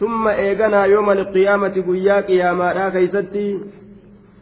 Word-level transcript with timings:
ثم 0.00 0.28
إيغنا 0.28 0.84
يوم 0.84 1.10
القيامة 1.10 1.74
قيا 1.88 2.20
قياما 2.20 2.88
كيستي 2.88 3.60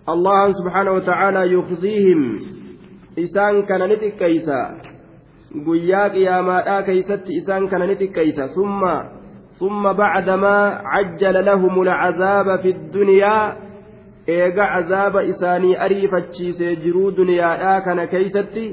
الله 0.08 0.52
سبحانه 0.52 0.92
وتعالى 0.92 1.52
يخزيهم. 1.52 2.40
إسان 3.18 3.62
كان 3.62 3.82
نتكيسا 3.90 4.60
قيا 5.66 6.08
قياما 6.08 6.80
كيستي 6.80 7.38
إسان 7.38 7.68
كان 7.68 7.82
نتكيسا 7.90 8.46
ثم 8.46 8.82
ثم 9.60 9.92
بعدما 9.92 10.80
عجل 10.84 11.44
لهم 11.44 11.82
العذاب 11.82 12.60
في 12.60 12.68
الدنيا 12.68 13.56
eega 14.28 14.66
cazaaba 14.66 15.22
isaanii 15.22 15.76
ariifachiisee 15.84 16.76
jiruu 16.76 17.10
duniyaadhaa 17.16 17.80
kana 17.80 18.06
keeysatti 18.06 18.64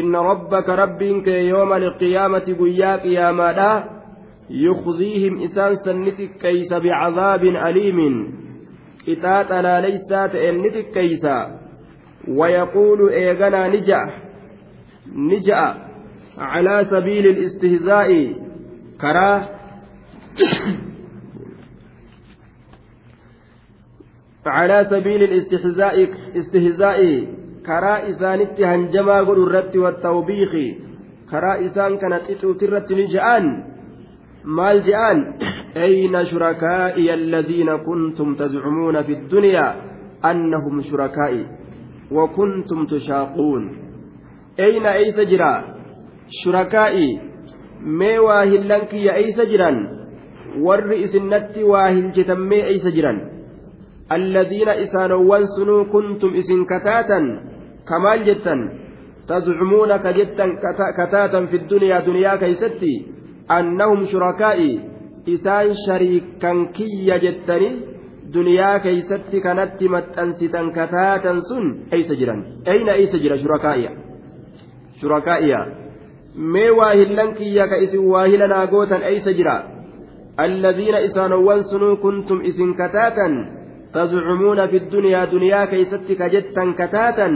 inna 0.00 0.22
rabbaka 0.22 0.76
rabbiin 0.76 1.22
kee 1.26 1.42
yooma 1.48 1.74
alqiyaamati 1.80 2.54
guyyaa 2.60 2.98
qiyaamaadha 3.04 3.68
يخزيهم 4.50 5.42
إسان 5.42 5.74
سنتك 5.74 6.30
كيس 6.40 6.72
بعذاب 6.72 7.42
أليم. 7.42 8.34
قطاط 9.08 9.52
لا 9.52 9.80
ليسات 9.80 10.34
إنتك 10.34 10.90
كيسا 10.94 11.60
ويقول 12.28 13.10
إيغنا 13.10 13.68
نجأ. 13.68 14.10
نجأ 15.14 15.74
على 16.38 16.84
سبيل 16.84 17.26
الاستهزاء. 17.26 18.32
كراه 19.00 19.48
على 24.46 24.84
سبيل 24.90 25.22
الاستهزاء 25.22 26.08
استهزاء. 26.38 27.26
كرا 27.66 28.10
إسانت 28.10 28.60
هنجما 28.60 29.18
قل 29.20 29.42
الرد 29.42 29.76
والتوبيخ. 29.76 30.52
كرا 31.30 31.66
إسان 31.66 31.98
كانت 31.98 32.30
إتوترت 32.30 32.92
نجآن 34.46 34.54
مال 34.54 34.82
جآن 34.82 35.18
أين 35.76 36.24
شركائي 36.24 37.14
الذين 37.14 37.76
كنتم 37.76 38.34
تزعمون 38.34 39.02
في 39.02 39.12
الدنيا 39.12 39.74
أنهم 40.24 40.82
شركائي 40.82 41.46
وكنتم 42.12 42.86
تشاقون 42.86 43.62
أين 44.60 44.86
أيس 44.86 45.20
جرا 45.20 45.64
شركائي 46.44 47.20
mee 47.86 48.18
waa 48.18 48.44
hillan 48.48 48.86
kiyya 48.88 49.16
eeysa 49.20 49.44
jiran 49.46 49.76
warri 50.64 51.02
isinnatti 51.02 51.64
waa 51.64 51.88
hiljetammee 51.88 52.60
eeysa 52.70 52.90
jiran 52.90 53.18
alladhiina 54.16 54.74
isaanowwan 54.84 55.44
sunuu 55.56 55.84
kuntum 55.92 56.34
isin 56.34 56.66
kataatan 56.66 57.26
kamaal 57.84 58.24
jettan 58.28 58.62
tazcumuuna 59.26 59.98
ka 59.98 60.12
jettan 60.18 60.56
kataatan 60.96 61.48
fi 61.48 61.60
duniyaa 61.70 62.00
duniyaa 62.06 62.38
keeysatti 62.38 62.92
annahum 63.48 64.06
shurakaa'i 64.12 64.80
isaan 65.26 65.74
shariikan 65.86 66.72
kiyya 66.72 67.18
jettani 67.18 67.70
duniyaa 68.34 68.78
keeysatti 68.78 69.40
kanatti 69.40 69.88
maxxansitan 69.88 70.72
kataatan 70.72 71.42
sun 71.48 71.64
eeysa 71.92 72.14
jiran 72.20 72.44
eyna 72.66 72.92
eeysa 72.92 73.18
jira 73.18 73.38
shurakaa'iya 73.42 73.90
shurakaa'iya 75.00 75.60
mee 76.36 76.70
waa 76.70 76.94
hillan 77.00 77.34
kiyya 77.34 77.68
ka 77.68 77.76
isin 77.76 78.08
waa 78.12 78.24
hilanaa 78.32 78.66
gootan 78.66 79.02
eeysa 79.02 79.32
jira 79.32 79.56
alladhiina 80.46 80.98
isaanowwan 81.10 81.64
sunuu 81.64 81.96
kuntum 81.96 82.44
isin 82.44 82.74
kataatan 82.74 83.56
تزعمون 83.96 84.66
في 84.66 84.76
الدنيا 84.76 85.24
دنيا 85.24 85.64
كيست 85.64 86.12
كجتا 86.20 86.64
كتاتا 86.78 87.28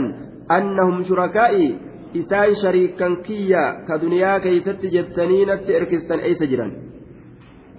أنهم 2.15 2.53
شركائي 2.53 2.53
إسان 2.53 2.53
شريكا 2.63 3.15
كيا 3.23 3.85
كدنيا 3.87 4.37
كيست 4.37 4.85
جتنين 4.85 5.49
إركستا 5.49 6.23
أي 6.23 6.35
سجرا 6.35 6.71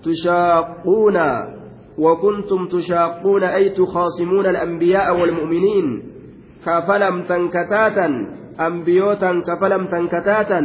تشاقون 0.04 1.16
وكنتم 1.98 2.66
تشاقون 2.68 3.44
أي 3.44 3.70
تخاصمون 3.70 4.46
الأنبياء 4.46 5.20
والمؤمنين 5.20 6.02
كفلم 6.66 7.22
تنكتاتا 7.22 8.26
أنبيوتا 8.60 9.42
كفلم 9.48 9.86
تنكتاتا 9.86 10.60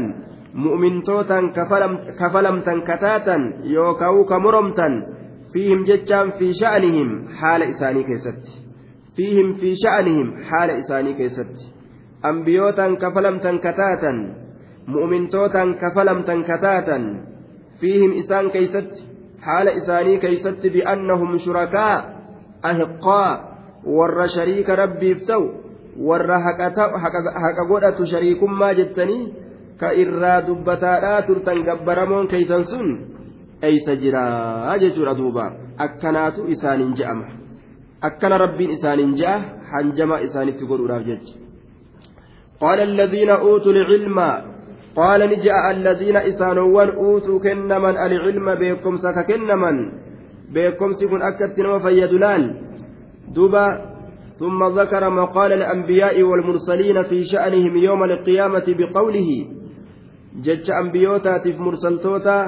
مؤمنتوتا 0.53 1.39
كفلم 2.19 2.59
تنكتاتا 2.61 3.53
يوكاو 3.63 4.25
كمرمتا 4.25 4.89
فيهم 5.53 5.83
جتان 5.83 6.31
في 6.31 6.53
شأنهم 6.53 7.27
حال 7.27 7.63
إساني 7.63 8.03
كيست 8.03 8.43
فيهم 9.15 9.53
في 9.53 9.75
شأنهم 9.75 10.43
حال 10.43 10.69
إساني 10.69 11.13
كيست 11.13 11.76
أنبيوتا 12.25 12.87
كفلم 13.01 13.39
تنكتاتا 13.39 14.13
مؤمنتوتا 14.87 15.63
كفلم 15.81 16.21
تنكتاتا 16.21 16.97
فيهم 17.79 18.11
إسان 18.19 18.49
كيست 18.49 18.91
حال 19.41 19.67
إساني 19.69 20.17
كيست 20.17 20.67
بأنهم 20.67 21.37
شركاء 21.37 21.99
أهقاء 22.65 23.57
ور 23.85 24.27
شريك 24.27 24.69
ربي 24.69 25.11
افتو 25.11 25.43
ور 25.97 26.21
godhatu 27.69 28.05
shariikummaa 28.05 28.73
jettanii 28.79 29.33
ka 29.77 29.91
irraa 30.03 30.41
dubbataadhaa 30.47 31.21
turtan 31.27 31.63
gabbaramoon 31.67 32.27
keeysan 32.27 32.65
sun 32.71 32.87
eeysa 33.69 33.95
jiraa 34.03 34.77
jechuudha 34.83 35.17
duuba 35.17 35.45
akkanaatu 35.85 36.47
isaaniin 36.55 36.93
je'ama 36.99 37.25
akkana 38.09 38.37
rabbiin 38.45 38.77
isaaniin 38.77 39.17
je'a 39.21 39.35
hanjama 39.73 40.19
isaanitti 40.27 40.69
godhuudhaaf 40.71 41.05
jecha 41.09 41.46
قال 42.61 42.79
الذين 42.79 43.29
أوتوا 43.29 43.71
العلم. 43.71 44.19
قال 44.95 45.29
نجاء 45.29 45.71
الذين 45.71 46.17
إسانوان 46.17 46.89
أوتوا 46.89 47.39
كنمن 47.39 47.95
العلم 48.07 48.55
بكم 48.55 48.97
سك 48.97 49.17
كنمن. 49.27 49.91
بكم 50.53 50.93
سكن 50.93 51.21
أكدت 51.21 51.59
وفيدلال 51.59 52.55
دوبا 53.35 53.67
ثم 54.39 54.79
ذكر 54.79 55.09
مقال 55.09 55.53
الأنبياء 55.53 56.23
والمرسلين 56.23 57.03
في 57.03 57.23
شأنهم 57.25 57.77
يوم 57.77 58.03
القيامة 58.03 58.67
بقوله. 58.67 59.29
جج 60.45 60.71
أنبيوتا 60.71 61.37
تف 61.37 61.59
مرسلتوتا. 61.59 62.39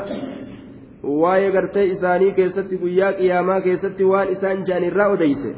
waa'ee 1.03 1.51
gartee 1.51 1.85
isaanii 1.85 2.31
keessatti 2.31 2.77
guyyaa 2.77 3.13
qiyaamaa 3.13 3.61
keessatti 3.61 4.03
waan 4.03 4.29
isaan 4.29 4.65
jaan 4.67 4.83
irraa 4.83 5.07
odeyse 5.15 5.51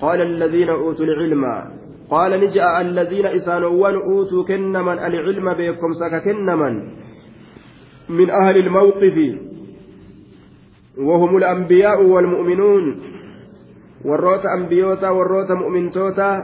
qaala 0.00 0.22
alladhiina 0.22 0.76
ja'a 2.10 2.78
alladhiina 2.78 3.32
isaanowwan 3.38 3.96
uutuu 3.96 4.44
kennaman 4.44 4.98
alcilma 4.98 5.54
beekomsa 5.54 6.10
ka 6.10 6.20
kennaman 6.20 6.74
min 8.08 8.30
ahli 8.30 8.60
ilmawqifi 8.60 9.50
وهم 11.00 11.36
الأنبياء 11.36 12.02
والمؤمنون 12.02 12.84
warroota 14.04 14.48
ambiyootaa 14.56 15.12
warroota 15.12 15.56
mu'mintootaa 15.56 16.36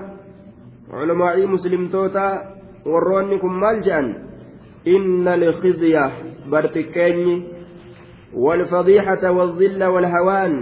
culamaa'ii 0.91 1.47
muslimtootaa 1.47 2.41
warroonni 2.85 3.39
kun 3.39 3.53
maal 3.53 3.81
je'an 3.81 4.09
inna 4.85 5.37
lkhizya 5.37 6.11
barxiqqeenyi 6.51 7.57
والفضيحة 8.37 9.31
والذل 9.31 9.85
والهوان 9.85 10.53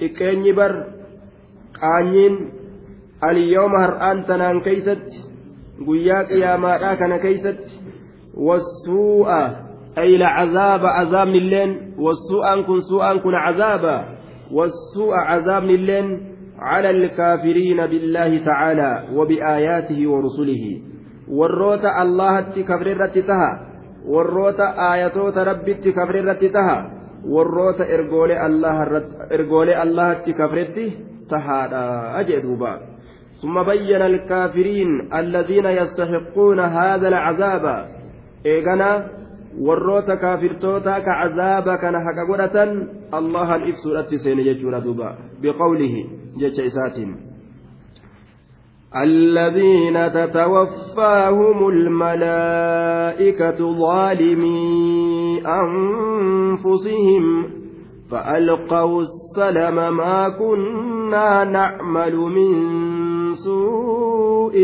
تكيني 0.00 0.52
بر 0.52 0.84
قانين 1.80 2.34
هرآن 3.22 4.24
تنان 4.24 4.60
كيست 4.60 5.06
قياك 5.86 6.30
يا 6.30 6.56
ما 6.56 6.94
كان 6.94 7.16
كيست. 7.16 7.58
والسوء 8.34 9.28
أي 9.98 10.16
لعذاب 10.16 10.86
عذاب 10.86 11.28
اللين 11.28 11.94
والسوء 11.98 12.62
كن 12.66 12.80
سوء 12.80 13.16
كن 13.16 13.34
عذابا. 13.34 14.04
والسوء 14.52 15.14
عذاب 15.14 15.64
اللين 15.64 16.20
على 16.58 16.90
الكافرين 16.90 17.86
بالله 17.86 18.44
تعالى 18.44 19.04
وبآياته 19.14 20.10
ورسله. 20.10 20.64
والروت 21.28 21.84
الله 21.84 22.40
تكبر 22.40 23.06
تها. 23.06 23.50
والروت 24.06 24.60
آياتوت 24.60 25.38
ربي 25.38 25.74
تكبر 25.74 26.32
تها. 26.32 26.98
warroota 27.24 27.84
ergoolee 27.84 29.76
allahatti 29.76 30.34
kafretti 30.34 30.96
tahaadha 31.28 32.22
jee 32.28 32.42
duuba 32.42 32.78
ثم 33.42 33.62
بين 33.62 34.02
الكافرين 34.02 35.14
الذين 35.14 35.66
يستحقون 35.66 36.60
هذا 36.60 37.08
العذاب 37.08 37.88
إيغانا 38.46 39.18
ka 41.02 41.02
cazaaba 41.02 41.78
kana 41.82 41.98
haqa 41.98 42.24
godhatan 42.26 42.88
allahan 43.12 43.66
ibsuudhatti 43.68 44.18
seene 44.22 44.44
jechuudha 44.44 44.80
duuba 44.80 45.18
biqawlihi 45.42 46.06
jecha 46.38 46.62
isaatiin 46.62 47.28
الذين 48.88 50.12
تتوفاهم 50.12 51.68
الملائكة 51.68 53.58
ظالمي 53.60 55.42
أنفسهم 55.46 57.24
فألقوا 58.10 59.02
السلم 59.02 59.96
ما 59.96 60.28
كنا 60.28 61.44
نعمل 61.44 62.16
من 62.16 63.07
سوء 63.44 64.56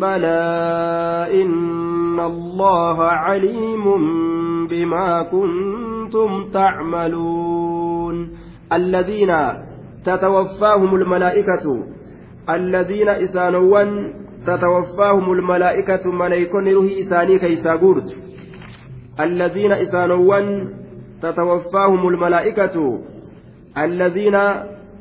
بلى 0.00 0.42
إن 1.42 2.20
الله 2.20 3.02
عليم 3.02 3.84
بما 4.68 5.22
كنتم 5.22 6.50
تعملون 6.52 8.30
الذين 8.72 9.32
تتوفاهم 10.04 10.94
الملائكة 10.94 11.84
الذين 12.50 13.08
إسانوان 13.08 14.14
تتوفاهم 14.46 15.32
الملائكة 15.32 16.10
ملائكون 16.12 16.68
روحي 16.68 17.00
إساني 17.00 17.38
كيسا 17.38 17.72
قرت 17.72 18.16
الذين 19.20 19.72
إسانوان 19.72 20.68
تتوفاهم 21.22 22.08
الملائكة 22.08 23.00
الذين 23.78 24.34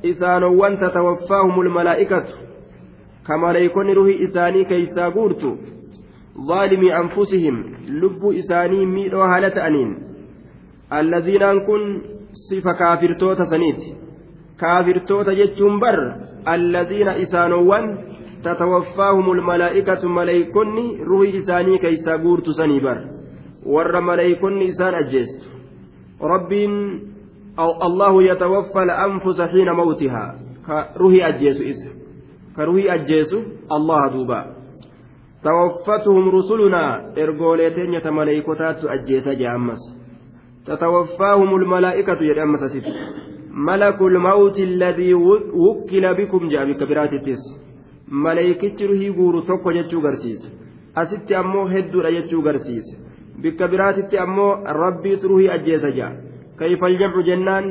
إسانوان 0.06 0.78
تتوفاهم 0.78 1.62
الملائكة 1.62 2.24
كملائكون 3.28 3.90
روحي 3.90 4.24
إساني 4.24 4.66
كيسا 4.66 5.10
قرت 5.10 5.44
ظالمي 6.50 6.98
أنفسهم 6.98 7.56
لب 7.90 8.26
إساني 8.26 8.86
ميلو 8.86 9.22
هالة 9.22 9.68
أنين 9.68 9.98
الذين 10.94 11.60
كن 11.68 12.02
صفة 12.50 12.72
كافرتوتا 12.80 13.46
سنيت 13.52 13.82
كافرتوتا 14.62 15.34
جتشم 15.34 15.80
بر 15.80 16.16
الذين 16.48 17.08
إسانوان 17.08 17.98
تتوفاهم 18.44 19.32
الملائكة 19.32 20.08
ملائكني 20.08 21.04
روحي 21.04 21.38
إساني 21.40 21.78
كيسا 21.78 22.16
قورت 22.16 22.50
سنيبر 22.50 22.98
ور 23.66 24.02
ملائكني 24.02 24.70
إسان 24.70 24.94
أجيست 24.94 25.42
رب 26.22 26.52
الله 27.88 28.24
يتوفى 28.24 28.84
الأنفس 28.84 29.42
حين 29.42 29.70
موتها 29.72 30.40
كروحي 32.56 32.94
أجيس 32.94 33.28
إسا 33.28 33.36
كروحي 33.36 33.36
أجيس 33.36 33.36
الله 33.72 34.08
دوبا 34.08 34.46
توفتهم 35.44 36.30
رسلنا 36.30 37.14
إرغوليتين 37.18 37.94
يتملائكتات 37.94 38.86
أجيس 38.86 39.28
جامس 39.28 39.82
تتوفاهم 40.66 41.56
الملائكة 41.56 42.24
يدأمس 42.24 42.60
ست 42.60 42.88
ملك 43.52 44.02
الموت 44.02 44.60
الذي 44.60 45.14
وكل 45.14 46.14
بكم 46.14 46.48
جاء 46.48 46.72
بكبراتتس 46.72 47.44
ملائكتي 48.08 48.86
رهي 48.86 49.10
غورو 49.10 49.40
توكو 49.40 49.72
جتشو 49.72 50.00
غرسيس 50.00 50.66
asitti 50.96 51.36
ammoo 51.36 51.66
hedduudha 51.68 52.12
jechuu 52.16 52.42
garsiise 52.42 52.98
bikka 53.42 53.68
biraatitti 53.68 54.20
ammoo 54.26 54.52
rabbiitu 54.78 55.28
ruhii 55.28 55.50
ajjeesa 55.56 55.90
jaa 55.98 56.12
kayfa 56.60 56.86
aljamcu 56.86 57.24
jennaan 57.30 57.66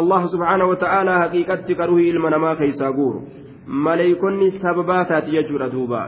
allah 0.00 0.26
subxaanahu 0.32 0.70
wata'aalaa 0.72 1.18
haqiiqatti 1.22 1.74
ka 1.78 1.86
ruhii 1.86 2.08
ilma 2.08 2.30
namaa 2.34 2.56
keeysaa 2.56 2.92
guuru 2.98 3.22
maleeykonni 3.66 4.50
sababaa 4.62 5.04
taati 5.04 5.30
jechuudha 5.30 5.68
duuba 5.68 6.00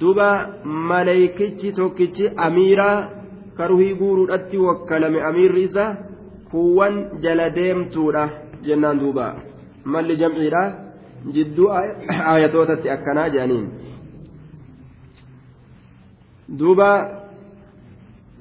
duuba 0.00 0.28
maleeykichi 0.64 1.72
tokkichi 1.72 2.30
amiiraa 2.36 3.08
ka 3.56 3.66
ruhii 3.66 3.94
guuruudhatti 3.94 4.58
wakkalame 4.58 5.22
amiirri 5.28 5.62
isa 5.62 5.96
kuwwan 6.50 7.20
jala 7.20 7.50
deemtuudha 7.50 8.28
jennaan 8.66 9.00
duuba 9.00 9.26
malli 9.84 10.16
jamciidha 10.16 10.62
jidduu 11.32 11.70
ayatootatti 12.34 12.90
akkanaa 12.90 13.28
jedhaniin 13.28 13.66
duuba 16.58 16.88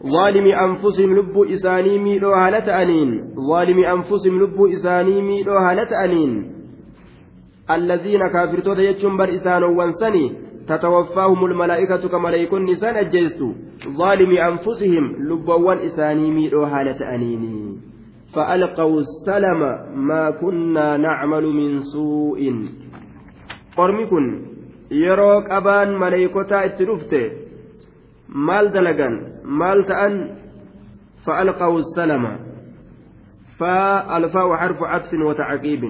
ظالمي 0.05 0.55
أنفسهم 0.55 1.15
لبوا 1.15 1.45
إساني 1.53 1.99
ميلو 1.99 2.33
هالة 2.33 2.81
أنين 2.81 3.35
ظالمي 3.49 3.91
أنفسهم 3.91 4.43
لبوا 4.43 4.73
إساني 4.73 5.21
ميلو 5.21 5.53
هالة 5.53 6.05
أنين 6.05 6.60
الذين 7.75 8.27
كافرتوا 8.27 8.75
يجون 8.75 9.17
بر 9.17 9.29
إسان 9.35 9.63
وانسني 9.63 10.33
تتوفاهم 10.67 11.45
الملائكة 11.45 12.07
كملائكة 12.07 12.57
نسان 12.57 12.95
أجيستوا 12.95 13.53
ظالمي 13.97 14.47
أنفسهم 14.47 15.05
لبوا 15.29 15.85
إساني 15.85 16.31
ميلو 16.31 16.63
هالة 16.63 17.15
أنين 17.15 17.81
فألقوا 18.33 18.99
السلم 18.99 19.61
ما 20.07 20.31
كنا 20.31 20.97
نعمل 20.97 21.45
من 21.45 21.79
سوء. 21.79 22.41
kun 24.11 24.25
yeroo 24.91 25.41
qabaan 25.47 25.95
maleeykotaa 25.95 26.63
itti 26.69 26.85
dhufte 26.85 27.21
maal 28.27 28.67
dalagan 28.73 29.15
maal 29.43 29.83
ta'an 29.87 30.13
السلم. 31.77 32.23
فالفاء 33.59 34.55
حرف 34.55 34.83
عطف 34.83 35.13
وتعقيب. 35.13 35.83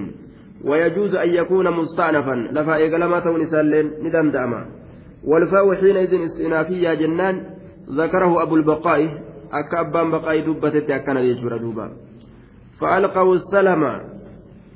ويجوز 0.66 1.16
أن 1.16 1.30
يكون 1.30 1.66
مستأنفا. 1.72 2.36
لفا 2.52 2.76
إيقلمات 2.76 3.26
ونسال 3.28 3.92
ندم 4.04 4.32
داما. 4.32 4.66
والفاء 5.24 5.76
حينئذ 5.76 6.14
استئنافية 6.24 6.94
جنان. 6.94 7.36
ذكره 7.90 8.44
أبو 8.44 8.56
البقاء. 8.56 9.02
أكابان 9.54 10.12
بقاء 10.12 10.40
دبتت 10.48 10.90
أكنا 10.92 11.20
يجبر 11.20 11.58
دوبا 11.58 11.88
فألقوا 12.80 13.36
السلم. 13.36 13.84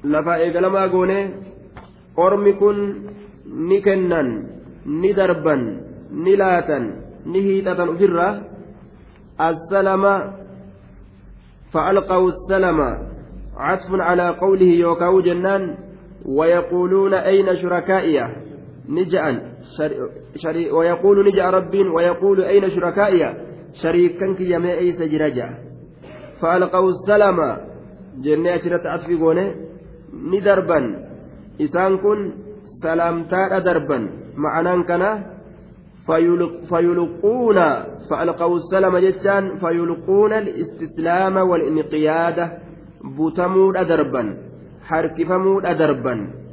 لفا 0.03 0.35
إيقلما 0.35 0.85
قوني 0.87 1.21
ni 4.85 5.13
darban 5.17 5.61
ni 6.13 6.37
laatan 6.37 6.83
ni 7.25 7.41
hiixatan 7.41 7.89
ufirra 7.89 8.45
assalama 9.37 10.15
فألقوا 11.73 12.29
السلم. 12.31 12.79
عطف 13.57 13.89
على 13.91 14.29
قوله 14.29 14.65
يوكاو 14.65 15.21
جنان 15.21 15.77
ويقولون 16.25 17.13
أين 17.13 17.55
شركائي؟ 17.55 18.19
نجأ 18.89 19.41
شري 20.35 20.71
ويقول 20.71 21.27
نجأ 21.27 21.49
رب 21.49 21.75
ويقول 21.95 22.41
أين 22.41 22.69
شركائي؟ 22.69 23.35
شريكا 23.83 24.35
يمي 24.39 24.73
أي 24.73 24.91
سجرجا 24.91 25.49
فألقوا 26.41 26.89
السلم 26.89 27.57
جنة 28.23 28.55
أشرت 28.55 28.85
أطفقونه 28.85 29.55
ندربا 30.31 31.05
isaan 31.59 31.99
kun 32.03 32.19
salaamtaadha 32.83 33.63
darban 33.63 34.03
ma'anaan 34.35 34.83
kana 34.83 35.09
fayulquuna 36.69 37.65
fa'alqawu 38.09 38.59
salama 38.71 38.99
jechaan 39.01 39.57
fayulquuna 39.63 40.43
istislaama 40.43 41.47
walinqiyaada 41.47 42.45
butamuudha 43.17 43.85
darban 43.85 44.27
harkifamuudha 44.89 45.77
darban. 45.77 46.45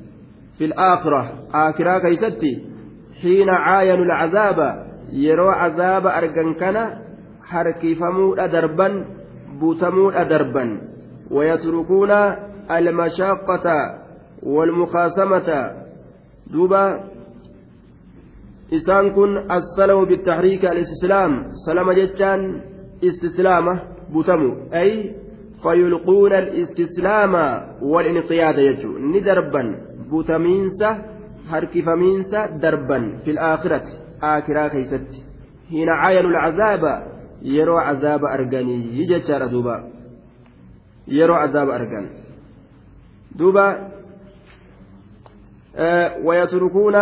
Fi 0.59 0.64
الآخرة 0.64 1.49
آخرة 1.54 1.99
كيستي 1.99 2.52
حين 3.23 3.49
عاينوا 3.49 4.04
العذاب 4.04 4.59
يروا 5.12 5.52
عذاب 5.52 6.06
أرجن 6.06 6.54
كان 6.54 6.76
حركفموا 7.44 8.47
دربا 8.47 8.88
بوتموا 9.61 10.23
دربا 10.23 10.80
ويتركون 11.30 12.11
المشاقة 12.71 13.66
والمخاصمة 14.42 15.49
دوبا 16.47 16.85
إسان 18.75 19.11
كن 19.11 19.38
السلم 19.50 20.04
بالتحريك 20.04 20.64
الاستسلام 20.64 21.32
سلم 21.66 21.92
جتان 21.92 22.61
استسلامة 23.04 23.82
بتمو 24.14 24.50
أي 24.75 25.14
فيلقون 25.62 26.33
الاستسلام 26.33 27.35
والانقياد 27.83 28.59
يجو. 28.59 28.99
ندربا 28.99 29.62
بتمينسة 30.12 31.04
هركفمينسة 31.49 32.47
دربا 32.47 33.19
في 33.25 33.31
الآخرة 33.31 33.83
آخرة 34.23 34.69
كيست. 34.69 35.09
حين 35.71 35.88
عاينوا 35.88 36.31
العذاب 36.31 37.07
يروا 37.42 37.81
عذاب 37.81 38.25
أرجاني 38.25 38.99
يجتشار 38.99 39.47
دوبا. 39.47 39.92
يروا 41.09 41.37
عذاب 41.37 41.69
أرجان 41.69 42.09
دوبا 43.37 43.88
ويتركون 46.25 46.95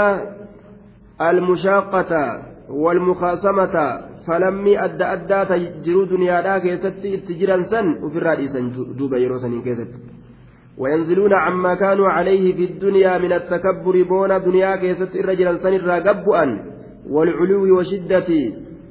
المشاقة 1.21 2.43
والمخاصمة 2.69 4.01
فلمي 4.27 4.85
أدى 4.85 5.05
أدى 5.05 5.45
تجروا 5.45 6.07
دنيا 6.07 6.59
كيست 6.59 7.05
اتجرا 7.05 7.63
سن 7.73 7.87
وفي 8.05 8.19
الرئيس 8.19 8.57
دوبا 8.99 9.19
يروسن 9.19 9.63
كيست 9.63 9.91
وينزلون 10.79 11.33
عما 11.35 11.75
كانوا 11.75 12.09
عليه 12.09 12.55
في 12.57 12.65
الدنيا 12.65 13.19
من 13.19 13.33
التكبر 13.33 14.03
بون 14.03 14.43
دنيا 14.45 14.77
كيست 14.77 15.13
الرجل 15.17 15.59
سن 15.59 15.75
الرقبؤا 15.75 16.45
والعلو 17.11 17.79
وشدة 17.79 18.29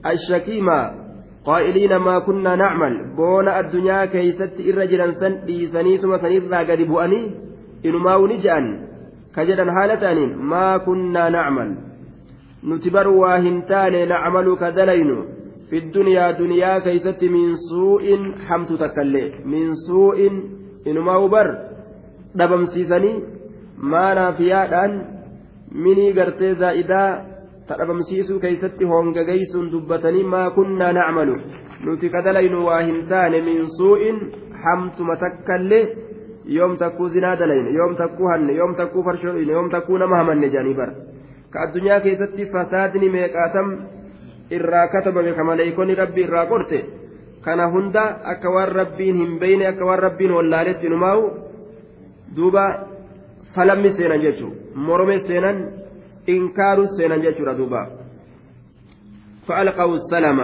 الشكيمة 0.06 0.80
قائلين 1.46 1.96
ما 1.96 2.20
كنا 2.20 2.56
نعمل 2.56 3.16
بون 3.18 3.48
الدنيا 3.50 4.06
كيست 4.06 4.56
الرجل 4.60 5.14
سن 5.16 5.34
لسنيتم 5.48 6.18
سن 6.18 6.34
الرقب 6.38 6.80
إنما 7.86 8.16
ونجأن 8.16 8.66
كجدا 9.36 9.72
حالتان 9.72 10.36
ما 10.36 10.78
كنا 10.78 11.30
نعمل 11.30 11.89
نتبر 12.64 13.08
واهنتان 13.08 14.08
نعمل 14.08 14.58
كدلين 14.62 15.26
في 15.70 15.78
الدنيا 15.78 16.32
دنيا 16.32 16.80
كيست 16.80 17.24
من 17.24 17.56
سوء 17.56 18.06
حمت 18.48 18.74
تكلي 18.74 19.32
من 19.46 19.74
سوء 19.88 20.18
إنما 20.88 21.16
وبر 21.16 21.70
dhabamsiisanii 22.40 23.16
maanaa 23.92 24.32
fi 24.38 24.50
yaadhaan 24.50 24.92
minii 25.86 26.12
gartee 26.18 26.52
zaa'idaa 26.62 27.08
tadhabamsiisuu 27.70 28.40
keeysatti 28.44 28.86
hongagaysuun 28.92 29.72
dubbatanii 29.72 30.24
maa 30.34 30.50
kunnaa 30.58 30.92
nacmalu 30.98 31.36
nuti 31.86 32.10
kadalaynu 32.16 32.66
waa 32.68 32.82
hin 32.82 33.00
taane 33.14 33.42
min 33.48 33.66
suu'in 33.78 34.20
hamtuma 34.66 35.16
takkallee 35.24 35.84
yoom 36.58 36.78
takkuu 36.84 37.10
zinaa 37.16 37.36
dalayne 37.42 37.74
yoom 37.80 37.96
takkuu 38.02 38.32
hanne 38.34 38.54
yoom 38.60 38.76
takkuu 38.82 39.04
farshoine 39.10 39.52
yoom 39.52 39.70
takkuu 39.76 39.98
nama 40.04 40.22
hamanne 40.22 40.50
jedhanii 40.50 40.78
bara 40.82 40.94
ka 41.50 41.62
addunyaa 41.66 42.00
keessatti 42.06 42.46
fasaadni 42.54 43.10
meeqaatam 43.10 43.68
irraa 44.58 44.88
katabame 44.88 45.34
ka 45.34 45.44
maleeykonni 45.44 46.00
rabbi 46.02 46.22
irraa 46.28 46.46
qorte 46.46 46.80
kana 47.46 47.70
hunda 47.74 48.04
akka 48.34 48.50
waan 48.56 48.72
rabbiin 48.82 49.22
hin 49.22 49.40
beyne 49.40 49.68
akka 49.68 49.86
waan 49.86 50.00
rabbiin 50.08 50.32
wallaaletti 50.38 50.90
numaa'u 50.90 51.24
duuba 52.36 52.66
falammi 53.56 53.94
seenan 53.98 54.22
jechuun 54.22 54.54
morome 54.76 55.20
seenan 55.28 55.64
inkaaru 56.28 56.88
seenan 56.98 57.26
jechuudha 57.28 57.58
duuba 57.62 57.88
فألقوا 59.50 59.96
السلام 59.96 60.40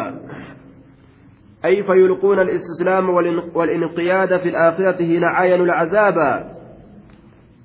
أي 1.66 1.84
فيلقون 1.84 2.40
الاستسلام 2.40 3.10
والانقياد 3.56 4.38
في 4.38 4.50
الآخرة 4.50 4.98
حين 4.98 5.24
عاينوا 5.24 5.66
العذاب 5.66 6.18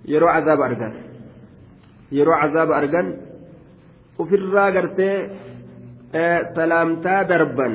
يروا 0.05 0.31
عذاب 0.31 0.61
أرجان 0.61 0.93
يروا 2.13 2.35
عذاب 2.35 2.71
أرجان 2.71 3.17
ofirraa 4.23 4.71
gartee 4.77 5.17
salaamtaa 6.57 7.21
darban 7.31 7.75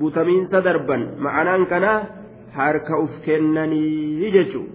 butamiinsa 0.00 0.58
darban 0.68 1.02
ma'anaan 1.24 1.66
kana 1.72 1.92
harka 2.58 2.94
uf 3.04 3.14
kennanii 3.26 4.32
jechuun 4.36 4.68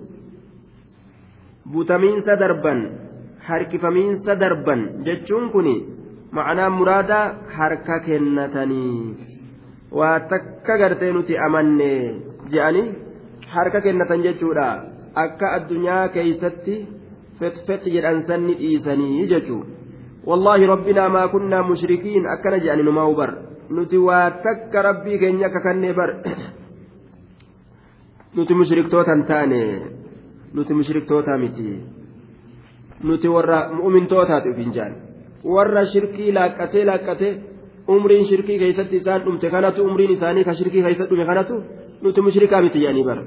butamiinsa 1.74 2.34
darban 2.44 2.80
harkifamiinsa 3.48 4.34
darban 4.44 4.82
jechuun 5.06 5.46
kun 5.54 5.68
maanaan 6.36 6.74
muraada 6.78 7.20
harka 7.58 8.00
kennatanii. 8.00 9.16
Waa 9.98 10.20
takka 10.32 10.78
gartee 10.82 11.12
nuti 11.14 11.38
amanne 11.48 11.90
je'anii 12.52 12.88
harka 13.54 13.82
kennatan 13.86 14.24
jechuudha. 14.26 14.68
Akka 15.24 15.48
addunyaa 15.58 16.08
keeysatti 16.16 16.76
fexfex 17.40 17.82
jedhan 17.96 18.20
sanni 18.28 18.54
dhiisanii 18.62 19.28
jechuudha. 19.32 19.72
Wallaahi 20.30 20.66
rabbinaa 20.74 21.10
maa 21.10 21.28
kunnaa 21.34 21.64
mushrikiin 21.70 22.26
akkana 22.36 22.60
je'ani 22.64 22.84
numaa 22.84 23.10
bar 23.20 23.32
nuti 23.70 23.98
waa 24.08 24.32
takka 24.46 24.82
rabbii 24.88 25.20
keenya 25.20 25.48
akka 25.48 25.60
kannee 25.68 25.94
bar 25.94 26.10
nuti 28.36 28.54
mushriktootan 28.62 29.26
taane 29.30 29.62
nuti 30.54 30.74
mushriktoota 30.74 31.38
miti 31.38 31.68
nuti 33.04 33.28
warra 33.36 33.60
mu'mintootaati 33.78 34.50
ufin 34.56 34.72
jaan 34.76 34.94
warra 35.56 35.86
shirkii 35.94 36.32
laaqqatee 36.38 36.86
laaqqatee 36.90 37.34
umriin 37.96 38.26
shirkii 38.30 38.60
keessatti 38.60 38.96
isaan 39.02 39.22
dhumte 39.26 39.50
kanatu 39.56 39.86
umriin 39.88 40.12
isaanii 40.18 40.44
ka 40.48 40.54
shirkii 40.60 40.84
keessatti 40.86 41.12
dhume 41.14 41.26
kanatu 41.32 41.56
nuti 42.02 42.22
mushrikaa 42.28 42.62
miti 42.66 42.80
jedhanii 42.84 43.08
bara 43.10 43.24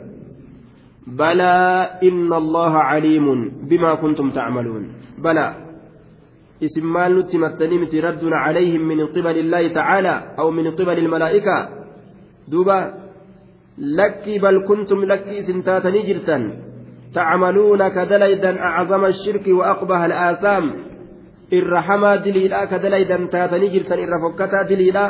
إسم 6.63 6.93
مال 6.93 7.19
نتمتني 7.19 8.01
رد 8.01 8.25
عليهم 8.25 8.83
من 8.89 9.07
قبل 9.07 9.37
الله 9.39 9.69
تعالى 9.69 10.15
أو 10.39 10.51
من 10.51 10.71
قبل 10.71 10.99
الملائكة. 10.99 11.69
دوبا 12.49 12.79
لك 13.79 14.25
بل 14.43 14.65
كنتم 14.69 15.05
لك 15.05 15.25
سنتاتني 15.47 16.03
جرتا 16.03 16.39
تعملون 17.15 17.89
كدليدا 17.89 18.59
أعظم 18.59 19.05
الشرك 19.05 19.47
وأقبح 19.49 20.01
الآثام. 20.01 20.65
الرحمة 21.53 22.17
دليلا 22.17 22.65
كدليدا 22.65 23.27
تاتني 23.33 23.69
جرتا 23.69 23.95
الرفقتا 23.95 24.63
دليلا. 24.63 25.07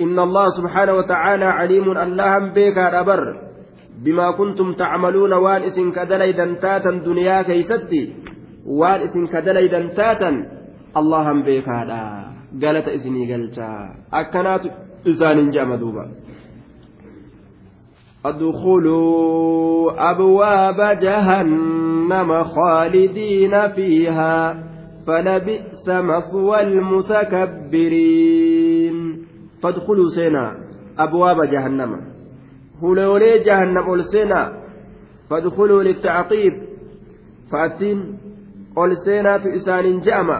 إن 0.00 0.18
الله 0.18 0.46
سبحانه 0.58 0.92
وتعالى 0.94 1.44
عليم 1.44 1.86
اللهم 1.90 2.44
بك 2.56 2.78
أبر. 2.78 3.20
بما 4.04 4.30
كنتم 4.30 4.72
تعملون 4.72 5.32
وان 5.32 5.62
إسن 5.62 5.92
كدليدا 5.92 6.46
تاتا 6.62 6.90
دنيا 6.90 7.42
كيستي 7.42 8.29
وان 8.66 9.00
إسن 9.00 9.26
كدليدا 9.26 9.86
تاتا 9.86 10.30
اللهم 10.96 11.42
بك 11.42 11.68
قالت 12.62 12.88
إسني 12.88 13.32
قلتا 13.34 13.94
أكنات 14.12 14.64
إسان 15.06 15.50
جامدوبا 15.50 16.04
ادخلوا 18.24 20.10
أبواب 20.10 20.98
جهنم 20.98 22.44
خالدين 22.44 23.68
فيها 23.68 24.64
فلبئس 25.06 25.88
مثوى 25.88 26.62
المتكبرين 27.82 28.96
فادخلوا 29.62 30.08
سينا 30.14 30.56
أبواب 30.98 31.42
جهنم 31.44 32.00
هلولي 32.82 33.38
جهنم 33.38 33.94
السينا 33.94 34.52
فادخلوا 35.30 35.82
للتعقيب 35.82 36.52
فأتين 37.52 38.18
سينا 39.04 39.38
في 39.38 39.56
إسان 39.56 40.00
جأم 40.00 40.30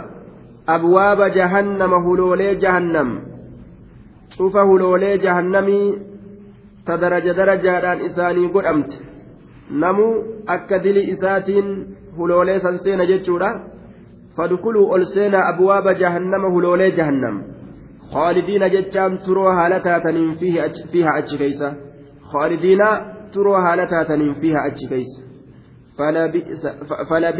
أبواب 0.68 1.20
جهنم 1.22 1.94
هلولي 1.94 2.54
جهنم 2.54 3.08
شوف 4.38 4.56
هلولي 4.56 5.18
جهنمي 5.18 6.10
ta 6.84 6.96
daraja 6.96 7.32
darajaadhaan 7.36 8.00
isaanii 8.08 8.48
godhamte 8.54 8.96
namuu 9.82 10.12
akka 10.54 10.78
dili 10.84 11.02
isaatiin 11.14 11.68
huloolee 12.16 12.58
san 12.64 12.78
seena 12.84 13.06
jechuudha 13.10 13.50
fadkuluu 14.36 14.86
ol 14.96 15.04
seenaa 15.14 15.44
abwaaba 15.52 15.94
jahannama 16.02 16.52
huloolee 16.56 16.92
jahannam 17.00 17.38
خالدين 18.14 18.64
جتام 18.74 19.16
تروا 19.16 19.52
هالتا 19.52 19.98
تنين 19.98 20.34
فيه 20.34 20.62
فيها 20.92 21.18
أج 21.18 21.36
كيسة 21.38 21.76
خالدين 22.32 22.82
تروا 23.32 23.58
هالتا 23.58 24.02
تنين 24.02 24.34
فيها 24.34 24.66
أج 24.66 24.80
كيسة 24.88 25.22
فلا 27.10 27.30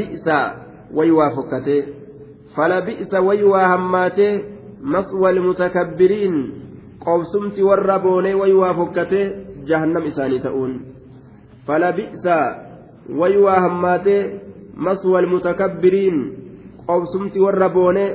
wayi 0.96 1.10
waa 1.10 1.30
fokkatee 1.36 1.82
falabi'isa 2.56 3.20
wayi 3.20 3.44
waa 3.44 3.68
hammaatee 3.68 4.44
maswal 4.82 5.40
mutakabbiriin 5.46 6.36
qoobsumti 7.04 7.62
warra 7.62 7.98
boonee 7.98 8.34
wayi 8.34 8.54
waa 8.62 8.74
fokkatee 8.74 9.26
jahannam 9.68 10.06
isaanii 10.10 10.40
ta'uun 10.46 10.72
falabi'isa 11.66 12.36
wayi 13.20 13.38
waa 13.46 13.60
hammaatee 13.66 14.22
maswal 14.86 15.26
mutakabbiriin 15.26 16.18
qoobsumti 16.86 17.40
warra 17.40 17.68
boonee 17.68 18.08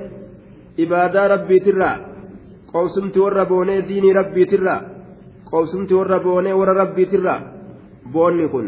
ibaadaa 0.78 1.28
rabbiitirraa 1.28 1.98
qoobsumti 2.72 3.20
warra 3.20 3.46
boonee 3.46 3.82
diinii 3.88 4.14
rabbiitirraa 4.20 4.82
qoobsumti 5.50 5.94
warra 6.00 6.20
boonee 6.20 6.54
warra 6.54 6.74
rabbiitirraa 6.84 7.40
boonni 8.14 8.48
kun 8.50 8.68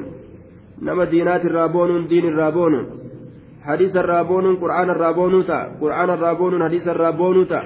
nama 0.81 1.11
diinaatirraa 1.11 1.69
boonuun 1.69 2.09
diinirraa 2.09 2.51
boonuun. 2.51 3.06
Hadiisa 3.67 3.99
irraa 4.03 4.23
boonuun 4.23 4.57
qur'aana 4.63 4.93
irraa 4.95 5.13
boonuu 5.13 5.43
ta'a. 5.43 5.69
Qur'aana 5.81 6.13
irraa 6.17 6.35
boonuun 6.35 6.61
hadiisa 6.61 6.91
irraa 6.95 7.13
boonuu 7.13 7.45
ta'a. 7.45 7.65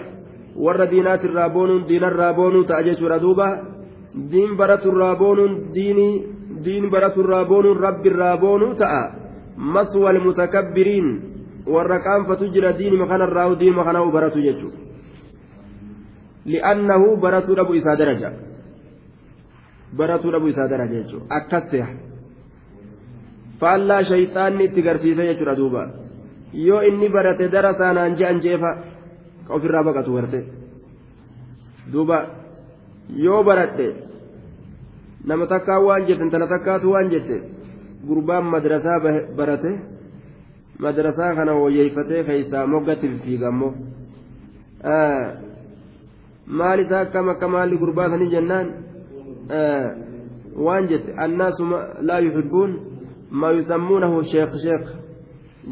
Warra 0.56 0.86
diinaatirraa 0.92 1.50
boonuun 1.50 1.88
diinarraa 1.88 2.34
boonuu 2.34 2.64
ta'a 2.64 2.84
jechuudha 2.84 3.22
duuba 3.22 3.48
diin 4.32 4.58
baraturraa 4.58 5.16
boonuun 5.16 5.54
diinii 5.74 6.14
diin 6.66 6.90
baraturraa 6.92 7.46
boonuun 7.46 7.82
rabbirraa 7.88 8.38
boonuu 8.38 8.76
ta'a. 8.76 9.04
Maswal 9.58 10.20
mutakabbiriin 10.26 11.08
warra 11.68 12.00
qaanfatu 12.00 12.52
jira 12.54 12.78
diinima 12.78 13.08
kanarraa 13.08 13.56
diinima 13.60 13.84
kanaa 13.84 14.12
baratu 14.12 14.42
jechuudha 14.42 14.78
li'annahu 16.46 17.18
baratuu 17.18 17.56
dhabu 17.56 17.74
isaa 17.76 17.96
daraja. 17.96 18.32
Akkas 21.30 21.70
seha 21.72 22.11
faallaa 23.62 24.04
shayxaanni 24.12 24.64
itti 24.70 24.82
garsiise 24.88 25.24
jechuudha 25.30 25.56
duuba 25.62 25.84
yoo 26.68 26.82
inni 26.90 27.10
barate 27.16 27.46
darasaanaan 27.56 28.18
je'an 28.20 28.42
jeefa. 28.48 28.72
ka 29.48 29.58
ofirraa 29.58 29.84
baqatu 29.84 30.12
garte 30.16 30.40
duuba 31.92 32.18
yoo 33.26 33.44
baradhe 33.44 33.88
nama 35.28 35.46
takkaa 35.54 35.80
waan 35.88 36.06
jette 36.08 36.24
intala 36.26 36.48
takkaatu 36.48 36.92
waan 36.94 37.10
jette 37.14 37.38
gurbaan 38.08 38.46
madrasaa 38.54 39.00
barate 39.38 39.72
madrasaa 40.80 41.36
kana 41.36 41.54
woyyeeyfatee 41.62 42.24
keeysaa 42.30 42.68
moggatti 42.74 43.08
fiigammoo 43.26 43.74
maal 46.60 46.80
isaa 46.86 47.02
akkam 47.06 47.30
akka 47.34 47.48
maalli 47.56 47.78
gurbaa 47.84 48.10
sanii 48.14 48.32
jennaan 48.36 48.68
waan 50.66 50.88
jette 50.92 51.12
annaasu 51.26 51.64
laa 52.08 52.20
yuhibbuun 52.28 52.72
maa 53.40 53.52
yusammuunahu 53.58 54.24
sheek 54.32 54.52
sheek 54.64 54.84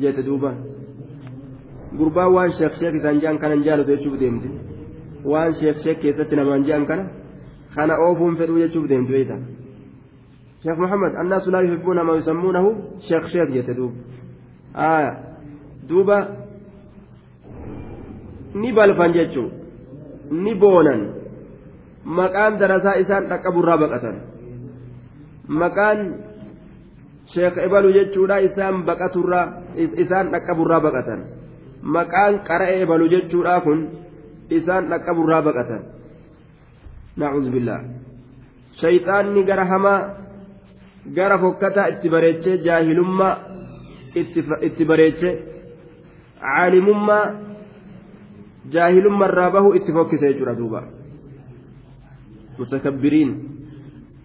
jette 0.02 0.22
duuba 0.28 0.52
gurbaa 1.98 2.28
waan 2.36 2.52
sheek 2.58 2.74
sheek 2.80 2.94
isaan 3.00 3.18
je'an 3.22 3.38
kanan 3.42 3.64
jaalatu 3.66 3.92
jechuuf 3.96 4.16
deemti 4.22 4.50
waan 5.32 5.52
sheek 5.60 5.78
sheek 5.84 5.98
keessatti 6.04 6.36
namaan 6.40 6.64
je'an 6.68 6.86
kana 6.90 7.04
kana 7.76 7.94
oofuun 8.06 8.38
fedhuu 8.40 8.60
jechuuf 8.64 8.86
deemtu 8.92 9.12
beeyta 9.16 9.36
sheek 10.64 10.78
muhammad 10.84 11.14
annaasu 11.22 11.52
laa 11.54 11.62
yuhibbuuna 11.68 12.04
maa 12.08 12.16
yusammuunahu 12.22 12.70
sheek 13.08 13.26
sheek 13.34 13.50
jette 13.56 13.74
duuba 13.80 13.98
aya 14.92 15.12
duuba 15.90 16.18
ni 18.62 18.70
balfan 18.78 19.12
jechuu 19.18 19.48
ni 20.44 20.54
boonan 20.62 21.02
maqaan 22.06 22.54
darasaa 22.62 22.96
isaan 23.04 23.30
dhaqqaburraa 23.32 23.78
baqatan 23.84 24.16
maqaan 25.62 26.00
sheek 27.34 27.56
ebalu 27.68 27.90
jechuudha 27.98 28.42
isaan 28.48 28.86
baqaturraa 28.88 29.46
isaan 30.04 30.32
dhaqqaburraa 30.34 30.82
baqatan 30.88 31.20
maqaan 31.96 32.34
qara'e 32.48 32.76
ebalu 32.84 33.06
jechuudha 33.14 33.62
kun 33.66 33.80
isaan 34.58 34.90
dhaqqaburraa 34.92 35.42
baqatan 35.48 35.82
naa'udhu 37.20 37.50
billaa 37.56 37.82
shayxaanni 38.82 39.42
gara 39.50 39.66
hamaa 39.72 40.00
gara 41.18 41.38
fokkataa 41.44 41.88
itti 41.94 42.08
bareechee 42.16 42.58
jaahilummaa 42.66 43.36
itti 44.68 44.84
bareechee 44.92 45.34
caalimummaa 46.42 47.26
jaahilummaa 48.74 49.30
irraa 49.32 49.52
bahu 49.58 49.70
itti 49.78 49.92
fokkise 49.98 50.26
jechuudha 50.32 50.58
duuba 50.60 50.82
mutakabbiriin 52.58 53.32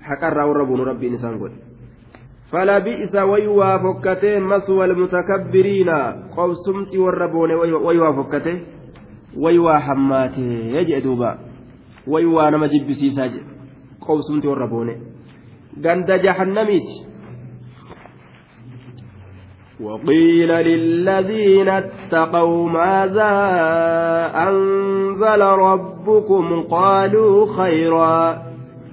haqarraa 0.08 0.48
warra 0.50 0.64
buunu 0.68 0.84
rabbiin 0.90 1.16
isaan 1.20 1.38
godhe 1.42 1.63
فلبئس 2.52 3.14
ويوا 3.14 3.78
فكته 3.78 4.38
مسوى 4.38 4.84
المتكبرين 4.84 5.88
قوسمت 6.36 6.96
والربون 6.96 7.50
ويوا 7.86 8.22
فكته. 8.22 8.60
ويوا 9.36 9.78
حماته. 9.78 10.50
يجئ 10.76 11.00
دوبا 11.00 11.38
ويوا 12.06 12.50
نما 12.50 12.66
جبسي 12.66 13.10
ساجئ 13.10 13.42
قوسمت 14.00 14.46
والربون. 14.46 14.88
قند 15.84 16.10
جهنميت. 16.12 16.88
وقيل 19.80 20.48
للذين 20.48 21.68
اتقوا 21.68 22.68
ماذا 22.68 23.32
أنزل 24.48 25.42
ربكم؟ 25.42 26.62
قالوا 26.62 27.46
خيرا. 27.56 28.42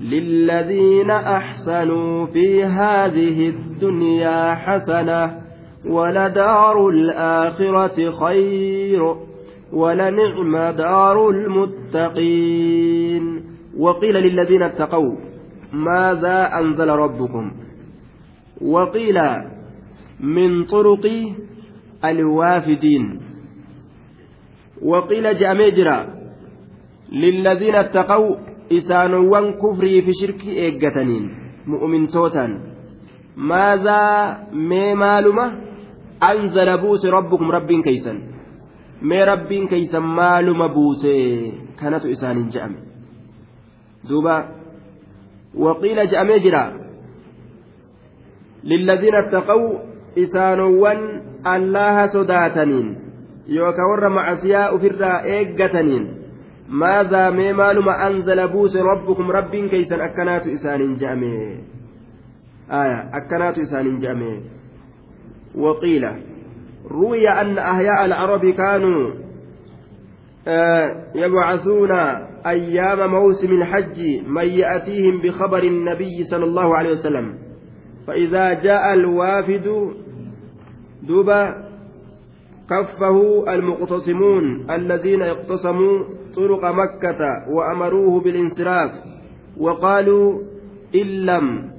للذين 0.01 1.12
أحسنوا 1.12 2.25
في 2.25 2.63
هذه 2.63 3.50
الدنيا 3.50 4.55
حسنة 4.55 5.41
ولدار 5.86 6.89
الآخرة 6.89 8.12
خير 8.12 9.15
ولنعم 9.74 10.58
دار 10.77 11.29
المتقين 11.29 13.24
وقيل 13.77 14.15
للذين 14.15 14.63
اتقوا 14.63 15.15
ماذا 15.74 16.60
أنزل 16.60 16.89
ربكم 16.89 17.51
وقيل 18.62 19.20
من 20.20 20.63
طرق 20.65 21.10
الوافدين 22.05 23.20
وقيل 24.81 25.38
جامجرا 25.38 26.08
للذين 27.12 27.75
اتقوا 27.75 28.36
إسانوان 28.77 29.53
كفري 29.61 30.01
في 30.01 30.11
شرك 30.21 30.41
إيقتنين 30.47 31.25
مؤمن 31.67 32.07
توتا 32.07 32.45
ماذا 33.37 34.01
مي 34.53 34.93
معلومة 34.95 35.45
أنزل 36.23 36.77
بوس 36.77 37.05
ربكم 37.05 37.51
رب 37.51 37.71
كيسا 37.71 38.13
مي 39.01 39.23
رب 39.23 39.51
كيسا 39.69 39.99
معلومة 39.99 40.67
بوس 40.67 41.03
كانت 41.79 42.05
إسان 42.05 42.48
جأم 42.50 42.75
دوبا 44.09 44.35
وقيل 45.57 46.07
جأمجرا 46.11 46.65
للذين 48.63 49.15
اتقوا 49.15 49.91
isaanowwan 50.15 51.24
allaha 51.43 52.07
sodaataniin 52.07 52.98
yookaan 53.48 53.89
warra 53.89 54.09
macasiyaa 54.09 54.69
ofirraa 54.75 55.22
eeggataniin 55.35 56.05
maadhaa 56.72 57.31
mee 57.31 57.53
maaluma 57.53 57.98
anzala 58.07 58.48
buuse 58.48 58.79
rabbukum 58.84 59.29
rabbiin 59.31 59.70
keeysan 59.70 60.01
akkanaatu 60.01 60.50
isaaniin 60.50 60.96
je'ame 61.03 61.36
akkanaatu 63.20 63.62
isaaniin 63.62 64.01
je'ame 64.01 64.34
وقيل 65.55 66.05
روي 66.92 67.29
أن 67.29 67.57
أحياء 67.57 68.05
العرب 68.05 68.46
كانوا 68.46 69.12
يبعثون 71.16 71.92
أيام 72.46 73.12
موسم 73.12 73.51
الحج 73.51 74.00
من 74.27 74.48
يأتيهم 74.48 75.22
بخبر 75.22 75.64
النبي 75.64 76.24
صلى 76.24 76.46
الله 76.46 76.77
عليه 76.77 76.92
وسلم 76.92 77.36
فإذا 78.07 78.53
جاء 78.53 78.94
الوافد 78.94 79.92
دوبا 81.03 81.71
كفه 82.72 83.44
المقتصمون 83.53 84.72
الذين 84.72 85.22
اقتصموا 85.22 86.03
طرق 86.36 86.66
مكة 86.66 87.20
وأمروه 87.50 88.22
بالانصراف 88.22 88.92
وقالوا 89.57 90.42
إن 90.96 91.07
لم 91.25 91.72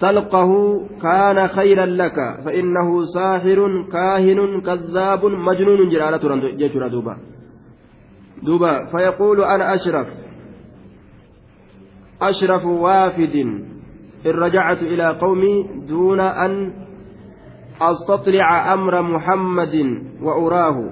تلقه 0.00 0.80
كان 1.02 1.48
خيرا 1.48 1.86
لك 1.86 2.16
فإنه 2.44 3.04
ساحر 3.04 3.84
كاهن 3.92 4.60
كذاب 4.60 5.24
مجنون 5.24 5.88
جلالة 5.88 6.88
دوبا. 6.88 7.16
دوبا. 8.42 8.84
فيقول 8.84 9.44
أنا 9.44 9.74
أشرف. 9.74 10.08
أشرف 12.22 12.64
وافد. 12.64 13.36
إن 14.26 14.30
رجعت 14.30 14.82
إلى 14.82 15.18
قومي 15.20 15.84
دون 15.88 16.20
أن 16.20 16.72
أستطلع 17.82 18.74
أمر 18.74 19.02
محمد 19.02 20.02
وأراه 20.22 20.90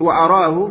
وأراه 0.00 0.70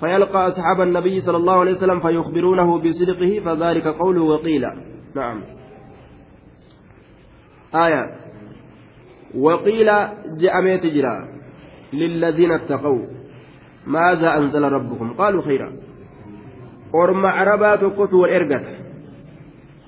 فيلقى 0.00 0.48
أصحاب 0.48 0.80
النبي 0.80 1.20
صلى 1.20 1.36
الله 1.36 1.60
عليه 1.60 1.70
وسلم 1.70 2.00
فيخبرونه 2.00 2.78
بصدقه 2.78 3.40
فذلك 3.44 3.86
قوله 3.86 4.22
وقيل. 4.22 4.66
نعم. 5.14 5.42
آية. 7.74 8.10
وقيل 9.34 9.86
جاء 10.40 10.76
تجرى 10.76 11.28
للذين 11.92 12.52
اتقوا. 12.52 13.06
ماذا 13.86 14.36
أنزل 14.36 14.62
ربكم؟ 14.62 15.12
قالوا 15.12 15.42
خيرا. 15.42 15.72
أرمى 16.94 17.28
عربات 17.28 17.84
قصوا 17.84 18.22
والإرقة. 18.22 18.62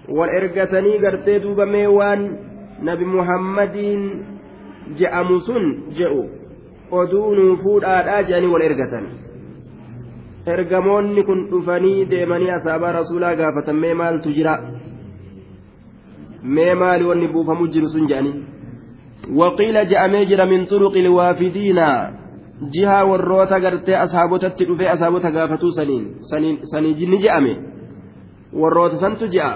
والإرقتني 0.08 1.06
قرتي 1.06 1.38
دوبا 1.38 1.64
ميوان 1.64 2.38
نبي 2.82 3.04
محمد 3.04 3.76
je'amu 4.96 5.40
sun 5.40 5.64
je'u 5.98 6.22
oduu 6.90 7.34
nuu 7.38 7.56
fuudhaadhaa 7.62 8.22
je'anii 8.28 8.52
wal 8.54 8.62
ergatan 8.62 9.06
ergamoonni 10.54 11.24
kun 11.28 11.46
dhufanii 11.50 12.04
deemanii 12.10 12.50
asaabaa 12.58 12.92
rasuulaa 13.00 13.34
gaafatan 13.40 13.76
mee 13.76 13.94
maaltu 13.94 14.32
jira 14.38 14.54
mee 16.42 16.74
maali 16.74 17.04
wanni 17.10 17.28
buufamu 17.34 17.68
jiru 17.74 17.88
sun 17.94 18.08
je'anii 18.12 18.36
waqiila 19.40 19.84
je'amee 19.84 20.24
jira 20.26 20.46
min 20.46 20.66
turuqi 20.66 20.98
ilwaafidiina 21.04 21.88
jihaa 22.76 23.04
warroota 23.04 23.60
gartee 23.60 23.96
asaabotatti 23.96 24.64
dhufee 24.70 24.88
asaabota 24.94 25.30
gaafatuu 25.30 25.72
saniin 25.72 26.58
sanii 26.70 27.06
ni 27.06 27.18
je'ame 27.24 27.52
warroota 28.62 28.96
santu 29.04 29.28
je'a 29.34 29.52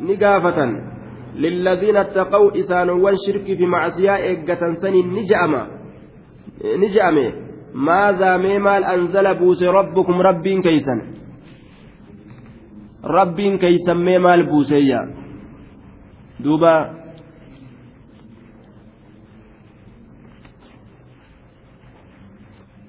ni 0.00 0.16
gaafatan 0.16 0.93
للذين 1.34 1.96
اتقوا 1.96 2.58
إسانوان 2.58 3.14
شرك 3.26 3.44
في 3.44 3.66
معصية 3.66 4.16
إيقة 4.16 4.74
سني 4.74 5.02
نجأما. 5.02 5.66
نجأمي. 6.64 7.32
ماذا 7.74 8.36
ميمال 8.36 8.84
أنزل 8.84 9.34
بوس 9.34 9.62
ربكم 9.62 10.20
رب 10.20 10.48
كيسا 10.48 10.96
رب 13.04 13.40
كيسا 13.40 13.94
ميمال 13.94 14.46
بوسيا. 14.46 15.00
دوبا. 16.40 17.04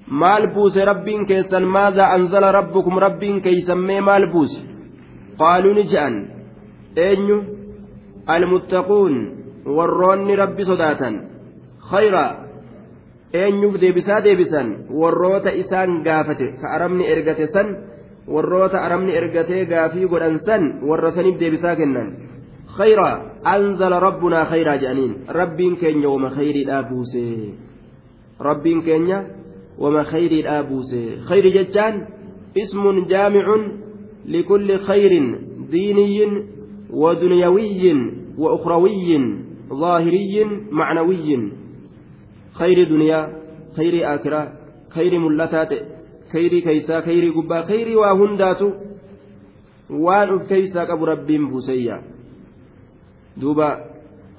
maal 0.06 0.46
buuse 0.54 0.84
rabbiin 0.84 1.26
keessan 1.26 1.64
maadha 1.64 2.06
anzala 2.14 2.52
rabbukum 2.52 2.98
rabbiin 2.98 3.42
keeysan 3.42 3.78
mee 3.78 4.00
maal 4.00 4.26
buuse 4.32 4.62
qaaluu 5.38 5.74
ni 5.74 5.84
je'an 5.92 6.14
المتقون 8.30 9.14
sodaatan 10.66 11.14
khayra 11.90 12.24
eenyuuf 13.32 13.80
deebisaa 13.82 14.24
deebisan 14.24 14.68
warroota 15.00 15.50
isaan 15.50 16.02
gaafate 16.06 16.46
ka 16.60 16.66
aramni 16.76 17.04
ergate 17.12 17.46
san 17.54 17.68
warroota 18.34 18.78
aramni 18.86 19.16
ergatee 19.20 19.64
gaafii 19.66 20.08
godhan 20.12 20.38
san 20.46 20.62
warra 20.88 21.10
saniif 21.16 21.38
deebisaa 21.40 21.76
kennan 21.76 22.08
khayra 22.76 23.08
anzala 23.54 24.00
rabbunaa 24.00 24.44
khayraa 24.52 24.76
jedhaniin 24.82 25.14
rabbiin 25.38 25.76
keenya 25.82 26.08
wama 26.14 26.30
khayriidhaa 26.36 26.82
buuse 26.90 27.24
rabbiin 28.48 28.82
keenya 28.82 29.18
wama 29.78 30.04
khayriidhaa 30.12 30.62
buuse 30.68 31.00
khayri 31.28 31.52
jechaan 31.56 31.94
ismun 32.62 33.06
jaamicun 33.12 33.62
likulli 34.34 34.78
khayrin 34.88 35.26
diiniyyin 35.72 36.32
ودنيوي 36.90 38.12
وأخروي 38.38 39.36
ظاهري 39.72 40.44
معنوي. 40.70 41.52
خير 42.52 42.88
دنيا 42.88 43.20
خير 43.76 44.14
آخرة 44.14 44.52
خير 44.88 45.18
ملتات 45.18 45.72
خير 46.32 46.58
كيسا 46.58 47.00
خير 47.00 47.32
قبا 47.32 47.62
خير 47.62 47.98
وهندات 47.98 48.62
وان 49.90 50.38
كيسا 50.46 50.84
قبو 50.84 51.04
ربين 51.04 51.48
بوسيا. 51.48 52.02
دوبا 53.36 53.68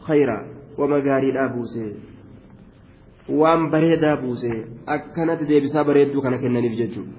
خيرا 0.07 0.37
ومغاري 0.77 1.31
بوسي. 1.47 1.93
waan 3.29 3.69
bareedaa 3.71 4.17
buuse 4.17 4.49
akkanatti 4.95 5.47
deebisaa 5.47 5.83
bareedduu 5.83 6.21
kana 6.21 6.37
kennaniif 6.43 6.77
jechuudha 6.79 7.15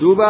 duuba 0.00 0.28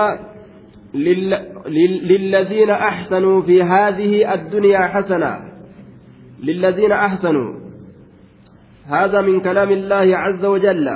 للذين 0.95 2.71
أحسنوا 2.71 3.43
في 3.43 3.63
هذه 3.63 4.35
الدنيا 4.35 4.79
حسنة. 4.79 5.33
للذين 6.43 6.93
أحسنوا. 6.93 7.55
هذا 8.87 9.21
من 9.21 9.41
كلام 9.41 9.71
الله 9.71 10.17
عز 10.17 10.45
وجل. 10.45 10.87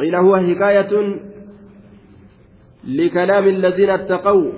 قيل 0.00 0.14
هو 0.14 0.36
حكاية 0.36 0.92
لكلام 2.84 3.48
الذين 3.48 3.90
اتقوا. 3.90 4.52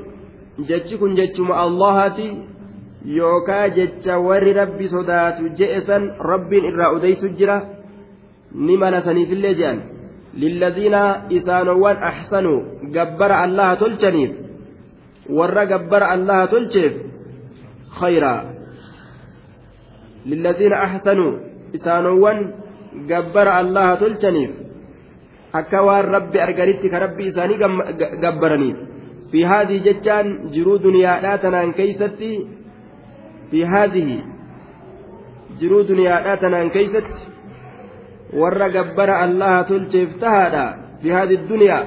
جتشكن 0.59 1.15
جتشم 1.15 1.53
الله 1.53 2.17
yookaa 3.07 3.69
jecha 3.69 4.19
warri 4.19 4.53
rabbi 4.53 4.89
sodaatu 4.89 5.49
je'esan 5.59 6.03
rabbiin 6.19 6.65
irraa 6.71 6.91
odeysu 6.97 7.29
jira 7.39 7.57
ni 8.67 8.77
mala 8.77 9.03
saniifillee 9.03 9.55
je'an 9.55 9.79
lilladhiina 10.43 11.03
isaanowwan 11.39 11.97
axsanuu 12.11 12.59
gabbara 12.97 13.37
allaha 13.47 13.77
tolchaniif 13.83 14.33
warra 15.39 15.65
gabbara 15.73 16.07
allaha 16.17 16.45
tolcheef 16.55 16.95
khayraa 18.01 18.41
lilladhiina 20.31 20.77
axsanuu 20.87 21.33
isaanowwan 21.79 22.39
gabbara 23.11 23.53
allaha 23.63 23.97
tolchaniif 24.03 24.53
akka 25.61 25.79
waan 25.89 26.07
rabbi 26.17 26.39
arganitti 26.47 26.89
ka 26.93 26.99
rabbi 27.07 27.25
isaanii 27.33 27.59
gabbaraniif 28.25 28.77
fi 29.31 29.39
haadii 29.51 29.81
jechaan 29.87 30.27
jiruu 30.55 30.79
duniyaadhaa 30.87 31.39
tanaan 31.45 31.73
keeysatti 31.79 32.31
fi 33.51 33.59
haadhihi 33.73 34.19
jiruu 35.61 35.83
duniyaadhaa 35.91 36.37
tanaan 36.45 36.71
keeysatti 36.77 37.23
warra 38.33 38.69
gabbara 38.77 39.15
allaha 39.27 39.65
tolcheef 39.71 40.11
tahaadha 40.25 40.65
fi 41.03 41.09
haadhi 41.17 41.37
duniyaa 41.51 41.85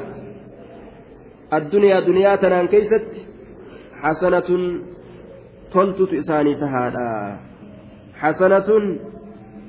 addunyaa 1.57 2.01
duniyaa 2.07 2.37
tanaan 2.43 2.67
keeysatti 2.73 3.21
xasanatun 4.03 4.63
toltutu 5.73 6.15
isaanii 6.21 6.55
tahaadha 6.63 7.05
xasanatun 8.21 8.83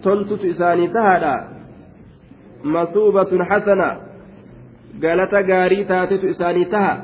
toltutu 0.05 0.47
isaanii 0.55 0.89
tahaadha 0.97 1.35
masuubatun 2.75 3.43
xasana 3.51 3.89
galata 5.05 5.43
gaarii 5.51 5.85
taatetu 5.93 6.27
isaanii 6.35 6.65
taha 6.75 6.95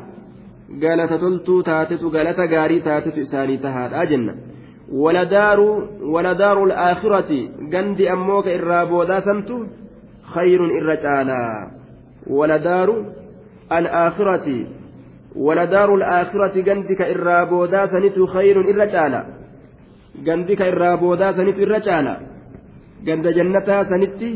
galata 0.84 1.18
toltuu 1.24 1.62
taatetu 1.70 2.10
galata 2.16 2.46
gaarii 2.54 2.80
taatetu 2.88 3.20
isaanii 3.26 3.58
tahaadha 3.66 4.06
jenna 4.12 4.34
irra 10.78 10.96
caalaa 11.04 11.70
waladaaru 12.38 12.96
alaakhirati 13.78 14.58
waladaaru 15.46 15.94
alaakhirati 15.98 16.62
gandi 16.62 16.94
ka 16.96 17.08
irraa 17.14 17.46
boodaa 17.46 17.86
sanitu 17.92 18.26
khayrun 18.34 18.68
irra 18.72 18.86
caala 18.94 19.20
gandi 20.26 20.56
ka 20.56 20.68
irraa 20.72 20.96
boodaa 21.02 21.32
sanitu 21.38 21.60
irra 21.66 21.80
caala 21.80 22.14
ganda 23.06 23.32
jannataa 23.38 23.84
sanitti 23.90 24.30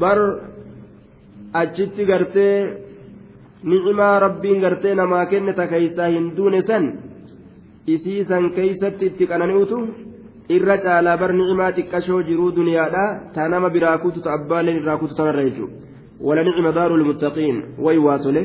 bar 0.00 0.18
achitti 1.62 2.04
gartee 2.10 2.56
nicimaa 3.62 4.18
rabbiin 4.26 4.60
gartee 4.60 4.94
namaa 4.94 5.26
kenne 5.26 5.52
ta 5.52 5.66
keeysaa 5.72 6.08
hin 6.14 6.26
duune 6.36 6.62
san 6.68 6.84
isii 7.86 8.24
san 8.24 8.50
keeysatti 8.56 9.06
itti 9.06 9.26
qanani'utu 9.26 9.78
irra 10.48 10.76
caalaa 10.84 11.16
bar 11.20 11.32
nicimaa 11.32 11.72
xiqqashoo 11.76 12.22
jiruu 12.28 12.50
duniyaadha. 12.56 13.04
Taa 13.34 13.48
nama 13.48 13.70
biraa 13.70 13.98
kututu 13.98 14.28
abbaaleen 14.28 14.80
irraa 14.80 14.96
kutu 14.98 15.14
tanarra 15.14 15.44
jechuudha. 15.44 15.74
Wala 16.20 16.44
nicma 16.44 16.72
daaru 16.72 16.96
lmuttaqiin 16.96 17.56
way 17.78 17.98
waa 17.98 18.18
tole. 18.18 18.42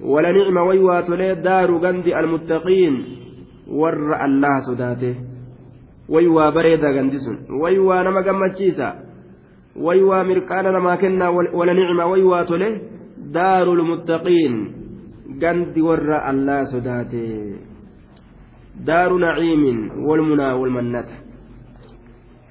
Wala 0.00 0.32
nicma 0.32 0.64
way 0.68 0.78
waa 0.78 1.02
tole 1.02 1.36
daaru 1.44 1.80
gandi 1.80 2.14
almuttaqiin 2.14 2.94
warra 3.68 4.16
allaha 4.26 4.60
sodaate. 4.68 5.10
Way 6.08 6.26
waa 6.26 6.50
bareeda 6.52 6.92
gandi 6.92 7.18
sun. 7.20 7.36
Way 7.60 7.78
waa 7.78 8.02
nama 8.04 8.22
gammachiisa. 8.22 8.94
Way 9.76 10.02
waa 10.02 10.24
mirqaana 10.24 10.72
namaa 10.72 10.96
kennaa 10.96 11.30
wala 11.30 11.74
nicma 11.74 12.06
way 12.06 12.22
waa 12.22 12.44
tole. 12.44 12.68
Daaru 13.32 13.76
lmuttaqiin 13.76 14.54
gandi 15.40 15.80
warra 15.82 16.24
allaha 16.24 16.64
sodaate 16.72 17.67
دار 18.80 19.12
نعيم 19.16 19.90
والمنى 20.06 20.52
والمنة. 20.52 21.04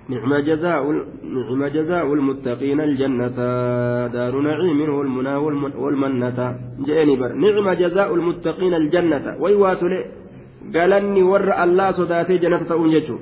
نعم 0.10 0.36
جزاء 0.38 0.84
نعم 1.24 1.66
جزاء 1.68 2.13
المتقين 2.13 2.82
الجنة. 2.82 3.28
دار 4.08 4.34
نعيم 4.42 4.80
والمنى 4.90 5.36
والمنة. 5.84 6.40
جاني 6.80 7.16
نعم 7.16 7.68
جزاء 7.74 8.16
المتقين 8.16 8.74
الجنة. 8.74 9.36
ويوات 9.40 9.84
لي؟ 9.84 10.02
قالني 10.76 11.24
ور 11.24 11.63
الله 11.63 11.92
صداتي 11.92 12.38
جنة 12.38 12.63
تؤنجته 12.63 13.20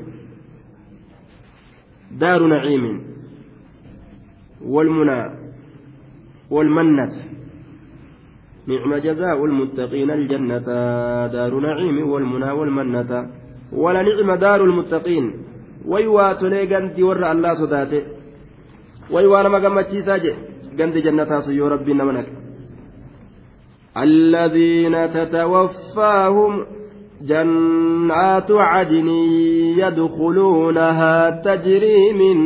دار 2.12 2.42
نعيم 2.48 2.86
والمنى 4.66 5.20
والمنة. 6.50 7.35
نعم 8.68 8.96
جزاء 8.96 9.46
المتقين 9.46 10.12
الجنة 10.12 10.68
دار 11.28 11.54
نعيم 11.60 12.10
والمنى 12.10 12.52
والمنة. 12.52 13.12
ولا 13.74 14.02
نعم 14.02 14.36
دار 14.36 14.64
المتقين. 14.64 15.34
ويوا 15.88 16.34
تلي 16.34 16.66
دي 16.66 17.04
ور 17.04 17.32
الله 17.32 17.54
صداته 17.54 18.02
ويوا 19.12 19.42
لما 19.42 19.58
قمت 19.64 19.98
ساجي 20.08 20.34
قندي 20.80 21.02
جنة 21.02 21.40
سيو 21.40 21.68
ربي 21.68 21.94
نمنك. 21.94 22.28
الذين 23.98 25.12
تتوفاهم 25.12 26.66
جنات 27.22 28.52
عدن 28.52 29.08
يدخلونها 29.82 31.30
تجري 31.30 32.14
من 32.14 32.38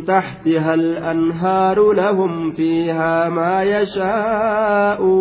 تحتها 0.00 0.74
الأنهار 0.74 1.92
لهم 1.92 2.50
فيها 2.50 3.28
ما 3.28 3.62
يشاءون. 3.62 5.14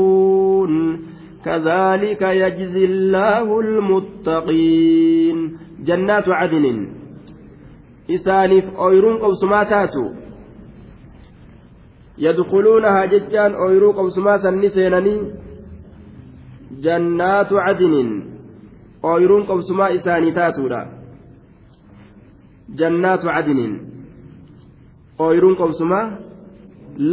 كذلك 1.45 2.21
يجزي 2.21 2.85
الله 2.85 3.59
المتقين. 3.59 5.57
جنات 5.85 6.29
عدن. 6.29 6.87
إسانف 8.11 8.65
أويرون 8.79 9.17
قوسما 9.17 9.63
تاتو 9.63 10.11
يدخلونها 12.17 13.05
ججان 13.05 13.53
أويرو 13.53 13.91
قوسما 13.91 14.37
سنسينني 14.37 15.21
جنات 16.81 17.53
عدن. 17.53 18.23
ooyiruun 19.03 19.45
qobsumaa 19.45 19.87
isaanii 19.89 20.31
taatuudha 20.31 20.87
jannaatu 22.79 23.27
cadinin 23.27 23.92
ooyiruun 25.23 25.55
qobsumaa 25.61 26.05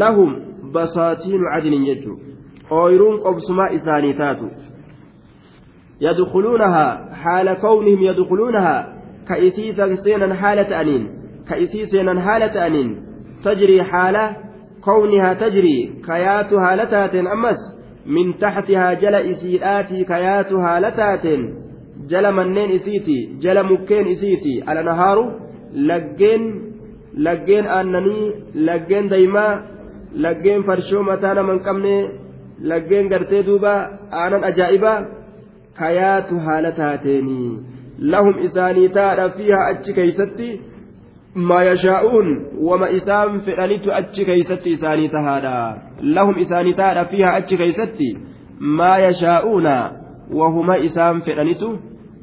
lahum 0.03 0.35
basaatiinu 0.75 1.53
cadinin 1.53 1.87
jechuu 1.91 2.17
ooyiruun 2.81 3.21
qobsumaa 3.27 3.71
isaanii 3.79 4.15
taatu 4.21 4.51
yadkuluunahaa 6.07 6.91
haala 7.25 7.55
kawnihim 7.65 8.03
yadkuluunahaa 8.11 8.85
ka 9.29 9.37
isii 9.49 9.73
seenan 10.05 10.37
haala 10.45 10.65
ta'aniin 10.75 11.09
ka 11.49 11.57
isii 11.65 11.87
seenan 11.97 12.23
haala 12.29 12.49
ta'aniin 12.59 12.95
tajrii 13.49 13.83
haala 13.95 14.25
كونها 14.85 15.35
تجري 15.35 15.93
كياتها 16.07 16.77
لتاتين 16.77 17.27
أمس 17.27 17.61
من 18.07 18.39
تحتها 18.39 18.93
جل 18.93 19.15
إسيئاتي 19.15 20.05
كياتها 20.05 20.81
لتاتين 20.81 21.43
jala 22.11 22.33
manneen 22.33 22.71
isiiti 22.71 23.17
jala 23.45 23.63
mukkeen 23.63 24.07
isiiti 24.07 24.63
alanahaaru 24.67 25.25
laggeen 25.89 26.45
laggeen 27.17 27.67
aannanii 27.77 28.33
laggeen 28.55 29.11
daymaa 29.11 29.53
laggeen 30.27 30.65
farshoo 30.65 31.03
mataa 31.03 31.35
nama 31.35 31.53
hin 31.53 31.63
qabne 31.69 31.95
laggeen 32.73 33.09
gartee 33.13 33.43
duuba 33.47 33.75
aanan 34.23 34.45
ajaa'ibaa 34.51 34.97
kayaatu 35.83 36.41
haala 36.49 36.73
taateenii 36.81 37.53
lahum 38.15 38.43
isaanii 38.49 38.89
taadha 38.99 39.31
fiihaa 39.39 39.69
achi 39.75 39.97
keeysatti 40.01 40.51
وما 42.59 42.97
إسام 42.97 43.39
فعلت 43.39 43.89
أتش 43.89 44.21
كيستي 44.21 44.75
إساني 44.75 45.09
تهادا 45.09 45.83
لهم 46.03 46.39
إساني 46.39 46.75
تهادا 46.75 47.05
فيها 47.05 47.39
أتش 47.39 47.55
كيستي 47.55 48.19
ما 48.61 48.99
يشاءون 48.99 49.67
وهما 50.33 50.85
إسام 50.85 51.21
فعلت 51.21 51.79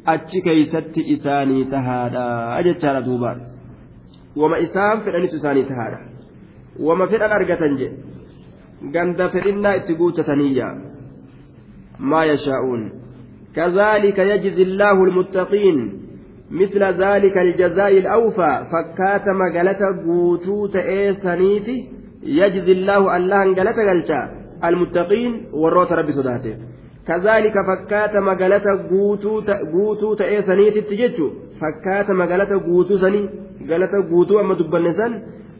أتش 0.08 0.32
كيستي 0.44 1.14
إساني 1.14 1.64
تهادا 1.64 2.60
أجد 2.60 2.80
شارة 2.80 3.00
وما 4.40 4.58
إسام 4.64 5.00
فعلت 5.06 5.34
إساني 5.34 5.64
تهادا 5.64 6.00
وما 6.80 7.06
فعل 7.06 7.32
أرقتنجي 7.32 7.90
ganda 8.94 9.26
fedhinnaa 9.34 9.76
itti 9.80 9.98
guutataniiyya 10.00 10.68
maa 12.10 12.26
yashaa'uun 12.32 12.84
كذلك 13.58 14.18
يجزي 14.20 14.64
الله 14.64 15.04
المتقين. 15.04 15.78
مثل 16.52 16.84
ذلك 16.84 17.38
الجزاء 17.38 17.98
الأوفى. 17.98 18.54
فكات 18.74 19.26
مقالة 19.42 19.82
قوتو 20.06 20.68
تأيسانيتي 20.68 21.78
يجزي 22.24 22.72
الله 22.72 23.18
الله 23.18 23.44
انقلت 23.44 23.78
قلتا 23.90 24.22
المتقين 24.68 25.32
وروت 25.54 25.92
ربي 25.92 26.12
صداته. 26.12 26.56
كذلك 27.08 27.56
فكات 27.70 28.14
مقالة 28.18 28.66
قوتو 29.74 30.14
تأيسانيتي 30.14 30.82
تججو 30.82 31.28
فكات 31.62 32.12
مقالة 32.12 32.52
galata 33.72 34.02
guutuu 34.12 34.40
amma 34.42 34.60
dubbanne 34.60 34.92
san 35.00 35.14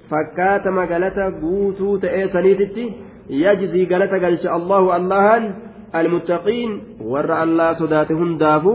fakkaatama 0.10 0.86
galata 0.94 1.32
guutuu 1.42 1.98
ta'ee 2.04 2.28
saniititti 2.36 2.86
yajzii 3.44 3.86
galata 3.94 4.20
galcha 4.26 4.54
allahu 4.58 4.94
allahan 5.00 5.44
almuttaqiin 6.00 6.72
warra 7.14 7.42
allaa 7.46 7.74
sodaate 7.82 8.14
hundaafu 8.22 8.74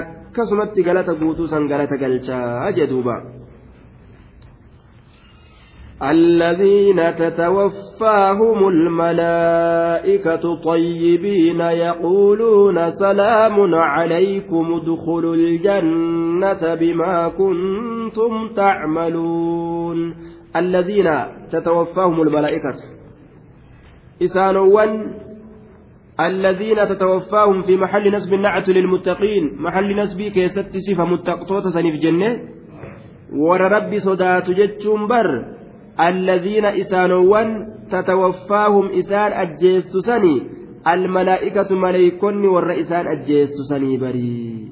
akkasumatti 0.00 0.86
galata 0.88 1.14
guutuu 1.22 1.46
san 1.52 1.68
galata 1.72 1.96
galchaa 2.02 2.72
jedhuuba. 2.78 3.39
الذين 6.02 7.16
تتوفاهم 7.16 8.68
الملائكة 8.68 10.54
طيبين 10.64 11.60
يقولون 11.60 12.90
سلام 12.90 13.74
عليكم 13.74 14.80
ادخلوا 14.82 15.34
الجنة 15.34 16.74
بما 16.74 17.28
كنتم 17.28 18.48
تعملون. 18.56 20.14
الذين 20.56 21.10
تتوفاهم 21.52 22.22
الملائكة. 22.22 22.74
إسانوا 24.22 24.84
الذين 26.20 26.88
تتوفاهم 26.88 27.62
في 27.62 27.76
محل 27.76 28.12
نسب 28.12 28.34
النعت 28.34 28.68
للمتقين 28.68 29.56
محل 29.58 29.96
نسب 29.96 30.22
كيست 30.22 30.76
صفة 30.76 31.04
متقطوة 31.04 31.60
سنف 31.60 31.94
جنة. 32.00 32.40
ور 33.32 33.60
ربي 33.60 33.98
صدات 33.98 34.50
جتشم 34.50 35.06
بر. 35.06 35.59
الذين 36.08 36.64
إسانوان 36.64 37.66
تتوفاهم 37.90 38.86
إسان 38.98 39.32
أجيست 39.32 39.96
سني 39.96 40.42
الملائكة 40.88 41.74
ملائكون 41.74 42.44
ور 42.44 42.80
إسان 42.80 43.06
أجيست 43.06 43.54
سني 43.70 43.96
بري. 43.96 44.68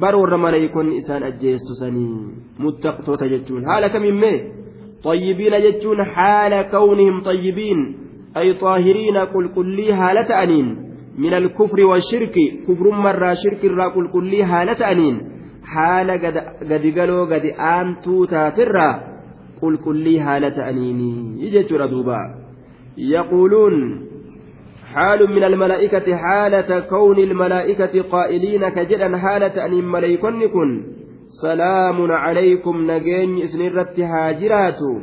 بر 0.00 0.16
ور 0.16 0.36
ملائكون 0.36 0.96
إسان 0.96 1.22
أجيست 1.22 1.68
سني 1.80 2.08
متقطوة 2.58 3.26
جتشون 3.26 3.66
حالك 3.66 3.96
من 3.96 4.20
طيبين 5.04 5.52
جتشون. 5.60 6.04
حال 6.04 6.70
كونهم 6.70 7.20
طيبين. 7.20 7.96
أي 8.36 8.54
طاهرين. 8.54 9.16
قل 9.16 9.48
كلي 9.54 9.92
هالة 9.92 10.42
أنين. 10.42 10.76
من 11.18 11.34
الكفر 11.34 11.84
والشرك. 11.84 12.34
كفر 12.68 12.90
مرة 12.90 13.34
شرك 13.34 13.64
الرا. 13.64 13.88
قل 13.88 14.08
كلي 14.12 14.42
هالة 14.42 14.90
أنين. 14.92 15.16
حال 15.64 16.10
قد 16.10 16.36
قالوا 16.98 17.24
قد 17.26 17.44
آنتو 17.58 18.24
تاترا. 18.24 19.11
قل 19.62 19.76
كلي 19.76 20.20
هالة 20.20 20.68
أنين 20.68 21.00
يجت 21.38 21.72
ردوبا 21.72 22.20
يقولون 22.98 24.06
حال 24.92 25.30
من 25.30 25.44
الملائكة 25.44 26.16
حالة 26.16 26.80
كون 26.80 27.18
الملائكة 27.18 28.02
قائلين 28.02 28.68
كجدا 28.68 29.16
حالة 29.16 29.66
أن 29.66 29.84
ملائكن 29.84 30.48
كن 30.48 30.82
سلام 31.42 32.12
عليكم 32.12 32.90
نجين 32.90 33.42
إسنرت 33.42 34.00
هاجراتو 34.00 35.00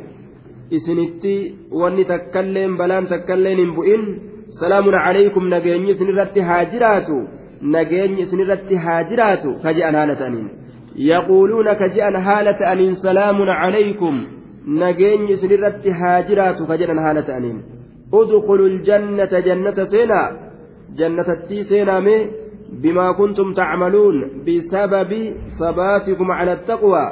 isinitti 0.70 1.34
wanni 1.80 2.04
takkailleen 2.04 2.76
balaan 2.78 3.06
takkailleen 3.12 3.58
hin 3.58 3.72
bu'in 3.74 4.02
salaamun 4.58 4.96
calaykum 5.04 5.48
nageenyi 5.54 5.90
isinirratti 5.94 6.40
haa 6.48 6.64
jiraatu 6.74 7.16
nageenyi 7.76 8.22
isinirratti 8.22 8.78
haa 8.84 8.98
jiraatu 9.12 9.54
ka 9.64 9.72
je'an 9.78 9.98
haala 10.00 10.14
ta'aniin 10.20 10.48
yaquuluuna 11.10 11.74
ka 11.74 11.88
nageenyi 14.66 15.32
isinirratti 15.32 15.90
haa 15.90 16.22
jiraatu 16.28 16.66
ka 16.66 16.76
jedhan 16.82 16.98
haala 17.04 17.22
ta'aniin 17.22 17.58
udkhulu 18.20 18.68
ljannata 18.76 19.40
jannata 19.48 19.86
seenaa 19.94 20.28
jannatattii 20.98 21.64
seenaame 21.72 22.16
bimaa 22.82 23.14
kuntum 23.14 23.54
tacmaluun 23.54 24.44
bisababi 24.44 25.22
sabaatikum 25.58 26.28
cala 26.38 26.52
attaqwaa 26.58 27.10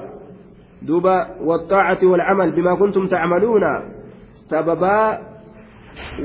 دوبا 0.83 1.27
والطاعة 1.43 1.99
والعمل 2.03 2.51
بما 2.51 2.75
كنتم 2.75 3.07
تعملون 3.07 3.63
سببا 4.51 5.19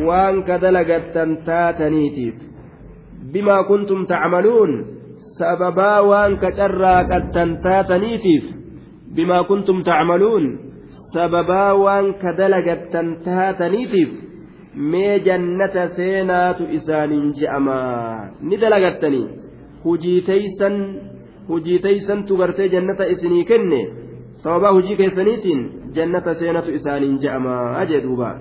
وان 0.05 0.43
كدلقت 0.43 1.17
تاتنيتيف 1.45 2.35
بما 3.33 3.61
كنتم 3.61 4.05
تعملون 4.05 4.85
سببا 5.39 5.99
وان 5.99 6.37
كجراكت 6.37 7.37
تاتنيتيف 7.63 8.43
بما 9.15 9.41
كنتم 9.41 9.81
sababaa 11.13 11.73
waan 11.85 12.13
ka 12.21 12.33
dalagattan 12.37 13.15
taataniitiif 13.25 14.11
mee 14.91 15.19
jannata 15.29 15.87
seenaatu 15.97 16.69
isaaniin 16.79 17.33
je'amaa 17.39 18.29
ni 18.41 18.61
dalagattanii 18.61 19.25
hujiiteysan 19.83 20.77
hujiiteysantu 21.47 22.37
gartee 22.37 22.69
jannata 22.69 23.05
isinii 23.15 23.45
kenne. 23.45 23.81
Sababaa 24.43 24.73
hujii 24.73 24.95
keessaniitiin 24.95 25.61
jannata 25.95 26.33
seenaatu 26.33 26.71
isaaniin 26.71 27.19
je'amaa 27.25 27.85
jee 27.85 28.01
duuba. 28.03 28.35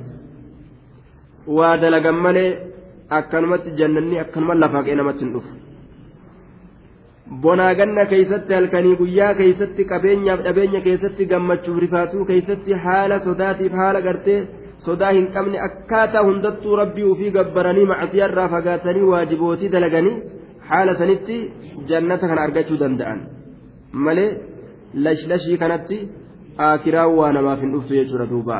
Waa 1.47 1.77
dalagan 1.81 2.15
malee 2.15 2.51
akkanumatti 3.11 3.71
jannanni 3.81 4.21
akkanuma 4.21 4.55
lafaa 4.55 4.79
lafaqee 4.79 4.97
namatti 4.97 5.25
hin 5.25 5.35
dhufu. 5.35 5.55
bonaa 7.44 7.74
ganna 7.80 8.04
keeysatti 8.12 8.54
halkanii 8.58 8.96
guyyaa 9.02 9.34
keeysatti 9.40 9.84
qabeenyaaf 9.92 10.40
dhabeenya 10.48 10.82
keessatti 10.88 11.24
gammachuuf 11.34 11.78
rifaatuu 11.86 12.26
keeysatti 12.30 12.72
haala 12.86 13.20
sodaatiif 13.28 13.74
haala 13.82 14.02
gartee 14.08 14.40
sodaa 14.86 15.12
hin 15.18 15.28
qabne 15.36 15.58
akkaataa 15.68 16.24
hundattuu 16.28 16.76
rabbii 16.82 17.08
ufii 17.14 17.32
gabbaranii 17.38 17.86
macasiyaarraa 17.92 18.50
fagaatanii 18.56 19.10
waajibootii 19.12 19.72
dalaganii 19.76 20.16
haala 20.70 20.98
sanitti 21.02 21.38
jannata 21.92 22.26
kana 22.32 22.42
argachuu 22.48 22.80
danda'an 22.84 23.20
malee 24.08 24.30
lashlashii 25.06 25.58
kanatti 25.64 25.98
aakiraan 26.68 27.16
waa 27.20 27.32
namaaf 27.38 27.60
hin 27.66 27.74
dhuftu 27.78 27.94
jechuudha 28.02 28.30
duuba 28.34 28.60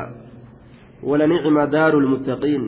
ولنعم 1.10 1.58
دار 1.76 1.94
المتقين 2.04 2.64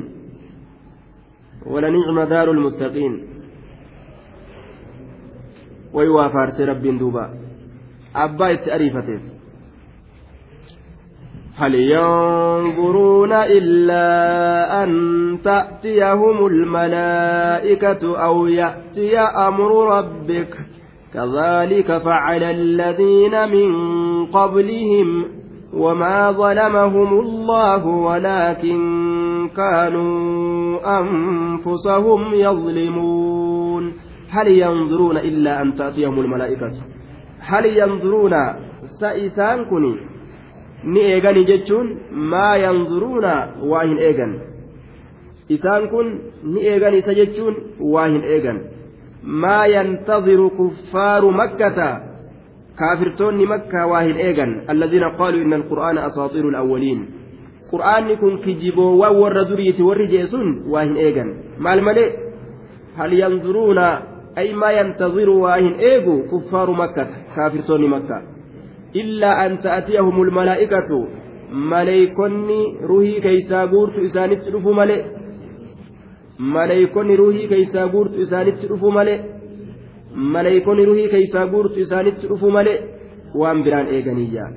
ولنعم 1.74 2.18
دار 2.34 2.48
المتقين 2.52 3.14
ويوافرس 5.95 6.61
رب 6.61 6.83
دوبا. 6.99 7.31
أبا 8.17 8.51
التأريفته 8.51 9.21
هل 11.57 11.75
ينظرون 11.75 13.33
إلا 13.33 14.05
أن 14.85 14.91
تأتيهم 15.45 16.47
الملائكة 16.47 18.25
أو 18.25 18.47
يأتي 18.47 19.19
أمر 19.19 19.99
ربك؟ 19.99 20.55
كذلك 21.15 21.99
فعل 21.99 22.43
الذين 22.43 23.49
من 23.49 23.71
قبلهم 24.27 25.25
وما 25.75 26.33
ظلمهم 26.33 27.21
الله 27.21 27.87
ولكن 27.87 28.79
كانوا 29.57 31.01
أنفسهم 31.01 32.35
يظلمون. 32.35 33.93
هل 34.35 34.49
ينظرون 34.49 35.17
إلا 35.17 35.63
أن 35.63 35.75
تأتيهم 35.75 36.21
الملائكة؟ 36.21 36.73
هل 37.41 37.65
ينظرون؟ 37.67 38.35
سئسان 39.01 39.65
كني 39.71 39.95
ni 40.85 41.01
eegani 41.01 41.45
jechuun 41.49 41.87
maa 42.33 42.57
yanzuruuna 42.57 43.33
waa 43.71 43.85
hin 43.89 43.99
eegan 44.09 44.33
isaan 45.57 45.89
kun 45.93 46.11
ni 46.53 46.61
eegan 46.73 46.95
isa 46.99 47.15
jechuun 47.21 47.55
waa 47.95 48.09
hin 48.15 48.25
eegan 48.35 48.59
ما 49.25 49.67
ينتظر 49.67 50.49
كفار 50.49 51.31
مكة؟ 51.31 51.79
كافرتون 52.79 53.47
مكة 53.47 53.87
واهن 53.87 54.17
إيغان. 54.17 54.65
الذين 54.71 55.05
قالوا 55.05 55.43
إن 55.43 55.53
القرآن 55.53 55.99
أساطير 55.99 56.49
الأولين. 56.49 57.07
قرآن 57.73 58.15
كن 58.15 58.39
كجيبو 58.39 58.83
وور 58.83 59.41
ذرية 59.41 59.85
ورجيسون 59.85 60.65
واهن 60.69 60.97
إيغان. 60.97 61.29
ما 61.59 61.75
الملئ 61.75 62.11
هل 62.97 63.13
ينظرون 63.13 63.79
أي 64.39 64.55
ما 64.55 64.71
ينتظر 64.79 65.31
واهن 65.31 65.75
إيغو 65.89 66.23
كفار 66.31 66.71
مكة 66.71 67.07
كافرتون 67.37 67.83
مكة 67.89 68.23
maleeykonni 71.73 72.79
ruhii 72.91 73.21
keeysaa 73.21 73.67
guurtu 73.67 74.01
isaanitti 74.01 74.51
dhufu 74.53 74.75
malee 74.75 75.05
maleeykonni 76.39 77.17
ruhii 77.17 77.49
keeysaa 77.49 77.87
guurtu 77.89 78.21
isaanitti 78.21 78.67
dhufu 78.71 78.91
malee 78.97 79.19
maleeykonni 80.15 80.85
ruhii 80.85 81.09
keeysaa 81.09 81.47
guurtu 81.47 81.81
isaanitti 81.81 82.27
dhufu 82.31 82.51
malee 82.57 82.79
waan 83.43 83.63
biraan 83.65 83.93
eeganiyyaa 83.99 84.49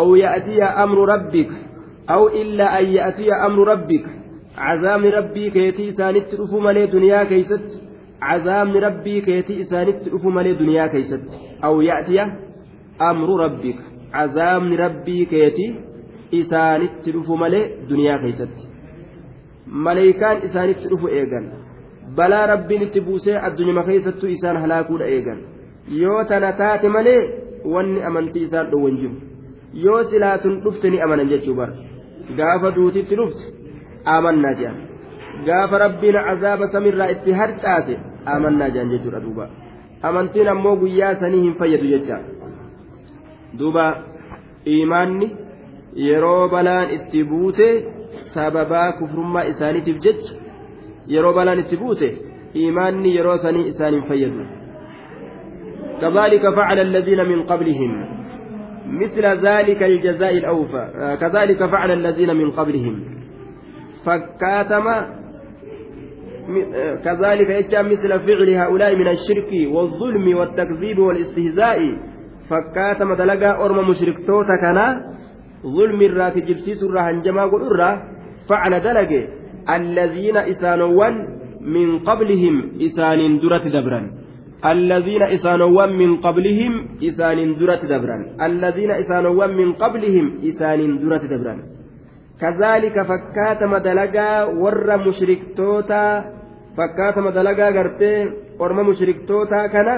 aw 0.00 0.06
ya'tiya 0.22 0.68
amru 0.84 1.06
rabbika 1.12 1.56
aw 2.16 2.22
illaa 2.42 2.70
an 2.80 2.92
ya'tiya 2.98 3.40
amru 3.48 3.64
rabbika 3.72 4.10
cazaabni 4.58 5.10
rabbii 5.18 5.50
keetii 5.56 5.88
isaanitti 5.94 6.36
dhufu 6.42 6.60
malee 6.66 6.86
duniyaa 6.96 7.24
keeysatti 7.32 7.83
cazaabni 8.26 8.80
rabbii 8.86 9.20
keetii 9.28 9.58
isaanitti 9.64 10.10
dhufu 10.12 10.30
malee 10.36 10.54
duniyaa 10.60 10.88
keeysatti 10.94 11.36
aw 11.68 11.74
ya'tiya 11.88 12.24
amru 13.08 13.34
rabbika 13.44 13.82
cazaabni 14.14 14.76
rabbii 14.84 15.24
keetii 15.32 15.70
isaanitti 16.40 17.08
dhufu 17.16 17.36
malee 17.42 17.64
duniyaa 17.90 18.18
keeysatti 18.24 18.62
maleeykaan 19.86 20.38
isaanitti 20.48 20.88
dhufu 20.92 21.08
eegan 21.20 21.46
balaa 22.16 22.46
rabbiin 22.52 22.82
itti 22.86 23.00
buusee 23.08 23.36
addunyama 23.48 23.82
keessattuu 23.88 24.30
isaan 24.36 24.56
halaakuudha 24.64 25.06
eegan 25.16 25.38
yoo 26.02 26.24
tana 26.30 26.52
taate 26.62 26.88
malee 26.96 27.20
wanni 27.74 28.02
amantii 28.08 28.42
isaan 28.48 28.70
dhowwan 28.72 28.96
jiru 29.02 29.16
yoo 29.84 30.00
silaatun 30.10 30.56
dhufte 30.64 30.90
ni 30.94 31.00
amanan 31.06 31.28
jechuu 31.34 31.54
bara 31.60 31.74
gaafa 32.40 32.70
duutitti 32.76 33.16
dhufte 33.20 33.44
amannaa 34.16 34.54
jedhan 34.58 34.80
gaafa 35.46 35.78
rabbiin 35.84 36.18
cazaaba 36.28 36.68
samirraa 36.74 37.08
itti 37.14 37.32
harcaase 37.40 37.96
amannaa 38.36 38.68
jedhan 38.74 38.90
jechuudha 38.94 39.20
duuba 39.26 39.48
amantiin 40.10 40.48
ammoo 40.54 40.76
guyyaa 40.82 41.14
sanii 41.22 41.42
hin 41.46 41.54
fayyadu 41.60 41.90
jecha 41.94 42.18
duuba 43.58 43.84
imaanni 44.76 45.30
yeroo 46.08 46.48
balaan 46.56 46.90
itti 46.96 47.24
buute 47.30 47.68
sababaa 48.34 48.88
kufrummaa 48.98 49.46
isaaniitiif 49.52 50.02
jecha 50.08 50.34
yeroo 51.14 51.32
balaan 51.38 51.64
itti 51.64 51.76
buute 51.84 52.10
imaanni 52.66 53.16
yeroo 53.16 53.38
sanii 53.46 53.66
isaan 53.72 53.98
hin 53.98 54.06
fayyadu 54.12 54.44
كذلك 56.00 56.54
فعل 56.54 56.78
الذين 56.78 57.20
من 57.28 57.42
قبلهم 57.42 58.06
مثل 58.86 59.26
ذلك 59.46 59.82
الجزاء 59.82 60.38
الأوفى 60.38 61.16
كذلك 61.20 61.66
فعل 61.66 61.90
الذين 61.90 62.36
من 62.36 62.50
قبلهم 62.50 63.04
فكاتم 64.04 64.86
كذلك 67.04 67.48
يجعل 67.50 67.84
مثل 67.92 68.10
فعل 68.26 68.48
هؤلاء 68.54 68.96
من 68.96 69.08
الشرك 69.08 69.50
والظلم 69.74 70.36
والتكذيب 70.36 70.98
والاستهزاء. 70.98 71.78
فكاتم 72.50 73.14
دلقا 73.14 73.64
أرم 73.64 73.88
مشركتوتا 73.88 74.56
كان 74.62 74.78
ظلم 75.76 76.00
الراك 76.02 76.38
جبسيس 76.38 76.82
الرهن 76.82 77.22
جما 77.22 77.44
قل 77.52 77.62
فعل 78.48 78.72
دلق 78.80 79.10
الذين 79.70 80.36
إسانوان 80.36 81.14
من 81.60 81.98
قبلهم 81.98 82.54
إسان 82.82 83.38
درة 83.40 83.64
دبرا. 83.76 84.00
الذين 84.64 85.22
إسانوان 85.22 85.90
من 85.92 86.16
قبلهم 86.16 86.72
إسان 87.08 87.38
درة 87.58 87.82
دبرا. 87.92 88.16
الذين 88.48 88.90
إسانوان 88.90 89.50
من 89.56 89.72
قبلهم 89.72 90.40
إسان 90.48 90.80
درة 90.98 91.24
دبرا. 91.32 91.73
كذلك 92.40 92.96
فكاتم 93.02 93.76
دلقا 93.76 94.44
ور 94.44 94.88
مشركتوتا 95.06 96.24
فكاتم 96.76 97.28
دلقا 97.30 97.66
قرتي 97.76 98.14
ورم 98.60 98.88
مشركتوتا 98.88 99.66
كان 99.66 99.88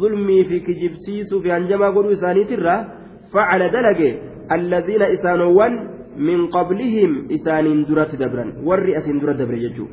ظلمي 0.00 0.44
في 0.44 0.60
كجبسيس 0.60 1.34
في 1.42 1.50
قلوا 1.50 2.12
إساني 2.12 2.44
ترى 2.44 2.76
فعل 3.32 3.62
دلقا 3.70 4.10
الذين 4.52 5.02
إسانوان 5.02 5.72
من 6.16 6.46
قبلهم 6.46 7.28
إسان 7.30 7.82
درة 7.82 8.12
دبرا 8.22 8.44
ور 8.64 8.98
أسن 8.98 9.18
درة 9.18 9.32
دبرا 9.32 9.56
يجو. 9.56 9.86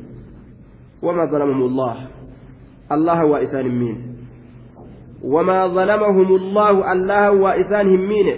وما 1.02 1.24
ظلمهم 1.24 1.62
الله 1.62 1.96
الله 2.92 3.22
هو 3.22 3.36
إسان 3.36 3.68
مين. 3.68 3.96
وما 5.24 5.66
ظلمهم 5.66 6.28
الله 6.36 6.92
الله 6.92 7.28
هو 7.28 7.48
إسان 7.48 7.86
مين. 8.08 8.28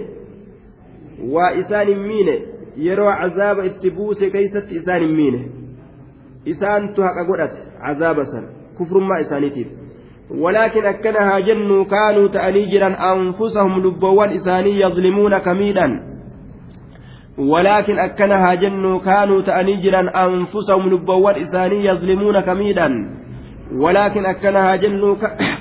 وإسان 1.23 1.87
مين. 2.07 2.27
Yeroo 2.85 3.11
cazaaba 3.21 3.65
itti 3.65 3.89
buuse 3.89 4.29
keeysatti 4.29 4.75
isaan 4.75 5.01
hin 5.01 5.15
miine. 5.15 5.41
Isaantu 6.45 7.01
haqa 7.01 7.25
godhate 7.25 7.59
cazaaba 7.81 8.25
san 8.25 8.45
kufrummaa 8.77 9.19
isaaniitiif. 9.25 9.67
ولكن 10.31 10.85
أكنا 10.85 11.35
هاجنوا 11.35 11.83
كانوا 11.83 12.27
تأنيجرا 12.27 13.13
أنفسهم 13.13 13.79
لبوان 13.87 14.29
إساني 14.31 14.79
يظلمون 14.81 15.37
كميدا 15.37 16.03
ولكن 17.37 17.99
أكنا 17.99 18.51
هاجنوا 18.51 18.99
كانوا 18.99 19.41
تأنيجرا 19.41 20.25
أنفسهم 20.25 20.89
لبوان 20.93 21.35
إساني 21.35 21.85
يظلمون 21.85 22.39
كميدا 22.41 22.89
ولكن 23.79 24.25
أكنا 24.25 24.73
هاجنوا 24.73 25.15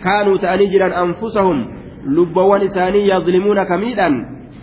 كانوا 0.05 0.37
تأنيجرا 0.37 1.03
أنفسهم 1.03 1.67
لبوان 2.07 2.63
إساني 2.63 3.09
يظلمون 3.09 3.65
كميدا 3.65 4.09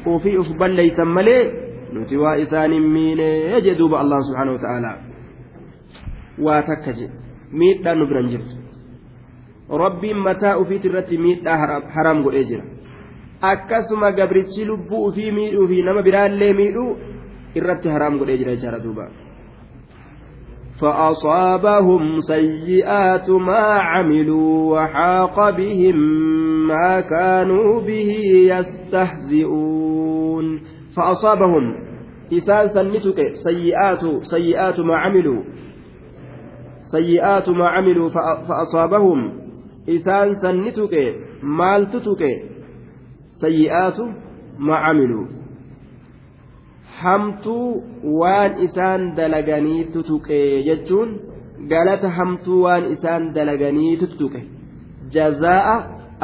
وفي 0.08 0.38
أفبال 0.42 0.72
ليس 0.72 1.00
مليه 1.00 1.63
nuti 1.94 2.18
waa 2.24 2.36
isaanin 2.44 2.86
miine 2.96 3.28
jee 3.66 3.76
duuba 3.80 4.00
allah 4.04 4.20
subhaanahu 4.28 4.60
ta'aalaa 4.66 4.98
waa 6.46 6.62
takka 6.70 6.92
je 7.00 7.08
miidhaa 7.62 7.96
nu 7.96 8.06
biran 8.12 8.30
jirtu 8.34 8.56
rabbiin 9.84 10.18
mataa 10.28 10.58
ufiit 10.62 10.86
irratti 10.90 11.18
miidhaa 11.26 11.58
haraam 11.96 12.24
godhee 12.24 12.46
jira 12.52 12.64
akkasuma 13.52 14.12
gabrichi 14.20 14.66
lubbuu 14.66 15.06
ufii 15.10 15.32
miidhuu 15.40 15.68
fi 15.68 15.82
nama 15.90 16.02
biraallee 16.08 16.54
miidhuu 16.62 16.92
irratti 17.62 17.88
haraam 17.96 18.18
godhee 18.22 18.38
jira 18.42 18.56
jechaadha 18.56 18.84
duuba 18.88 19.06
فأصابهم 20.82 22.20
سيئات 22.20 23.30
ما 23.30 23.66
عملوا 23.90 24.74
وحاق 24.74 25.50
بهم 25.50 25.98
ما 26.68 27.00
كانوا 27.02 27.82
به 27.82 28.12
يستهزئون 29.34 30.62
فأصابهم 30.96 31.83
إسان 32.32 32.70
سنتك 32.70 33.20
سيئات 33.34 34.04
سيئات 34.24 34.80
ما 34.80 34.96
عملوا 34.98 35.44
سيئات 36.92 37.50
ما 37.50 37.68
عملوا 37.68 38.10
فأصابهم 38.48 39.20
إسان 39.90 40.36
سنتك 40.42 41.16
مالتتك 41.44 42.24
سيئات 43.42 43.98
ما 44.60 44.76
عملوا 44.76 45.26
hamtuu 47.04 47.84
waan 48.20 48.62
isaan 48.66 49.02
dalaganii 49.18 49.84
tutuqe 49.94 50.38
jechuun 50.68 51.10
galata 51.72 52.12
hamtuu 52.18 52.60
waan 52.66 52.86
isaan 52.96 53.26
dalaganii 53.36 53.98
tutuqe 54.02 54.42
jazaa'a 55.16 55.76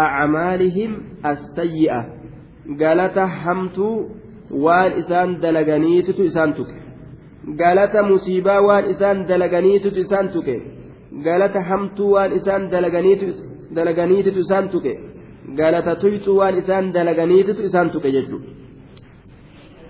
acmaalihim 0.05 0.93
assayyi'a 1.31 1.99
galata 2.81 3.27
hamtuu 3.27 3.95
waan 4.65 4.91
isaan 5.01 5.29
dalaganiitutu 5.41 6.21
isaan 6.29 6.53
tuqe 6.57 6.75
galata 7.61 8.03
musiibaa 8.03 8.61
waan 8.67 8.85
isaan 8.93 9.27
dalaganiitutu 9.29 9.99
isaan 10.05 10.29
tuqe 10.35 10.55
galata 11.27 11.61
hamtuu 11.69 12.11
waan 12.15 12.31
isaan 12.39 12.63
dalaganiitutu 13.75 14.39
isaan 14.45 14.69
tuqe 14.73 14.93
galata 15.59 15.95
tuyxuu 16.01 16.37
waan 16.41 16.55
isaan 16.61 16.85
dalaganiitutu 16.93 17.61
isaan 17.69 17.89
tuqe 17.93 18.09
jechuudha 18.15 18.49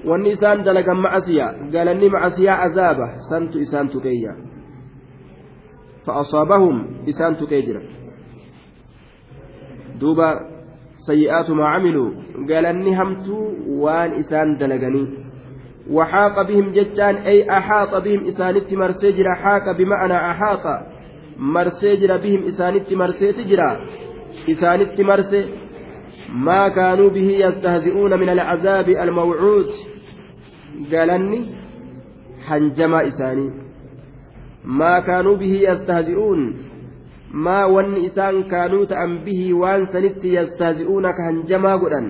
wanni 0.10 0.30
isaan 0.38 0.60
dalagan 0.67 1.00
macasiyaa 1.06 1.52
galanni 1.74 2.08
macasiyaa 2.15 2.62
azaaba 2.67 3.08
santu 3.30 3.56
isaan 3.65 3.89
tuqeeyya 3.95 4.34
فأصابهم 6.06 6.76
إسان 7.10 7.38
تكيجرا 7.38 7.82
دوبا 10.01 10.30
سيئات 10.39 10.59
ما 11.50 11.68
عملوا. 11.68 12.12
قال 12.50 12.66
أني 12.66 13.02
همتوا 13.02 13.52
وان 13.68 14.12
إسان 14.12 14.58
دلقني. 14.58 15.08
وحاق 15.91 16.41
بهم 16.47 16.72
ججان 16.72 17.16
أي 17.16 17.50
أحاط 17.50 18.04
بهم 18.04 18.26
إسانت 18.28 18.74
مرسجر 18.74 19.36
حاق 19.36 19.78
بمعنى 19.78 20.14
أحاط. 20.32 20.66
مرسجر 21.38 22.18
بهم 22.18 22.43
إسانت 22.47 22.93
مرسجر 22.93 23.60
إسانت 24.50 25.02
مرسي 25.02 25.45
ما 26.34 26.68
كانوا 26.68 27.10
به 27.10 27.30
يستهزئون 27.45 28.20
من 28.20 28.30
العذاب 28.30 28.89
الموعود. 28.89 29.70
قال 30.91 31.10
أني 31.10 31.45
حنجما 32.47 33.08
إساني. 33.08 33.50
ما 34.66 35.00
كانوا 35.00 35.36
به 35.36 35.54
يستهزئون. 35.70 36.68
Maa 37.32 37.67
wanni 37.75 38.05
isaan 38.09 38.43
kaanuu 38.51 38.86
ta'an 38.86 39.19
bihii 39.25 39.53
waan 39.61 39.88
sanitti 39.93 40.34
yastaazi'uuna 40.34 41.13
ka 41.13 41.23
hanjamaa 41.30 41.77
godhan 41.77 42.07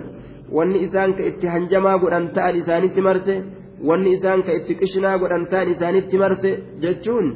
wanni 0.57 0.84
isaan 0.88 1.13
ka 1.17 1.24
itti 1.30 1.47
hanjamaa 1.47 1.97
godhan 2.03 2.32
ta'an 2.38 2.55
isaanitti 2.61 3.01
marse 3.01 3.36
wanni 3.91 4.15
isaan 4.17 4.43
ka 4.43 4.57
itti 4.59 4.80
qishinaa 4.82 5.17
godhan 5.17 5.45
ta'an 5.51 5.72
isaanitti 5.76 6.17
marse 6.24 6.49
jechuun 6.82 7.28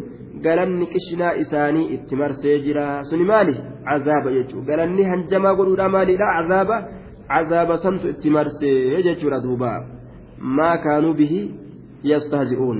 galanni 0.45 0.85
qishinaa 0.93 1.37
isaanii 1.43 1.87
itti 1.95 2.15
marsee 2.15 2.57
jira 2.65 2.87
suni 3.09 3.25
maali 3.31 3.55
cazaaba 3.87 4.35
jechuun 4.37 4.65
galanni 4.69 5.03
hanjamaa 5.11 5.55
godhuudha 5.59 5.89
maalidha 5.95 6.35
cazaaba 6.35 6.77
عذاب 7.29 7.75
سنت 7.75 8.05
اتمرسي 8.05 8.71
يجتر 8.93 9.33
دوبا 9.39 9.73
ما 10.39 10.75
كانوا 10.75 11.13
به 11.13 11.49
يستهزئون 12.03 12.79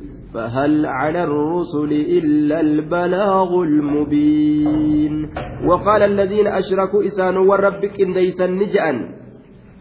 فهل 0.33 0.85
على 0.85 1.23
الرسل 1.23 1.91
إلا 1.91 2.59
البلاغ 2.59 3.49
المبين؟ 3.61 5.29
وقال 5.67 6.01
الذين 6.03 6.47
أشركوا 6.47 7.05
إسان 7.05 7.37
وربك 7.37 8.01
إن 8.01 8.13
ديسا 8.13 8.47
نجأا 8.47 8.93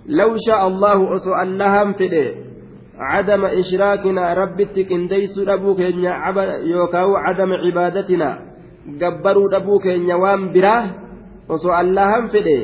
لو 0.07 0.37
شاء 0.47 0.67
الله 0.67 1.17
أسو 1.17 1.35
اللهم 1.35 1.93
فده 1.93 2.35
عدم 2.99 3.45
إشراكنا 3.45 4.35
ربتك 4.35 4.93
إن 4.93 5.09
ديس 5.09 5.39
أبوك 5.49 5.81
يوكاو 6.75 7.17
عدم 7.17 7.53
عبادتنا. 7.53 8.39
جبروا 9.01 9.49
إن 9.87 10.03
يوام 10.09 10.53
براه. 10.53 10.87
أسو 11.51 11.71
اللهم 11.81 12.27
فده 12.29 12.61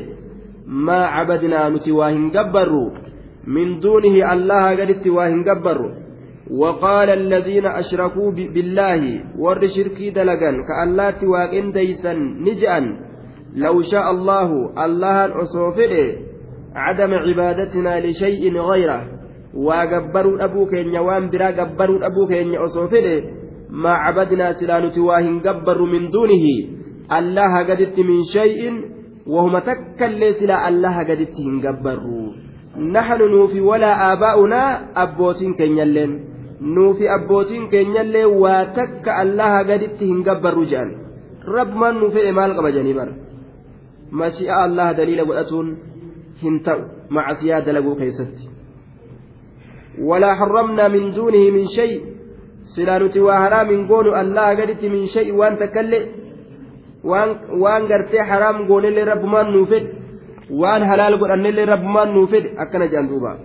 ما 0.66 1.06
عبدنا 1.06 1.68
نتواهن 1.68 2.30
جبروا 2.30 2.90
من 3.46 3.78
دونه 3.78 4.32
الله 4.32 4.64
قد 4.70 5.08
واهن 5.08 5.42
جبروا 5.42 6.05
وقال 6.50 7.10
الذين 7.10 7.66
أشركوا 7.66 8.30
بالله 8.30 9.24
ور 9.38 9.66
شركي 9.66 10.10
دلقا 10.10 10.52
كألات 10.68 11.24
واقن 11.24 11.72
ديسا 11.72 12.12
نجأا 12.46 12.80
لو 13.54 13.80
شاء 13.80 14.10
الله 14.10 14.50
الله 14.84 15.38
أصوفره 15.42 16.08
عدم 16.74 17.14
عبادتنا 17.14 18.00
لشيء 18.00 18.58
غيره. 18.58 19.02
وقبروا 19.54 20.44
أبوك 20.44 20.74
إن 20.74 20.94
يوام 20.94 21.30
برا 21.30 21.50
قبروا 21.50 22.06
أبوك 22.06 22.32
إن 22.32 22.54
أصوفره 22.54 23.22
ما 23.70 23.90
عبدنا 23.90 24.52
سلانة 24.52 25.04
واهن 25.04 25.40
قبر 25.40 25.82
من 25.82 26.10
دونه. 26.10 26.46
الله 27.18 27.52
قدت 27.68 27.98
من 27.98 28.22
شيء 28.22 28.60
وهم 29.26 29.58
تكل 29.58 30.34
سلا 30.34 30.68
الله 30.68 30.96
قدت 30.98 31.36
قبروا. 31.64 32.28
نحن 32.76 33.18
نوفي 33.18 33.60
ولا 33.60 34.12
آباؤنا 34.12 34.62
أبوتين 35.02 35.54
كن 35.54 35.78
يلين 35.78 36.35
nuufi 36.60 37.08
abbootiin 37.08 37.68
keenyallee 37.68 38.24
waa 38.24 38.64
takka 38.78 39.16
allaha 39.22 39.64
gaditti 39.64 40.04
hin 40.06 40.22
gabbarru 40.28 40.64
jedhan 40.72 40.90
rabbumaan 41.56 42.00
nu 42.00 42.10
fedhe 42.10 42.32
maal 42.32 42.54
qaba 42.58 42.70
jedhanii 42.76 42.94
bara 43.00 43.12
mashi'a 44.20 44.56
allaha 44.66 44.94
daliila 44.98 45.24
godhatuun 45.30 45.68
hin 46.42 46.60
ta'u 46.68 46.80
macasiyaa 47.16 47.60
dalaguu 47.66 47.94
keessatti 48.02 48.44
walaa 50.08 50.34
harramnaa 50.42 50.88
min 50.88 51.14
duunihi 51.16 51.50
min 51.56 51.66
shay 51.76 51.92
silaa 52.74 52.98
nuti 52.98 53.20
waa 53.26 53.40
haraamin 53.44 53.86
goonu 53.90 54.14
allaha 54.22 54.54
gaditti 54.60 54.88
min 54.94 55.06
shay 55.16 55.32
waan 55.40 55.56
takkallee 55.62 56.04
waan 57.62 57.86
gartee 57.92 58.24
haraam 58.30 58.66
goonellee 58.70 59.04
rabbumaan 59.12 59.52
nuu 59.52 59.66
fedhe 59.66 59.90
waan 60.62 60.82
halaal 60.90 61.18
godhannellee 61.18 61.66
rabbumaan 61.74 62.14
nuu 62.14 62.26
fedhe 62.32 62.48
akkana 62.64 62.86
jedhan 62.92 63.08
duubaa 63.12 63.36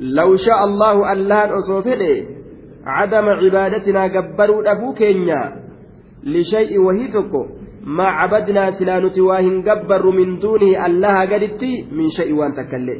لو 0.00 0.36
شاء 0.36 0.64
الله 0.64 1.12
ألان 1.12 1.50
أصوفه 1.50 2.26
عدم 2.86 3.24
عبادتنا 3.28 4.02
قبروا 4.04 4.72
أبو 4.72 4.92
كينيا 4.92 5.62
لشيء 6.24 6.78
وهيتك 6.78 7.32
ما 7.86 8.04
عبدنا 8.04 8.70
سلانة 8.70 9.16
واهن 9.18 9.62
قبر 9.68 10.10
من 10.10 10.38
دونه 10.38 10.86
الله 10.86 11.20
قدت 11.20 11.62
من 11.92 12.08
شيء 12.10 12.32
وان 12.34 12.54
تكلي 12.54 12.98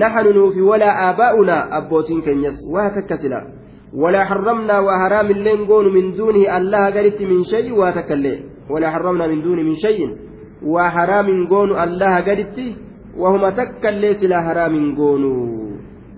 نحن 0.00 0.26
نوفي 0.34 0.60
ولا 0.62 1.10
آباؤنا 1.10 1.76
أبوتين 1.78 2.20
كينيس 2.20 2.54
وهتكسلا 2.74 3.40
ولا 3.94 4.24
حرمنا 4.24 4.78
وهرام 4.78 5.30
اللين 5.30 5.60
من 5.94 6.12
دونه 6.12 6.56
الله 6.56 6.86
قدت 6.86 7.22
من 7.22 7.42
شيء 7.42 7.72
وهتكلي 7.72 8.40
ولا 8.70 8.90
حرمنا 8.90 9.26
من 9.26 9.42
دونه 9.42 9.62
من 9.62 9.74
شيء 9.74 10.16
وحرام 10.62 11.48
قون 11.48 11.70
الله 11.84 12.14
قدت 12.20 12.58
وهما 13.16 13.50
تكلي 13.50 14.18
سلا 14.18 14.38
حرام 14.40 14.96
قونوا. 14.96 15.61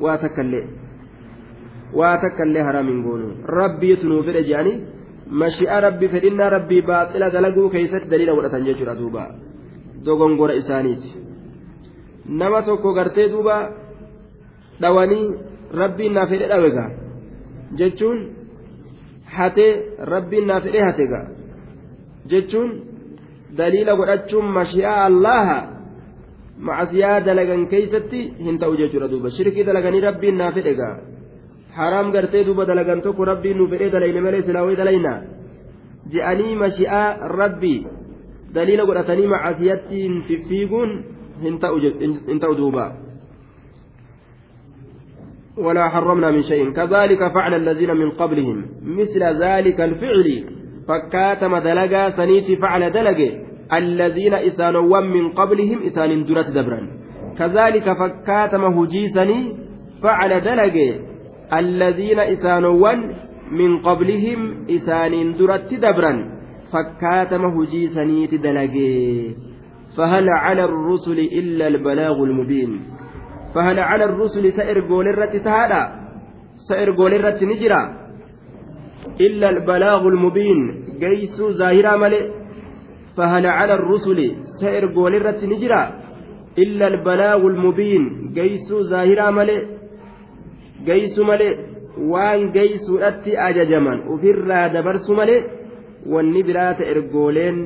Waa 0.01 0.19
takkallee 0.19 0.65
waa 1.95 2.17
takkallee 2.19 2.63
haraamin 2.63 3.03
goonu 3.03 3.29
rabbiitu 3.59 4.09
nuu 4.09 4.23
fedhe 4.23 4.43
jedhanii 4.49 4.83
mashi'a 5.43 5.81
rabbii 5.81 6.09
fedhinnaa 6.15 6.51
rabbii 6.57 6.83
baaxila 6.83 7.31
dalaguu 7.31 7.69
keessatti 7.71 8.11
daliila 8.11 8.35
godhatan 8.35 8.65
jechuudha 8.69 8.95
duuba. 8.99 9.25
Dogongora 10.05 10.55
isaaniiti. 10.55 11.15
Nama 12.29 12.63
tokko 12.63 12.93
gartee 12.95 13.29
duuba 13.29 13.57
dhawanii 14.81 15.35
rabbiin 15.81 16.15
naa 16.15 16.27
fedhe 16.27 16.49
dhawegaa 16.49 16.91
jechuun 17.79 18.19
hatee 19.37 19.73
rabbiin 20.13 20.47
naa 20.47 20.61
fedhe 20.61 20.81
hategaa 20.89 21.25
jechuun 22.27 22.71
daliila 23.57 23.97
godhachuun 23.97 24.53
mashi'a 24.59 25.05
allaha 25.05 25.74
macasiyaa 26.59 27.21
dalagan 27.27 27.67
keeysatti 27.67 28.21
hin 28.47 28.59
ta'u 28.59 28.77
jechuudha 28.77 29.11
duuba 29.11 29.31
shirkii 29.31 29.67
dalaganii 29.67 30.01
rabbiin 30.01 30.39
naa 30.39 30.53
fedhe 30.57 30.75
gaa 30.81 30.95
haraam 31.79 32.13
gartee 32.13 32.45
duuba 32.47 32.67
dalagan 32.67 33.03
tokko 33.03 33.25
rabbiin 33.33 33.59
nu 33.59 33.69
fedhee 33.73 33.93
dalayne 33.95 34.21
malee 34.27 34.43
silaawee 34.49 34.77
dalayna 34.83 35.15
je'anii 36.13 36.55
mashi'aa 36.65 37.09
rabbii 37.41 37.79
daliila 38.55 38.87
godhatanii 38.91 39.33
macasiyatti 39.35 40.03
hin 40.03 40.21
fiiguun 40.29 40.93
hin 41.43 41.59
ta'u 42.41 42.57
duuba 42.57 42.87
ولا 45.57 45.89
حرمنا 45.89 46.31
من 46.31 46.43
شيء 46.43 46.71
كذلك 46.71 47.33
فعل 47.35 47.55
الذين 47.55 47.97
من 47.97 48.11
قبلهم 48.11 48.67
مثل 48.83 49.23
ذلك 49.23 49.81
الفعل 49.81 50.45
فكاتم 50.89 51.59
دلقا 51.59 52.11
سنيت 52.11 52.61
فعل 52.61 52.93
دلقه 52.93 53.31
الذين 53.73 54.35
إسانوان 54.35 55.05
من 55.05 55.29
قبلهم 55.29 55.83
إسان 55.83 56.25
درت 56.25 56.49
دبرا 56.51 56.81
كذلك 57.39 57.87
فكاتم 57.93 58.65
هجيسني 58.65 59.57
فعل 60.03 60.41
دلق 60.41 60.77
الذين 61.53 62.19
إسانوان 62.19 62.99
من 63.53 63.79
قبلهم 63.79 64.67
إسان 64.71 65.33
درت 65.33 65.75
دبرا 65.75 66.15
فكاتم 66.73 67.45
هجيسني 67.45 68.27
تدلق 68.27 68.75
فهل 69.97 70.29
على 70.29 70.65
الرسل 70.65 71.19
إلا 71.19 71.67
البلاغ 71.67 72.23
المبين. 72.23 72.81
فهل 73.55 73.79
على 73.79 74.05
الرسل 74.05 74.53
سائر 74.53 74.81
قول 74.81 75.09
الرت 75.09 75.35
سائر 76.69 76.97
قول 76.97 77.15
الرت 77.15 77.43
نجرا. 77.43 77.83
إلا 79.21 79.51
البلاغ 79.51 80.09
المبين. 80.09 80.59
جيسو 81.01 81.51
ظاهرا 81.51 81.97
ملئ. 81.97 82.44
فهل 83.17 83.47
على 83.47 83.75
الرسل 83.75 84.19
سائر 84.61 84.85
قول 84.95 85.15
الرت 85.15 85.45
نجرا 85.45 85.83
إلا 86.59 86.87
البلاغ 86.87 87.41
المبين 87.53 88.03
جيسو 88.35 88.83
ظاهرا 88.91 89.31
ملئ 89.31 89.61
جيسو 90.87 91.23
ملئ 91.25 91.53
wanni 96.13 96.43
biraata 96.49 96.85
ergooleen 96.93 97.59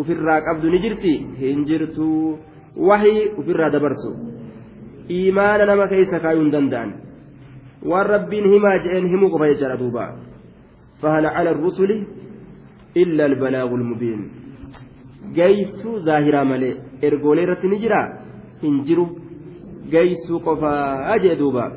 ofirraa 0.00 0.40
qabdu 0.46 0.70
ni 0.72 0.78
jirti 0.84 1.12
hin 1.42 1.64
jirtu 1.68 2.08
wahii 2.88 3.22
ofirraa 3.42 3.70
dabarsu 3.74 4.10
imaana 5.18 5.68
nama 5.70 5.86
keessa 5.92 6.20
kaayuu 6.24 6.42
hin 6.44 6.52
danda'an 6.56 6.90
waan 7.92 8.10
rabbiin 8.14 8.50
himaa 8.54 8.76
je'een 8.86 9.08
himuu 9.12 9.30
qofa 9.36 9.52
jechaadha 9.52 9.80
duuba 9.84 10.08
فهل 11.02 11.26
على 11.26 11.50
الرسل 11.50 11.90
إلا 12.96 13.24
البلاغ 13.26 13.68
المبين 13.74 14.20
geeysuu 15.36 15.98
zaahiraa 16.08 16.44
malee 16.44 16.74
ergoolee 17.02 17.44
irratti 17.46 17.68
ni 17.68 17.78
jira? 17.84 18.00
Hin 18.62 18.82
jiru. 18.88 19.06
Geeysuu 19.92 20.40
qofaa 20.48 21.18
jee 21.26 21.36
duuba. 21.44 21.70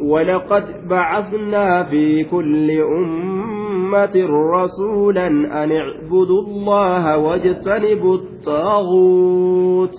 ولقد 0.00 0.88
بعثنا 0.88 1.84
في 1.84 2.24
كل 2.24 2.70
أمة 2.70 4.14
رسولا 4.54 5.26
أن 5.26 5.72
اعبدوا 5.72 6.42
الله 6.42 7.18
واجتنبوا 7.18 8.14
الطاغوت 8.14 9.94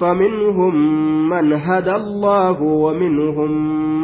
فمنهم 0.00 0.74
من 1.28 1.52
هدى 1.52 1.94
الله 1.94 2.62
ومنهم 2.62 3.50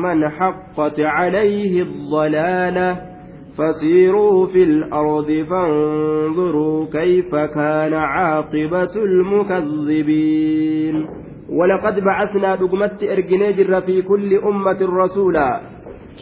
من 0.02 0.28
حقت 0.28 1.00
عليه 1.00 1.82
الضلاله 1.82 3.15
فسيروا 3.56 4.46
في 4.46 4.62
الأرض 4.62 5.46
فانظروا 5.50 6.86
كيف 6.92 7.34
كان 7.34 7.94
عاقبة 7.94 8.94
المكذبين. 8.96 11.06
ولقد 11.48 12.00
بعثنا 12.00 12.54
دقمت 12.54 13.02
إرجني 13.02 13.52
جرا 13.52 13.80
في 13.80 14.02
كل 14.02 14.34
أمة 14.34 15.04
رسولا. 15.04 15.60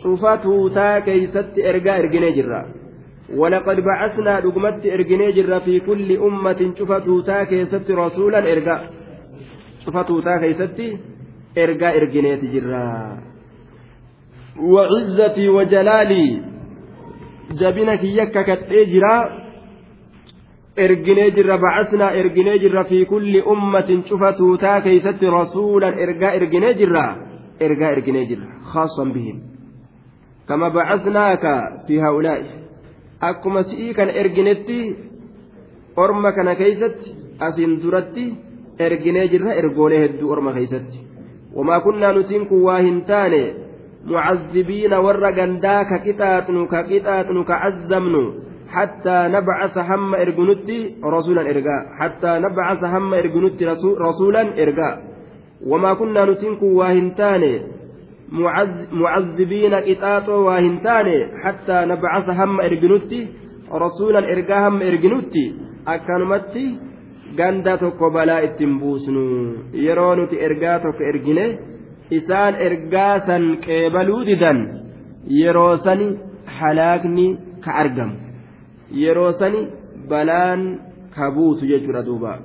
شوفته 0.03 0.69
تا 0.75 0.99
كيست 0.99 1.59
إرجا 1.59 1.99
إرجني 1.99 2.31
جرا 2.31 2.67
ولقد 3.37 3.81
بعثنا 3.81 4.41
دقمت 4.41 4.87
إرجني 4.87 5.33
جرا 5.33 5.59
في 5.59 5.81
كل 5.81 6.17
أمة 6.17 6.73
شوفته 6.79 7.23
تا 7.23 7.45
كيست 7.45 7.91
رسولا 7.91 8.53
إرجا 8.53 8.91
شوفته 9.85 10.21
تا 10.21 10.37
كيست 10.43 10.83
إرجا 11.59 11.97
إرجني 11.97 12.37
جرا 12.37 13.19
وعزتي 14.61 15.49
وجلالي. 15.49 16.54
جبنك 17.61 18.03
يكك 18.05 18.49
جرا 18.93 19.45
erginee 20.77 21.31
jirra 21.37 21.57
bacasnaa 21.65 22.13
erginee 22.21 22.59
jirra 22.63 22.85
fi 22.85 22.99
kulli 23.07 23.41
ummatin 23.53 24.03
cufa 24.09 24.33
tuutaa 24.39 24.81
keeysatti 24.81 25.27
rasuulan 25.39 25.99
ergaa 26.05 26.33
erginee 26.39 26.73
jirra 26.81 27.05
ergaa 27.67 27.91
erginee 27.97 28.25
jirra 28.31 28.49
khaasan 28.73 29.13
bihim 29.15 29.37
kama 30.49 30.71
bacasnaaka 30.77 31.53
fi 31.87 31.95
haa'ulaa'i 32.05 32.45
akkuma 33.29 33.63
si'ii 33.69 33.95
kana 33.99 34.13
erginetti 34.23 34.79
orma 36.05 36.33
kana 36.37 36.55
keeysatti 36.61 37.09
asiin 37.47 37.73
duratti 37.83 38.25
erginee 38.87 39.27
jirra 39.33 39.55
ergoolee 39.61 40.01
hedduu 40.05 40.33
orma 40.35 40.53
keeysatti 40.57 40.99
wamaa 41.57 41.81
kunnaa 41.87 42.13
nutiin 42.17 42.47
kun 42.49 42.63
waa 42.67 42.81
hin 42.87 42.99
taane 43.11 43.43
ka 45.89 45.97
qixaaxnu 46.05 46.61
ka 46.73 46.81
qixaaxnu 46.89 47.41
ka 47.45 47.57
cazzamnu 47.63 48.25
حتى 48.75 49.19
نبعث 49.37 49.79
هم 49.79 50.15
إرجنتي 50.15 50.79
رسولا 51.05 51.43
إرجاء 51.51 51.83
حتى 51.99 52.33
نبعث 52.45 52.85
هم 52.85 53.15
إرجنتي 53.15 53.65
رسولا 54.07 54.43
إرجاء 54.63 54.95
وما 55.71 55.95
كنا 55.95 56.25
نتنك 56.25 56.63
واهنتان. 56.63 57.45
معذبين 59.01 59.75
قطاط 59.75 60.29
واهنتان. 60.29 61.09
حتى 61.43 61.79
نبعث 61.93 62.27
هم 62.41 62.61
إرجنتي 62.61 63.21
رسولا 63.85 64.21
إرجاء 64.33 64.69
هم 64.69 64.83
إرجنتي 64.83 65.45
أكنمتي 65.89 66.67
ganda 67.35 67.75
tokko 67.79 68.11
balaa 68.15 68.47
ittiin 68.47 68.79
buusnu 68.79 69.23
yeroo 69.85 70.15
nuti 70.15 70.37
ergaa 70.39 70.79
tokko 70.79 71.03
isaan 72.11 72.55
ergaa 72.67 73.27
san 73.27 73.45
qeebaluu 73.67 74.25
didan 74.29 74.59
yeroo 75.41 75.77
sani 75.85 76.09
halaakni 76.59 77.27
ka 77.65 77.73
argamu 77.83 78.17
yeroo 79.03 79.33
sani 79.41 79.69
balaan 80.09 80.81
ka 81.15 81.31
buutu 81.31 81.67
jechuudha 81.67 82.03
duuba. 82.03 82.39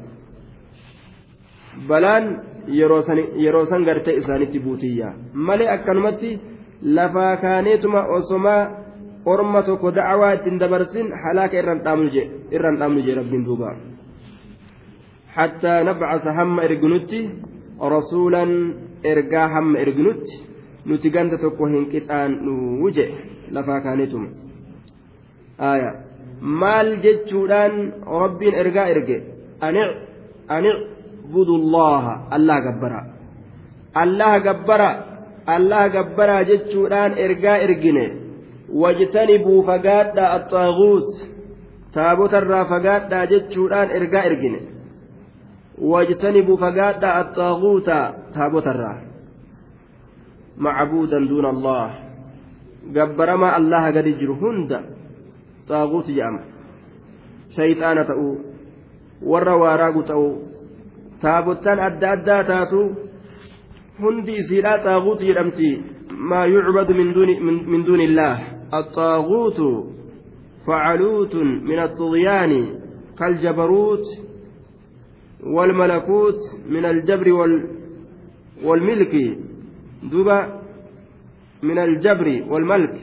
Balaan 1.88 2.26
yeroo 2.68 3.66
san 3.66 3.84
gartee 3.86 4.18
isaanitti 4.22 4.60
buutiyya. 4.60 5.14
Malee 5.34 5.70
akkanumatti 5.76 6.39
lafaa 6.84 7.38
kaaneetuma 7.38 8.01
osomaa 8.18 8.70
orma 9.26 9.62
tokko 9.64 9.91
da'awaa 9.95 10.34
ittiin 10.34 10.60
dabarsin 10.60 11.12
halaaka 11.24 11.57
irraan 11.57 11.84
dhaamnu 12.80 13.01
jee 13.05 13.16
rabbiin 13.16 13.45
duuba. 13.45 13.76
Hattaa 15.36 15.84
nabcasa 15.84 16.34
hamma 16.34 16.64
erginutti 16.64 17.30
rasuulan 17.80 18.51
ergaa 19.04 19.47
hamma 19.56 19.80
erginutti 19.80 20.43
nuti 20.86 21.10
ganda 21.10 21.38
tokko 21.38 21.68
hin 21.74 21.89
qixaannu 21.93 22.91
jedhe 23.00 23.18
lafaa 23.58 23.82
kaanituma 23.82 24.30
maal 26.41 26.89
jechuudhaan 27.04 27.93
rabbiin 28.24 28.56
ergaa 28.56 28.88
erge? 28.88 29.18
Anic 29.62 30.80
budullaha 31.32 32.28
allah 32.32 32.58
gabbara. 32.64 33.02
Allah 33.93 34.34
gabbara 34.43 34.89
allah 35.45 35.89
gabbara 35.91 36.43
jechuudhaan 36.45 37.18
ergaa 37.18 37.58
ergine. 37.58 38.06
Wajtani 38.82 39.38
buu 39.43 39.64
fagaadhaa 39.64 40.34
axaaguut 40.38 41.10
taabota 41.93 42.38
irraa 42.38 42.66
fagaadhaa 42.66 43.26
jechuudhaan 43.26 43.91
ergaa 43.91 44.24
ergine. 44.24 44.60
Wajtanibuu 45.82 46.57
fagaadhaa 46.57 47.15
axaaguuta 47.21 47.97
taabotarraa 48.34 48.97
macbuudan 50.57 51.27
duuna 51.27 51.49
allah 51.49 51.89
gabbaramaa 52.93 53.55
allaha 53.59 53.91
gadi 53.91 54.13
jiru 54.21 54.36
hunda 54.36 54.84
xaaguuti 55.69 56.15
jedhama 56.19 56.41
shayxaana 57.55 58.05
ta'uu 58.11 58.36
warra 59.32 59.55
waaraagu 59.63 60.03
ta'uu 60.11 60.32
taabottaan 61.21 61.80
adda 61.88 62.11
addaa 62.17 62.43
taatu 62.51 62.86
hundi 64.01 64.36
isiidhaa 64.43 64.77
xaaguuti 64.86 65.32
jedhamti 65.32 65.69
maa 66.32 66.45
yucbadu 66.55 66.93
min 67.73 67.86
duuni 67.86 68.03
illaah 68.11 68.59
الطاغوت 68.73 69.59
فعلوت 70.67 71.36
من 71.36 71.80
الطغيان 71.80 72.51
كالجبروت 73.19 74.05
والملكوت 75.44 76.40
من 76.70 76.86
الجبر 76.86 77.34
وال 77.34 77.68
والملك. 78.64 79.38
دبا 80.04 80.62
من 81.64 81.78
الجبر 81.78 82.44
والملك. 82.50 82.96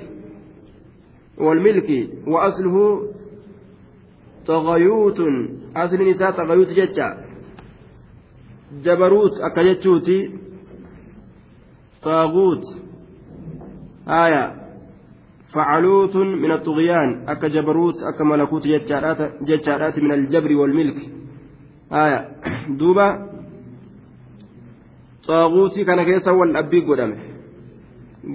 والملك. 1.38 2.08
وأصله 2.26 3.02
طغيوت 4.46 5.20
أصل 5.76 6.08
نساء 6.08 6.30
طغيوت 6.30 6.68
جتة 6.68 7.08
جبروت 8.84 9.32
أكجتوتي 9.40 10.30
طاغوت. 12.02 12.64
آية. 14.08 14.66
فعلوت 15.54 16.16
من 16.16 16.52
الطغيان. 16.52 17.28
أكا 17.28 17.48
جبروت 17.48 17.94
أكا 18.14 18.24
ملكوت 18.24 18.66
جتشارات 19.42 19.98
من 19.98 20.12
الجبر 20.12 20.52
والملك. 20.52 21.25
دوبا 22.78 23.08
طاغوتي 25.28 25.84
كان 25.84 26.02
كيسا 26.04 26.30
والأبي 26.30 26.80
قدامه 26.80 27.16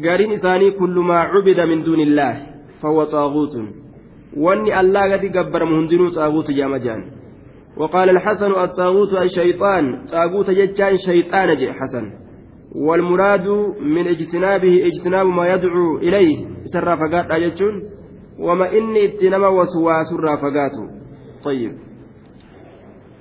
قارين 0.04 0.32
إساني 0.32 0.72
كل 0.72 0.96
ما 1.00 1.20
عبد 1.20 1.60
من 1.60 1.84
دون 1.84 2.00
الله 2.00 2.34
فهو 2.82 3.04
طاغوت 3.04 3.56
واني 4.38 4.80
الله 4.80 5.14
قد 5.14 5.38
قبر 5.38 5.66
مهندنو 5.66 6.10
طاغوت 6.10 6.52
جامجان 6.52 7.02
وقال 7.78 8.10
الحسن 8.10 8.52
الطاغوت 8.52 9.14
الشيطان 9.14 10.06
طاغوت 10.12 10.50
جتان 10.50 10.96
شيطان 10.98 11.58
جي 11.58 11.74
حسن 11.74 12.06
والمراد 12.76 13.48
من 13.82 14.08
اجتنابه 14.08 14.86
اجتناب 14.90 15.26
ما 15.28 15.48
يدعو 15.54 15.98
إليه 15.98 16.38
سر 16.74 16.98
فقات 16.98 17.32
أجتون 17.32 17.76
وما 18.40 18.72
إني 18.78 19.06
اتنما 19.06 19.48
وسواس 19.48 20.10
الرافقات 20.20 20.72
طيب 21.44 21.91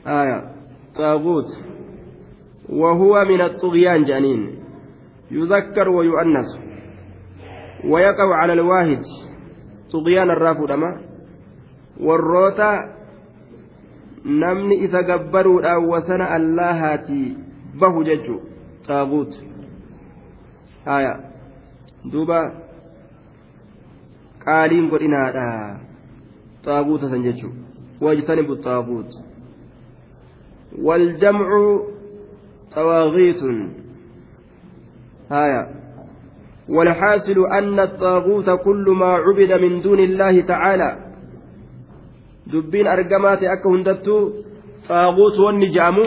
آية 0.10 0.52
طاغوت 0.96 1.50
وهو 2.70 3.26
من 3.26 3.42
الطغيان 3.42 4.04
جانين 4.04 4.60
يذكر 5.32 5.90
ويؤنث 5.90 6.48
ويقع 7.86 8.36
على 8.36 8.54
الواحد 8.54 9.02
xuqiyaan 9.92 10.32
irraa 10.36 10.56
fudhama 10.60 10.90
warroota 12.08 12.70
namni 14.44 14.76
isa 14.86 15.04
gabbaruudhaan 15.10 15.88
wasana 15.92 16.30
allahaati 16.38 17.20
bahu 17.80 18.04
jechuu 18.10 18.40
xaaguut 18.88 19.32
haya 20.86 21.14
duuba 22.12 22.40
qaaliin 24.46 24.90
godhinaadha 24.94 25.46
xaaguuta 26.66 27.10
san 27.14 27.24
jechuu 27.28 27.54
wajtanibu 28.08 28.58
xaaguut 28.66 29.10
والجمع 30.82 31.80
طواغيت 32.76 33.42
هايا 35.32 35.64
والحاصل 36.70 37.38
أن 37.58 37.80
الطاغوت 37.80 38.50
كل 38.50 38.86
ما 39.00 39.06
عبد 39.06 39.52
من 39.64 39.82
دون 39.82 40.00
الله 40.00 40.42
تعالى 40.42 40.90
دبين 42.48 42.88
أرقمات 42.88 43.44
أكا 43.44 43.70
هندتو 43.70 44.18
طاغوت 44.90 45.40
والنجام 45.40 45.98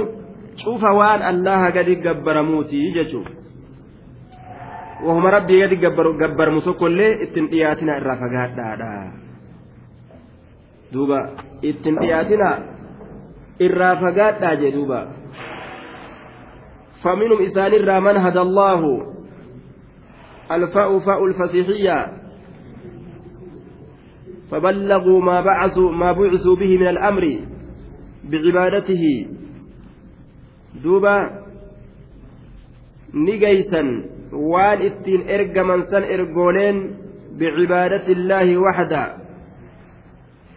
شوف 0.57 0.83
وان 0.85 1.23
الله 1.31 1.62
قد 1.77 1.89
قبر 2.07 2.43
موتي 2.43 2.77
يجتو 2.77 3.23
وهم 5.05 5.27
ربي 5.27 5.64
قد 5.64 5.85
قبر 5.85 6.07
قبر 6.27 6.51
مسوكل 6.51 7.01
اتنقياتنا 7.25 7.93
الرافقات 7.99 8.51
دادا 8.59 8.93
دوبا 10.93 11.21
اتنقياتنا 13.62 13.68
الرافقات 13.68 14.41
داجي 14.41 14.72
دوبا 14.72 15.12
فمنهم 17.04 17.41
إسان 17.41 17.74
الرامن 17.74 18.18
هدى 18.18 18.41
الله 18.41 18.82
الفاء 20.51 20.99
فاء 20.99 21.26
الفسيحية 21.26 22.08
فبلغوا 24.51 25.22
ما 25.22 25.41
بعثوا 25.41 25.91
ما 25.91 26.12
بعثوا 26.12 26.56
به 26.56 26.78
من 26.78 26.88
الأمر 26.88 27.39
بعبادته 28.24 29.28
دوبا 30.84 31.43
geeysan 33.14 33.88
waan 34.34 34.82
ittiin 34.82 35.30
ergaman 35.30 35.86
san 35.89 36.04
ergooleen 36.04 36.97
bicibaadati 37.38 38.12
illaahi 38.12 38.58
waxda. 38.58 39.23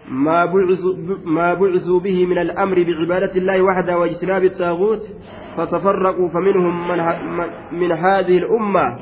ما 0.08 1.54
بعثوا 1.54 2.00
به 2.00 2.26
من 2.26 2.38
الأمر 2.38 2.82
بعبادة 2.82 3.34
الله 3.36 3.62
وحده 3.62 3.98
واجتناب 3.98 4.44
الطاغوت 4.44 5.02
فتفرقوا 5.56 6.28
فمنهم 6.28 6.88
من, 6.88 6.98
من 7.80 7.92
هذه 7.92 8.38
الأمة 8.38 8.96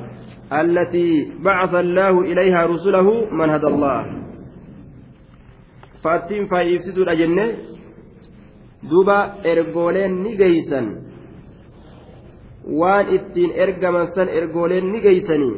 التي 0.53 1.33
بعث 1.45 1.75
الله 1.75 2.21
إليها 2.21 2.67
رسله 2.67 3.31
من 3.31 3.51
هدى 3.51 3.67
الله. 3.67 4.25
فأتين 6.05 6.45
فايفسدوا 6.45 7.05
الأجنة 7.05 7.47
ergooleen 9.45 10.23
ni 10.23 10.37
geeysan 10.37 10.87
waan 12.81 13.09
ittiin 13.09 13.53
ergaman 13.57 14.09
san 14.15 14.29
ergooleen 14.29 14.93
ni 14.93 15.01
geeysanii 15.01 15.57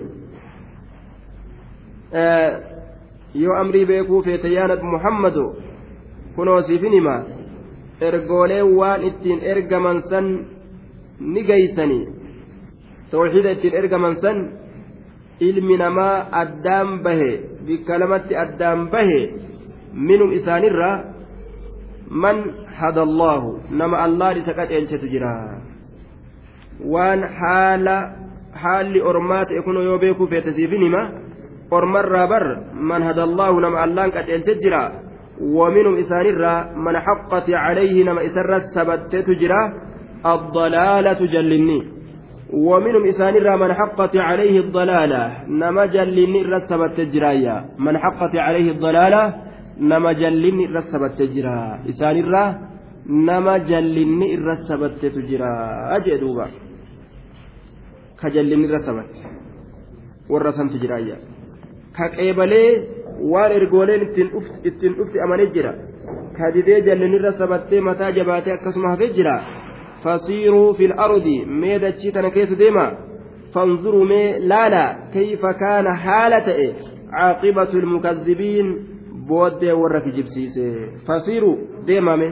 yoo 3.42 3.54
amrii 3.62 3.86
beekuu 3.90 4.22
feete 4.26 4.48
yaa 4.56 4.68
nabi 4.72 4.86
muhammado 4.94 5.44
kunoo 6.36 6.60
siifin 6.68 6.92
hima 6.98 7.16
ergooleen 8.08 8.68
waan 8.78 9.02
ittiin 9.08 9.40
ergaman 9.52 9.98
san 10.10 10.26
ni 11.32 11.42
geeysanii 11.50 12.04
tawxiida 13.10 13.50
ittiin 13.56 13.74
ergaman 13.80 14.16
san 14.24 14.38
ilmi 15.48 15.76
namaa 15.82 16.14
addaan 16.42 16.98
bahe 17.04 17.30
bikka 17.66 17.98
lamatti 18.02 18.34
addaan 18.44 18.88
bahe 18.94 19.20
minum 20.08 20.32
isaanirraa 20.38 20.96
man 22.24 22.36
hada 22.80 23.02
allaahu 23.08 23.50
nama 23.80 23.96
allaan 24.06 24.38
isa 24.42 24.52
qaceelchetu 24.58 25.06
jira 25.14 25.32
waan 26.94 27.20
haala 27.38 27.96
haalli 28.62 29.00
ormaa 29.10 29.44
ta'e 29.48 29.62
kunoo 29.68 29.82
yoo 29.88 29.98
beekuu 30.04 30.28
feete 30.32 30.52
siifin 30.58 30.82
hima 30.88 31.02
ormarraa 31.70 32.26
bar 32.26 32.44
man 32.74 33.02
hadallaahu 33.02 33.60
nama 33.60 33.82
allaan 33.86 34.10
qaceelche 34.16 34.60
jira 34.62 35.06
ومنهم 35.40 35.94
إسانرا 35.96 36.72
من 36.76 36.98
حقت 36.98 37.50
عليه 37.50 38.04
نما 38.04 38.26
إسرت 38.26 38.62
سبتت 38.74 39.30
جرا 39.30 39.62
الضلالة 40.26 41.20
جلني 41.34 41.80
ومنهم 42.52 43.04
إسانرا 43.04 43.56
من 43.56 43.70
حقت 43.74 44.16
عليه 44.16 44.60
الضلالة 44.60 45.22
نما 45.48 45.86
جلني 45.86 46.42
رسبت 46.42 47.00
جرايا 47.00 47.56
من 47.78 47.98
حقت 47.98 48.36
عليه 48.36 48.70
الضلالة 48.70 49.34
نما 49.80 50.12
جلني 50.12 50.66
رسبت 50.66 51.18
جرا 51.22 51.80
إسانرا 51.90 52.44
نما 53.06 53.58
جلني 53.58 54.28
رسبت 54.48 55.00
جرا 55.28 55.52
أجدوبا 55.96 56.46
كجلني 58.20 58.66
رسبت 58.74 59.12
ورسمت 60.32 60.74
جرايا 60.82 61.16
ka 61.96 62.08
qeebalee 62.16 62.70
waan 63.32 63.52
ergooleen 63.58 64.02
ittiin 64.68 64.94
dhufti 64.98 65.20
amanee 65.26 65.48
jira 65.54 65.72
ka 66.36 66.52
didee 66.54 66.80
jallinirra 66.86 67.32
sabattee 67.40 67.80
mataa 67.88 68.10
jabaatee 68.18 68.52
akkasuma 68.56 68.90
hafee 68.94 69.10
jira 69.18 69.36
fasiiruu 70.02 70.74
fil 70.78 70.94
ardi 71.06 71.36
mee 71.60 71.78
dachii 71.84 72.12
tana 72.16 72.30
keessa 72.36 72.58
deema 72.62 72.86
fanzuruu 73.54 74.04
mee 74.12 74.28
laala 74.52 74.82
kayfa 75.14 75.54
kaana 75.62 75.94
haala 76.06 76.40
ta'e 76.48 76.66
caaqibatu 77.14 77.78
ilmukazzibiin 77.82 78.68
booddee 79.28 79.74
warra 79.82 80.00
kijibsiise 80.06 80.66
fasiiruu 81.06 81.56
deemame 81.86 82.28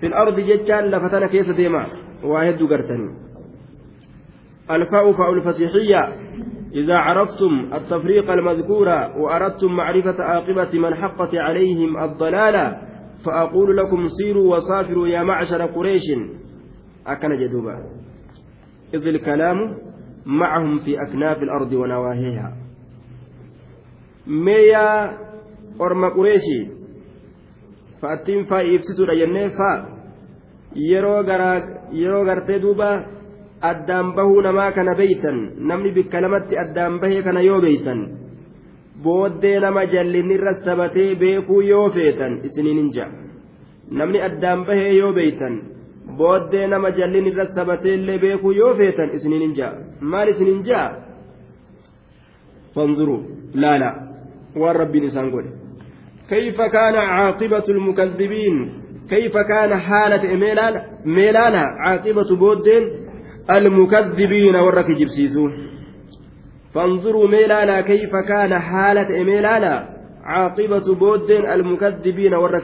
fil 0.00 0.14
ardi 0.22 0.42
jechaan 0.50 0.90
lafa 0.92 1.08
tana 1.14 1.28
keessa 1.34 1.56
deema 1.60 1.82
waa 2.30 2.44
hedduu 2.48 2.68
gartanii 2.72 3.12
alfaa'u 4.76 5.12
fa'ul 5.20 5.40
fasiixiyya 5.48 6.02
إذا 6.74 6.96
عرفتم 6.96 7.70
التفريق 7.74 8.30
المذكور 8.30 8.88
وأردتم 9.18 9.72
معرفة 9.72 10.24
عاقبة 10.24 10.78
من 10.78 10.94
حقت 10.94 11.34
عليهم 11.34 11.98
الضلالة 11.98 12.82
فأقول 13.26 13.76
لكم 13.76 14.08
سيروا 14.08 14.56
وسافروا 14.56 15.08
يا 15.08 15.22
معشر 15.22 15.66
قريش. 15.66 16.02
أكن 17.06 17.46
جدوبا. 17.46 17.78
إذ 18.94 19.06
الكلام 19.06 19.56
معهم 20.26 20.78
في 20.78 21.02
أكناف 21.02 21.36
الأرض 21.42 21.72
ونواهيها. 21.72 22.56
ميا 24.26 25.18
أرم 25.80 26.04
قريشي 26.04 26.68
فأتم 28.02 28.44
فإفسدوا 28.44 29.06
لجنة 29.06 29.48
فا. 29.48 29.86
يرو 31.92 32.22
غرتي 32.22 32.58
دوبا. 32.58 33.19
addaan 33.61 34.13
bahuu 34.15 34.41
namaa 34.41 34.71
kana 34.71 34.95
beeytan 34.95 35.37
namni 35.69 35.91
bikka 35.97 36.21
lamatti 36.21 36.59
addaan 36.63 36.99
bahee 37.01 37.21
kana 37.27 37.41
yoo 37.41 37.61
beeytan 37.61 38.01
booddee 39.03 39.59
nama 39.59 39.85
jallinirra 39.93 40.53
sabatee 40.65 41.15
beekuu 41.21 41.61
yoo 41.61 41.89
feetan 41.89 42.39
isiniin 42.49 42.77
hin 42.81 42.91
ja'a 42.95 43.09
namni 43.99 44.21
addaan 44.27 44.65
bahee 44.67 44.93
yoo 44.99 45.11
beeytan 45.19 45.59
booddee 46.17 46.67
nama 46.67 46.91
jallinirra 46.99 47.45
sabatee 47.55 47.95
illee 47.99 48.19
beekuu 48.25 48.51
yoo 48.61 48.73
feetan 48.81 49.15
isiniin 49.19 49.45
hin 49.47 49.55
ja'a 49.59 49.73
maal 50.13 50.33
isiniin 50.35 50.63
ja'a 50.69 50.89
fanzuruu 52.75 53.21
laala 53.65 53.93
waan 54.63 54.75
rabbiin 54.83 55.11
isaan 55.11 55.31
godhe 55.35 55.51
كيف 56.29 56.61
كان 56.61 56.95
عاقبة 56.95 57.63
المكذبين 57.69 58.55
كيف 59.09 59.37
كان 59.37 59.77
حالة 59.77 60.23
ميلانا 61.05 61.63
عاقبة 61.85 62.35
بودين 62.35 62.83
المكذبين 63.50 64.56
ورك 64.56 64.90
جبسيسون 64.90 65.52
فانظروا 66.74 67.28
ميلانا 67.28 67.80
كيف 67.80 68.16
كان 68.28 68.58
حالة 68.58 69.24
ميلانا 69.24 69.88
عاقبة 70.24 70.94
بود 70.94 71.30
المكذبين 71.30 72.34
ورك 72.34 72.62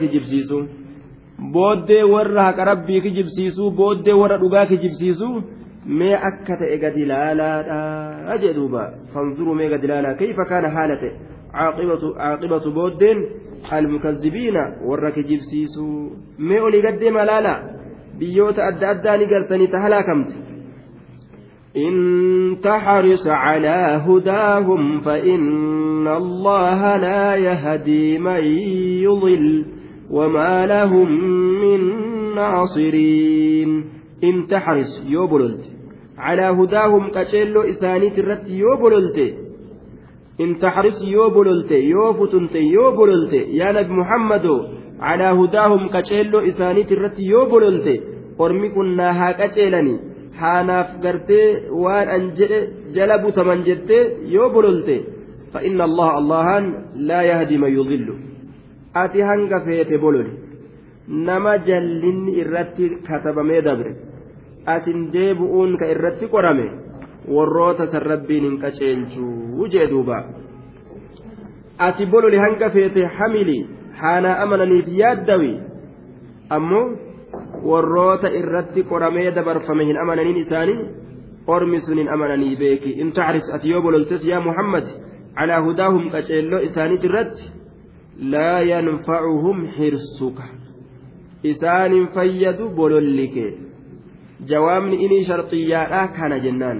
kijibsiisuu 3.03 3.71
booddee 3.71 4.13
warra 4.13 4.37
dhugaa 4.41 4.65
kijibsiisuu 4.65 5.43
mee 5.85 6.15
akka 6.29 6.57
ta'e 6.61 6.77
gadi 6.83 7.05
laalaadha 7.11 8.37
jedhuuba 8.43 8.81
fanzuruu 9.13 9.55
mee 9.59 9.69
gadi 9.69 9.87
laalaa 9.91 10.15
kayfa 10.21 10.45
kaana 10.51 10.69
haala 10.77 10.95
ta'e 11.03 11.11
caaqibatu 11.53 12.71
booddeen 12.79 13.23
almukazzibiina 13.77 14.63
warra 14.89 15.11
kijibsiisuu 15.11 15.99
mee 16.49 16.59
olii 16.69 16.81
gaddeema 16.87 17.25
laala 17.31 17.53
biyyoota 18.19 18.67
adda 18.69 18.89
addaa 18.89 19.17
ni 19.17 19.25
gartanii 19.33 19.67
ta 19.67 19.79
halaakamte 19.85 20.46
إن 21.77 22.57
تحرص 22.63 23.27
على 23.27 24.01
هداهم 24.07 25.01
فإن 25.01 26.07
الله 26.07 26.97
لا 26.97 27.35
يهدي 27.35 28.17
من 28.17 28.43
يضل 29.05 29.65
وما 30.11 30.65
لهم 30.65 31.09
من 31.61 31.81
ناصرين. 32.35 33.97
إن 34.23 34.47
تحرص 34.47 35.05
يوبللت 35.05 35.63
على 36.17 36.41
هداهم 36.41 37.09
كشيلو 37.15 37.61
إسانيت 37.61 38.19
الرت 38.19 38.49
يوبللت 38.49 39.35
إن 40.41 40.57
تحرص 40.57 41.03
يوبللت 41.03 41.71
يوفتنت 41.71 42.55
يوبللت 42.55 43.33
يا 43.33 43.71
نبي 43.71 43.93
محمد 43.93 44.45
على 44.99 45.23
هداهم 45.23 45.87
كشيلو 45.87 46.39
إسانيت 46.39 46.91
الرت 46.91 47.19
يوبللت 47.19 47.87
أرمي 48.41 48.69
كنا 48.69 49.07
هاكشيلني 49.29 49.99
haanaaf 50.40 50.88
gartee 51.04 51.48
waan 51.84 52.08
an 52.16 52.22
jedhe 52.38 52.60
jala 52.94 53.18
butaman 53.24 53.64
jettee 53.68 54.04
yoo 54.34 54.50
bololte 54.54 54.96
فإن 55.52 55.80
الله 55.80 56.10
اللهان 56.18 56.64
لا 57.08 57.20
يهدي 57.22 57.56
من 57.60 57.72
يضل 57.78 58.08
أتي 58.96 59.20
هنگ 59.22 59.52
فيت 59.64 59.90
بولولي 60.00 60.32
نما 61.08 61.56
جلين 61.56 62.18
إرتي 62.40 62.84
كتب 63.08 63.36
ميدبر 63.38 63.88
أتن 64.68 65.10
ديبؤون 65.12 65.70
كإرتي 65.76 66.26
قرمي 66.32 66.68
warroota 67.28 67.86
san 67.86 68.02
rabbiin 68.02 68.44
hin 68.44 68.56
qaceelchuu 68.62 69.68
jee 69.72 69.86
duuba 69.90 70.16
ati 71.78 72.06
bololi 72.06 72.36
hanga 72.44 72.70
feete 72.70 73.04
hamili 73.18 73.58
haanaa 74.00 74.38
amananiif 74.44 74.88
yaaddawi 75.00 75.52
ammoo 76.56 76.86
warroota 77.69 78.29
irratti 78.39 78.81
qoramee 78.91 79.31
dabarfame 79.37 79.83
hin 79.89 79.97
amananiin 80.03 80.39
isaanii 80.45 80.79
ormi 81.55 81.79
sun 81.85 81.97
hin 82.01 82.09
amananii 82.15 82.55
beeki 82.61 82.91
in 83.01 83.11
taxris 83.19 83.47
ati 83.55 83.69
yoo 83.73 83.81
bololtes 83.87 84.25
yaa 84.31 84.41
muhammad 84.49 84.85
calaa 85.37 85.61
hudaahum 85.67 86.05
qaceelloo 86.15 86.61
isaaniit 86.69 87.03
irratti 87.09 87.45
laa 88.33 88.59
yanfacuhum 88.71 89.57
xirsuka 89.77 90.45
isaanin 91.51 92.05
fayyadu 92.15 92.69
bolollike 92.79 93.47
jawaabni 94.51 94.95
inii 95.05 95.23
sharxiyyaadha 95.29 96.01
kana 96.17 96.37
jennaan 96.45 96.79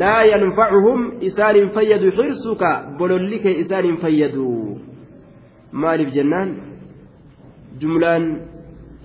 laa 0.00 0.22
yanfacuhum 0.32 1.00
isaanin 1.28 1.68
fayyadu 1.76 2.08
xirsuka 2.18 2.70
bolollike 2.98 3.50
isaanin 3.62 3.96
fayyadu 4.04 4.46
maaliif 5.84 6.10
jennaan 6.18 6.50
jumlaan 7.80 8.24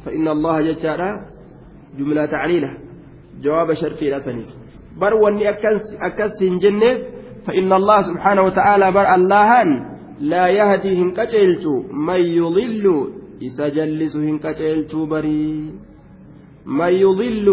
فإن 0.05 0.27
الله 0.27 0.61
جتارا 0.61 1.09
جملة 1.97 2.25
تعليلة. 2.25 2.71
جواب 3.41 3.73
شرطي 3.73 4.07
bar 4.99 5.15
wanni 5.15 5.47
akkas 5.47 6.35
hin 6.39 6.59
jenneef 6.59 7.21
فإن 7.47 7.73
الله 7.73 8.01
سبحانه 8.01 8.41
وتعالى 8.41 8.87
بر 8.91 9.07
اللهان 9.15 9.69
لا 10.21 10.45
يهدي 10.47 10.93
هنكتشلت 11.01 11.65
من 11.89 12.21
يضل 12.21 12.85
إسجلس 13.43 14.15
هنكتشلت 14.15 14.93
بري. 14.95 15.73
من 16.65 16.93
يضل 16.93 17.47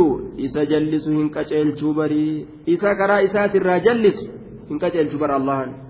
إسجلس 0.45 1.09
هنكتشلت 1.09 1.85
بري. 1.85 2.47
إسا 2.69 2.93
كرا 2.93 3.25
إسات 3.25 3.57
الراجلس 3.57 4.19
هنكتشلت 4.71 5.15
بر 5.17 5.37
اللهان 5.37 5.89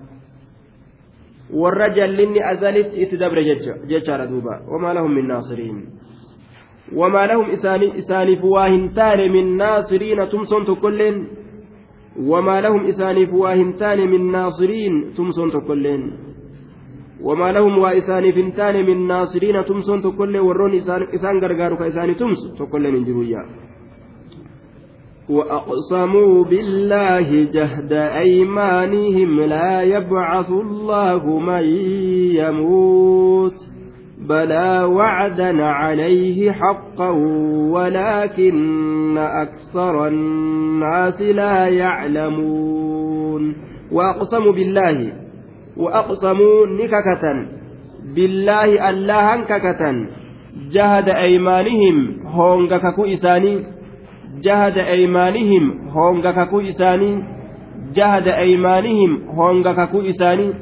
jallinni 1.96 2.40
azalitti 2.44 3.00
itti 3.02 3.16
dabre 3.16 3.42
jechaadha 3.88 4.26
duuba 4.26 4.60
wamaa 4.68 4.92
lahum 4.94 5.12
min 5.14 5.26
naasiriin 5.26 5.78
taane 8.94 9.28
min 9.28 9.56
naasiriina 9.56 10.26
tumsoon 10.26 10.64
tokkoilleen 10.64 11.16
wamaa 12.30 12.60
lahum 12.62 12.86
isaaniif 12.86 13.32
waa 13.32 13.54
hin 13.54 13.74
taane 13.82 14.06
min 14.06 14.32
naasiriin 14.32 15.12
tumsoon 15.16 15.50
tokkoilleen 15.50 16.02
wamaa 17.22 17.52
lahum 17.52 17.78
waa 17.84 17.92
isaaniif 18.02 18.36
hin 18.42 18.52
taane 18.52 18.82
min 18.82 19.06
naasiriina 19.12 19.62
tumsoon 19.62 20.02
tokkoillee 20.02 20.40
warroon 20.50 20.74
isaan 21.12 21.40
gargaaru 21.40 21.76
ka 21.76 21.86
isaanii 21.86 22.14
tumsu 22.14 22.54
tokkoilleen 22.58 22.94
hin 22.94 23.06
jiruyyaa 23.06 23.48
وأقسموا 25.28 26.44
بالله 26.44 27.44
جهد 27.52 27.92
أيمانهم 27.92 29.40
لا 29.40 29.82
يبعث 29.82 30.50
الله 30.50 31.38
من 31.38 31.64
يموت 32.40 33.58
بلى 34.28 34.82
وعدا 34.84 35.64
عليه 35.64 36.52
حقا 36.52 37.10
ولكن 37.72 39.18
أكثر 39.18 40.08
الناس 40.08 41.20
لا 41.20 41.68
يعلمون 41.68 43.56
وأقسموا 43.92 44.52
بالله 44.52 45.12
وأقسموا 45.76 46.66
نككة 46.66 47.46
بالله 48.14 48.90
الله 48.90 49.42
ككة 49.44 50.06
جهد 50.72 51.08
أيمانهم 51.08 52.20
هونغككو 52.26 53.04
إساني 53.04 53.78
honga 55.94 56.32
kakuu 56.32 56.60
isaanii 56.60 57.24
jahada 57.92 58.36
aymaanihim 58.36 59.20
honga 59.36 59.74
kakuu 59.74 60.02
isaanii 60.02 60.54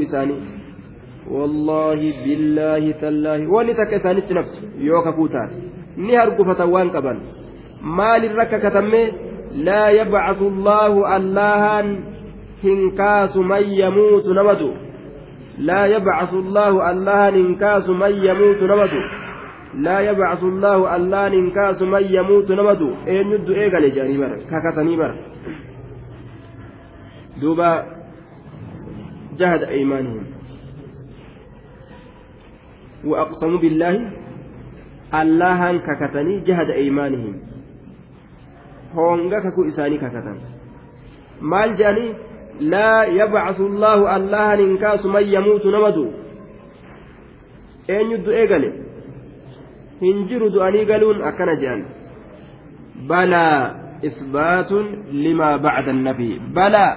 isaanii 0.00 0.40
wallaahi 1.30 2.14
billaahi 2.24 2.94
tallaahi 3.00 3.46
wanni 3.46 3.74
takka 3.74 3.96
isaanitti 3.96 4.34
nafsu 4.34 4.62
yoo 4.88 5.02
kakuu 5.02 5.28
taate 5.28 5.54
ni 5.96 6.16
argufatan 6.16 6.72
waan 6.72 6.90
qaban 6.90 7.20
maalirra 8.00 8.46
kakatamme 8.52 9.02
laa 9.68 9.88
yabcasu 10.00 10.52
allaahu 10.52 11.06
allahan 11.16 11.96
hin 12.62 12.92
kaasu 13.00 13.42
man 13.52 13.72
yamuutu 13.80 14.34
namatu 14.34 14.70
laa 15.70 15.86
yabcasu 15.94 16.44
allaahu 16.44 16.84
allahan 16.92 17.34
hin 17.42 17.56
kaasu 17.64 17.94
man 18.04 18.22
yamuutu 18.28 18.66
namatu 18.74 19.02
لا 19.74 20.00
يبعث 20.00 20.42
الله 20.42 20.96
الله 20.96 21.28
ننكاس 21.28 21.82
من 21.82 22.02
يموت 22.10 22.50
نمدو 22.52 22.90
أين 23.08 23.30
يدو 23.32 23.52
إيغاني 23.54 23.90
جاني 23.90 24.16
بر 24.18 24.32
كاكتني 24.50 24.96
بر 24.96 25.14
دوبا 27.41 27.85
جهد 29.37 29.63
أيمانهم 29.63 30.25
وأقسموا 33.05 33.59
بالله 33.59 34.11
الله 35.13 35.77
كاكتني 35.77 36.39
جهد 36.39 36.69
أيمانهم 36.69 37.33
هونغا 38.93 39.39
كاكو 39.39 39.67
إساني 39.67 39.97
كاكتن 39.97 40.39
مال 41.41 41.75
جاني 41.75 42.13
لا 42.59 43.03
يبعث 43.03 43.59
الله 43.59 44.15
الله 44.15 44.55
ننكاس 44.55 45.05
من 45.05 45.23
يموت 45.35 45.65
نمدو 45.65 46.05
أين 47.89 48.11
يدو 48.11 48.31
إيغاني 48.31 48.85
hin 50.01 50.27
jiru 50.29 50.49
du'anii 50.51 50.85
galuun 50.91 51.23
akkana 51.29 51.55
jedhan 51.61 51.83
balaa 53.09 53.59
isbaatun 54.09 54.85
limaa 55.23 55.57
bacda 55.65 55.91
annabi 55.95 56.29
balaa 56.57 56.91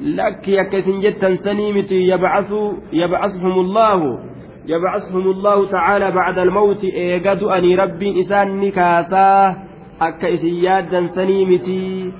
akka 0.00 0.78
isin 0.78 1.00
jettan 1.04 1.38
sanii 1.38 1.72
miti 1.72 2.08
yabcasuhum 2.08 3.56
allaahu 3.64 4.30
يبعثهم 4.66 5.30
الله 5.30 5.70
تعالى 5.70 6.10
بعد 6.10 6.38
الموت. 6.38 6.84
إيجاد 6.84 7.42
أني 7.42 7.74
ربي 7.74 8.20
إسان 8.20 8.60
نكاسا. 8.60 9.56
أكا 10.00 10.34
إسياد 10.34 11.06
سنيمتي. 11.06 12.12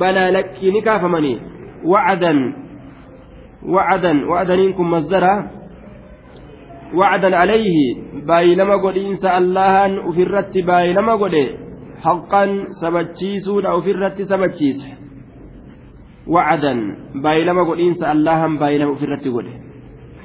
بلا 0.00 0.30
لك 0.30 0.54
نكاف 0.62 1.04
مني. 1.04 1.38
وعدا. 1.84 2.34
وعدا. 3.68 4.28
وعدا 4.28 4.56
منكم 4.56 4.90
مصدرا 4.90 5.50
وعدا 6.94 7.36
عليه. 7.36 7.94
بايلما 8.26 8.76
قدينس 8.76 9.24
اللهان 9.24 9.98
أفرت 9.98 10.58
بايلما 10.58 11.14
قدي 11.14 11.46
حقا 12.02 12.64
سبتشيسون 12.82 13.66
أو 13.66 13.80
فرت 13.82 14.22
سبتشيس 16.27 16.31
وعدا 16.33 16.73
بايلما 17.23 17.63
قدينس 17.69 18.03
اللهان 18.03 18.53
بايلما 18.61 18.93
أفرت 18.93 19.25
قدي 19.35 19.53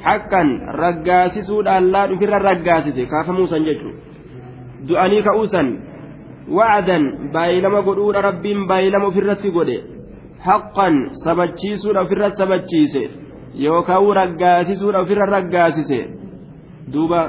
حقا 0.05 0.43
رقاسسون 0.83 1.69
اللهان 1.69 2.13
أفر 2.15 2.33
رقاسس 2.49 2.99
كاف 3.11 3.29
موسى 3.39 3.59
جيجو 3.67 3.91
دعاني 4.89 5.23
كأوسا 5.27 5.63
وعدا 6.57 6.99
بايلما 7.35 7.81
قدون 7.89 8.17
رب 8.29 8.47
بايلما 8.71 9.09
أفرت 9.09 9.45
قدي 9.57 9.79
حقا 10.47 10.89
سبتشيسون 11.25 11.97
أفرت 11.97 12.33
سبتشيس 12.41 12.97
yookaan 13.57 14.15
raggaasisuudha 14.21 15.01
ofirra 15.05 15.27
raggaasise 15.27 16.01
duuba 16.93 17.23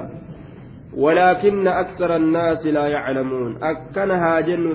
ولكن 0.98 1.68
أكثر 1.68 2.16
الناس 2.16 2.66
لا 2.66 2.88
يعلمون 2.88 3.64
أكنها 3.64 4.40
جن 4.40 4.74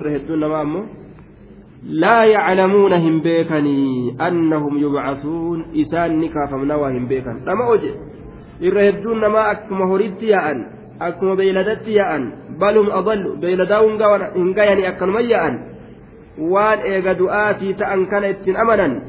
laa 1.83 2.25
yaclamuuna 2.25 2.97
hin 2.97 3.21
beekanii 3.21 4.15
annahum 4.19 4.77
yubcasuun 4.77 5.65
isaan 5.73 6.17
ni 6.19 6.29
kaafamnawaa 6.29 6.89
hin 6.91 7.07
beekan 7.07 7.39
dhama 7.45 7.67
oje 7.73 7.93
irra 8.69 8.81
hedduun 8.81 9.21
namaa 9.21 9.47
akkuma 9.49 9.85
horitti 9.91 10.29
yaa'an 10.29 10.65
akkuma 11.09 11.35
beeyladatti 11.35 11.95
yaa'an 11.95 12.31
balhum 12.63 12.89
adallu 12.99 13.35
beeyladaa 13.43 13.81
hin 14.35 14.53
gayani 14.59 14.87
akkanuma 14.91 15.21
yaa'an 15.21 15.59
waan 16.53 16.79
eega 16.93 17.13
du'aatii 17.19 17.73
ta'an 17.73 18.05
kana 18.13 18.27
ittiin 18.35 18.57
amanan 18.65 18.99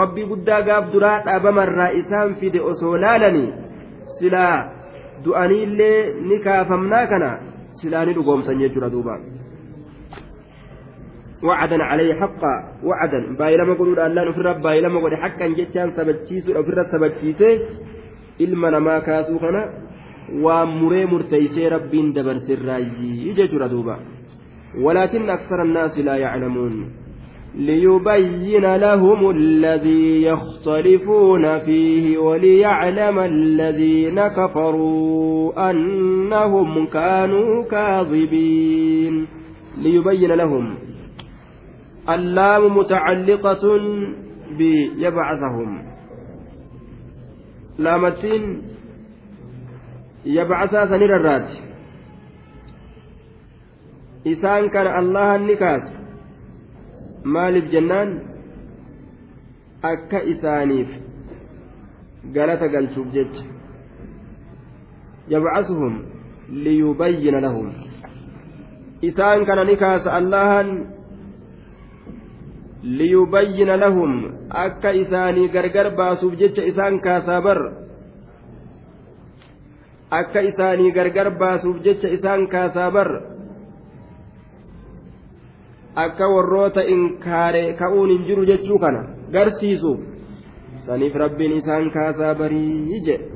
rabbii 0.00 0.26
guddaa 0.32 0.62
gaaf 0.68 0.92
duraa 0.92 1.18
dhaabamarraa 1.28 1.88
isaan 2.00 2.34
fide 2.40 2.60
osoo 2.72 2.96
laalanii 3.00 3.52
silaa 4.18 4.56
du'aniillee 5.24 6.14
ni 6.28 6.38
kaafamnaa 6.48 7.06
kana 7.06 7.30
silaa 7.80 8.04
ni 8.04 8.14
dhugoomsan 8.18 8.60
jechuudha 8.64 8.90
duubaa 8.96 9.18
وعدا 11.42 11.82
عليه 11.82 12.14
حقا 12.14 12.54
وعدا. 12.84 13.36
بايلما 13.38 13.74
قولوا 13.74 14.06
الله 14.06 14.24
نفر 14.24 14.52
بايلما 14.52 15.00
قولي 15.00 15.16
حقا 15.16 15.46
جتشان 15.46 15.90
سبتشيسو 15.90 16.56
أو 16.56 16.62
فرة 16.62 16.86
سبتشيسي. 16.92 17.60
إلما 18.40 18.70
نما 18.70 18.98
كاسو 18.98 19.38
خنا 19.38 19.62
ومري 20.42 21.04
مرتيسي 21.06 21.68
ربين 21.68 22.12
دبر 22.12 22.38
سراجي 22.38 23.28
يجي 23.28 23.46
دوبا. 23.46 23.96
ولكن 24.80 25.30
أكثر 25.30 25.62
الناس 25.62 25.98
لا 25.98 26.16
يعلمون. 26.16 26.90
ليبين 27.54 28.76
لهم 28.76 29.30
الذي 29.30 30.22
يختلفون 30.22 31.58
فيه 31.58 32.18
وليعلم 32.18 33.18
الذين 33.18 34.28
كفروا 34.28 35.70
أنهم 35.70 36.86
كانوا 36.86 37.64
كاذبين. 37.64 39.26
ليبين 39.78 40.32
لهم. 40.32 40.74
اللام 42.09 42.77
متعلقة 42.77 43.63
بيبعثهم 44.57 45.69
لامتين 47.77 48.61
يبعث 50.25 50.71
سنير 50.89 51.15
الرات 51.15 51.49
إسان 54.27 54.69
كان 54.69 54.87
الله 54.99 55.35
النكاس 55.35 55.99
maaliif 57.23 57.67
jennaan 57.71 58.09
akka 59.83 60.23
isaaniif 60.33 60.89
galata 62.33 62.67
galchuuf 62.67 63.07
jecha 63.13 63.43
yabcasuhum 65.27 65.95
liyubayyina 66.63 67.41
lahum 67.43 67.67
isaan 69.01 69.45
kana 69.45 69.63
ni 69.67 69.75
kaasa 69.75 70.09
allahan 70.19 70.67
isaanii 75.02 75.48
gargar 75.48 75.90
baasuuf 75.96 76.34
jecha 76.40 76.62
isaan 76.70 77.00
kaasaa 77.00 77.40
bar 77.40 77.60
akka 80.10 80.40
isaanii 80.50 80.92
gargar 80.92 81.30
baasuuf 81.42 81.76
jecha 81.84 82.08
isaan 82.08 82.46
kaasaa 82.48 82.90
bar 82.90 83.10
akka 86.04 86.28
warroota 86.34 86.82
inkaare 86.94 87.62
ka'uun 87.78 88.10
hin 88.10 88.26
jiru 88.26 88.44
jechuu 88.50 88.78
kana 88.78 89.00
garsiisuuf 89.32 90.00
saniif 90.86 91.14
rabbiin 91.24 91.56
isaan 91.60 91.90
kaasaa 91.96 92.34
barii 92.34 93.00
jedhe 93.06 93.34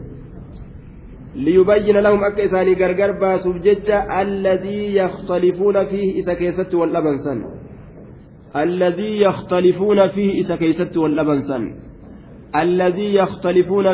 liyubayyina 1.35 2.01
lahum 2.03 2.23
akka 2.29 2.43
isaanii 2.51 2.75
gargar 2.83 3.13
baasuuf 3.23 3.63
jecha 3.69 4.03
alladii 4.21 4.97
yakhtalifuuna 4.97 5.85
fiihi 5.95 6.19
isa 6.21 6.35
keessatti 6.43 6.77
wal 6.77 6.93
dhaban 6.99 7.19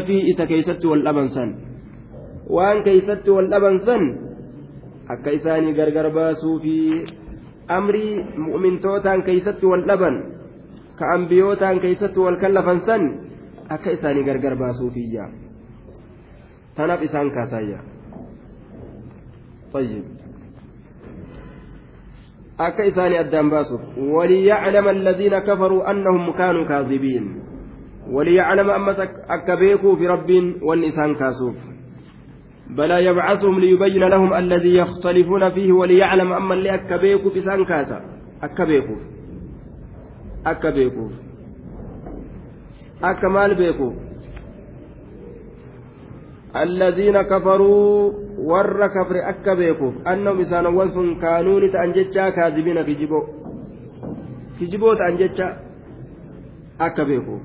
fiihi 0.07 0.31
isa 0.33 0.47
keessatti 0.47 0.87
wal 0.87 1.03
dhaban 1.07 1.29
san 1.37 1.51
waan 2.57 2.83
keessatti 2.87 3.31
wal 3.37 3.49
dhaban 3.51 3.79
san 3.87 4.03
akka 5.15 5.31
isaanii 5.39 5.75
gargar 5.79 6.09
baasuu 6.19 6.57
fi 6.63 6.77
amrii 7.79 8.15
mu'mintootaan 8.47 9.23
keessatti 9.27 9.67
wal 9.67 9.85
dhaban 9.91 10.17
ka 10.99 11.05
ambiyootaan 11.15 11.81
keessatti 11.81 12.21
wal 12.21 12.37
kallafan 12.43 12.81
san 12.87 13.03
akka 13.69 13.91
isaanii 13.97 14.25
gargar 14.29 14.55
baasuufiyya 14.63 15.25
tanaaf 16.77 17.03
isaan 17.03 17.31
kaasayya 17.35 17.81
طيب 19.75 20.05
akka 22.59 22.85
isaanii 22.85 23.19
addaan 23.19 23.51
baasuuf 23.51 23.83
waliyaclama 24.17 24.91
alladhiina 24.91 25.41
kafaruu 25.41 25.83
annahum 25.83 26.33
kaanuu 26.33 26.65
kaadhibiin 26.65 27.27
waliyaclama 28.13 28.75
ammas 28.75 28.99
akka 29.29 29.57
beekuufi 29.57 30.07
rabbiin 30.07 30.59
wanni 30.63 30.87
isaan 30.87 31.17
kaasuuf 31.17 31.57
بلى 32.71 33.05
يبعثهم 33.05 33.61
ليبين 33.61 34.05
لهم 34.05 34.35
الذي 34.35 34.75
يختلفون 34.77 35.51
فيه 35.51 35.73
وليعلم 35.73 36.33
أما 36.33 36.55
اللي 36.55 36.75
أكبيكوا 36.75 37.31
بسان 37.31 37.65
كاسا 37.65 38.01
أكبيكوا 38.43 38.97
أكبيكوا 40.47 41.09
أكمال 43.05 43.55
بيكوا 43.55 43.93
الذين 46.57 47.23
كفروا 47.23 48.13
ور 48.39 48.87
كفر 48.87 49.17
أكبيكوا 49.29 49.93
أنهم 50.13 50.41
إسان 50.41 50.67
وانسون 50.67 51.21
كانون 51.21 51.73
تأنجتشا 51.73 52.31
كاذبين 52.31 52.83
كجبو 52.83 53.21
كجبو 54.61 54.95
تأنجتشا 54.95 55.57
أكبيكوا 56.81 57.39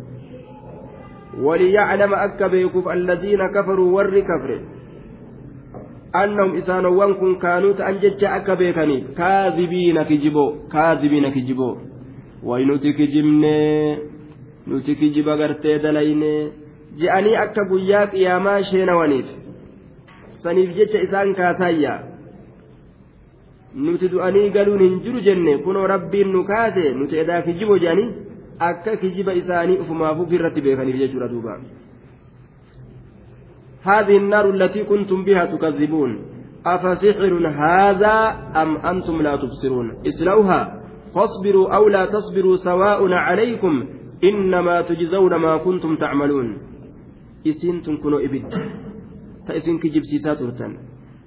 وليعلم 1.41 2.13
أكبيكوا 2.13 2.93
الذين 2.93 3.41
كفروا 3.55 3.91
ور 3.95 4.19
كفر 4.19 4.51
kaanuu 6.11 7.73
ta'an 7.77 7.99
jecha 8.01 8.33
akka 8.33 8.55
beekaniif 8.55 9.13
kaadhibiina 9.19 10.05
kijiboo 10.05 10.51
kaadhibiina 10.73 11.29
kijiboo 11.31 11.77
way 12.43 12.65
nuti 12.65 12.93
kijibnee 12.93 13.97
nuti 14.67 14.95
kijiba 14.95 15.37
gartee 15.37 15.79
dalayne 15.79 16.51
je'anii 16.97 17.35
akka 17.35 17.63
guyyaa 17.71 18.07
qiyaamaa 18.13 18.61
sheenawaniif 18.71 19.25
saniif 20.43 20.75
jecha 20.77 21.01
isaan 21.07 21.35
kaasaayya 21.35 21.99
nuti 23.75 24.11
du'anii 24.11 24.49
galuun 24.49 24.81
hin 24.85 25.01
jiru 25.03 25.21
jenne 25.27 25.57
kunoo 25.67 25.87
rabbiin 25.87 26.31
nu 26.31 26.43
kaase 26.43 26.85
nuti 27.01 27.19
edaa 27.23 27.41
kijiboo 27.41 27.77
je'anii 27.83 28.09
akka 28.69 28.97
kijiba 28.97 29.33
isaanii 29.41 29.77
ufumaafuu 29.83 30.27
irratti 30.39 30.61
beekaniif 30.61 30.97
jechuudha 31.03 31.27
duuba. 31.27 31.59
هذه 33.83 34.17
النار 34.17 34.49
التي 34.49 34.83
كنتم 34.83 35.23
بها 35.23 35.45
تكذبون 35.45 36.11
أفسحر 36.65 37.33
هذا 37.47 38.15
أم 38.61 38.77
أنتم 38.77 39.21
لا 39.21 39.35
تبصرون 39.35 39.87
اسلوها 40.07 40.81
فاصبروا 41.15 41.75
أو 41.75 41.89
لا 41.89 42.05
تصبروا 42.05 42.55
سواء 42.55 43.13
عليكم 43.13 43.85
إنما 44.23 44.81
تجزون 44.81 45.35
ما 45.35 45.57
كنتم 45.57 45.95
تعملون 45.95 46.57
isiin 47.53 47.81
tun 47.83 47.97
kunoo 48.03 48.19
ibidda 48.27 48.59
ta 49.45 49.53
isin 49.59 49.79
kijibsiisaa 49.79 50.35
turtan. 50.35 50.77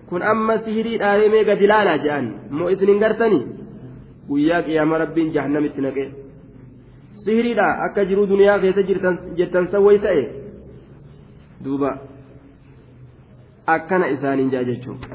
Kun 0.08 0.22
amma 0.22 0.58
sihirii 0.64 0.98
dhaabee 1.02 1.44
gadi 1.48 1.64
ilaalaa 1.64 1.98
jedhan 2.04 2.26
moo 2.50 2.68
isin 2.74 2.88
hin 2.92 3.00
gartanii? 3.04 3.42
Guyyaa 4.28 4.62
qiyyaama 4.66 4.98
rabbiin 5.04 5.32
jahannamitti 5.34 5.80
naqee. 5.86 6.08
Sihiriidha 7.24 7.66
akka 7.86 8.04
jiruu 8.10 8.28
duniyaa 8.28 8.58
keessa 8.58 8.82
jirtan 8.88 9.18
jettan 9.36 9.68
ta'e? 9.72 10.24
Duuba. 11.64 11.90
Akkana 13.66 14.06
isaaniin 14.16 14.50
jaa 14.50 14.64
jechuudha. 14.70 15.06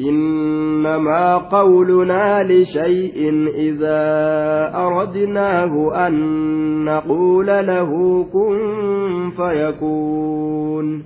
إنما 0.00 1.36
قولنا 1.36 2.42
لشيء 2.42 3.18
إذا 3.54 4.00
أردناه 4.74 6.06
أن 6.06 6.14
نقول 6.84 7.46
له 7.46 7.90
كن 8.24 8.58
فيكون. 9.36 11.04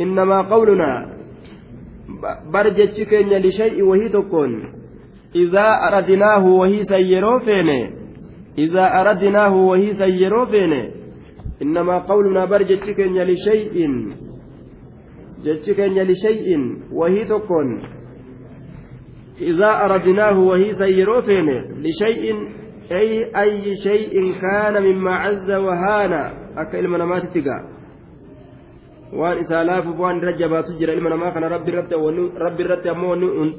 إنما 0.00 0.42
قولنا 0.42 1.06
برجتك 2.52 3.12
لشيء 3.32 3.82
وهي 3.82 4.08
تكون. 4.08 4.64
إذا 5.36 5.68
أردناه 5.88 6.46
وهي 6.46 6.82
سيروفين. 6.84 7.90
إذا 8.58 9.00
أردناه 9.00 9.54
وهي 9.56 9.94
سيروفين. 9.94 10.90
إنما 11.62 11.98
قولنا 11.98 12.44
برجتك 12.44 13.00
لشيء. 13.00 13.88
jechi 15.44 15.74
keenya 15.76 16.04
lishay'in 16.04 16.88
wahii 16.92 17.28
tokkoon 17.28 17.84
إذا 19.40 19.84
أردناه 19.84 20.38
وهيسا 20.38 20.86
يروفين 20.86 21.48
لشيء 21.84 22.48
أي 22.92 23.40
أي 23.40 23.76
شيء 23.76 24.34
كان 24.40 24.82
مما 24.82 25.14
عز 25.14 25.50
وهانا 25.50 26.32
أكا 26.56 26.78
إلما 26.80 26.98
نمات 26.98 27.22
تقا 27.34 27.58
وان 29.12 29.38
إسا 29.38 29.64
لاف 29.64 29.86
وان 30.00 30.20
رجبا 30.20 30.60
تجرى 30.60 30.92
إلما 30.94 31.10
نما 31.10 31.30
كان 31.30 31.44
رت 31.44 31.68
ربي 32.46 32.62
رت 32.62 32.86
أمو 32.86 33.08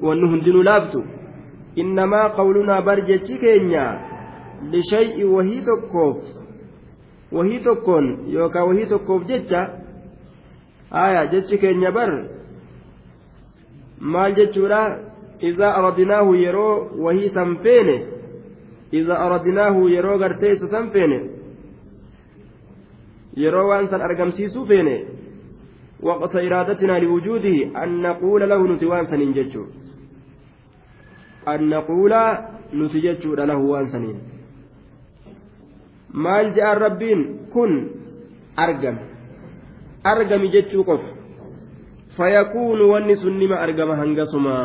وأنه 0.01 0.43
دين 0.43 0.61
لافتو 0.61 1.01
إنما 1.78 2.28
قولنا 2.28 2.80
برجة 2.80 3.28
كينيا 3.41 3.88
لشيء 4.71 5.26
وهي 5.26 5.61
تكوف. 5.61 6.17
وهي 7.32 7.59
تكون 7.59 8.05
يوكا 8.28 8.61
وهي 8.61 8.86
تكوف 8.86 9.23
جتة 9.23 9.86
aya 10.91 11.28
jechi 11.28 11.57
keenya 11.57 11.91
bar 11.91 12.09
maal 13.99 14.32
jechuudha 14.38 15.04
iza 15.41 15.75
aradinaahu 19.19 19.89
yeroo 19.89 20.17
gartee 20.17 20.53
isa 20.53 20.67
san 20.67 20.91
feene 20.91 21.19
yeroo 23.36 23.67
waan 23.69 23.89
san 23.89 24.01
argamsiisuu 24.01 24.65
feene 24.65 25.05
waqta 26.03 26.41
iraadatinaa 26.41 26.99
liwujuudihi 26.99 27.71
an 27.73 28.01
naquula 28.01 28.45
lahu 28.45 28.67
nuti 28.67 28.86
waan 28.86 29.07
saniin 29.07 29.33
jechuu 29.33 29.65
an 31.45 31.69
naquula 31.69 32.21
nuti 32.73 33.01
jechuudha 33.01 33.45
lahu 33.45 33.71
waan 33.71 33.89
saniin 33.89 34.19
maal 36.13 36.53
je'an 36.55 36.77
rabbiin 36.86 37.21
kun 37.53 37.71
argame 38.55 39.01
argami 40.03 40.49
jechuu 40.49 40.83
qofa 40.83 41.09
fayakuunu 42.18 42.89
wanni 42.91 43.16
sun 43.16 43.38
nima 43.38 43.59
argama 43.59 43.95
hangasuma. 43.95 44.55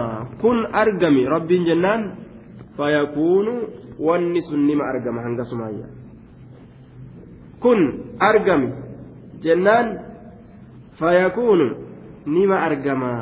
Kun 0.40 0.66
argami 0.72 1.26
rabbiin 1.26 1.64
jennaan. 1.64 2.02
Fayakuunu 2.76 3.52
wanni 3.98 4.40
sun 4.42 4.66
nima 4.66 4.84
argama 4.88 5.20
hangasumaayya 5.22 5.86
kun 7.60 7.80
argami 8.18 8.72
jennaan. 9.44 9.86
Fayakuunu 10.98 11.66
nima 12.26 12.56
argama. 12.66 13.12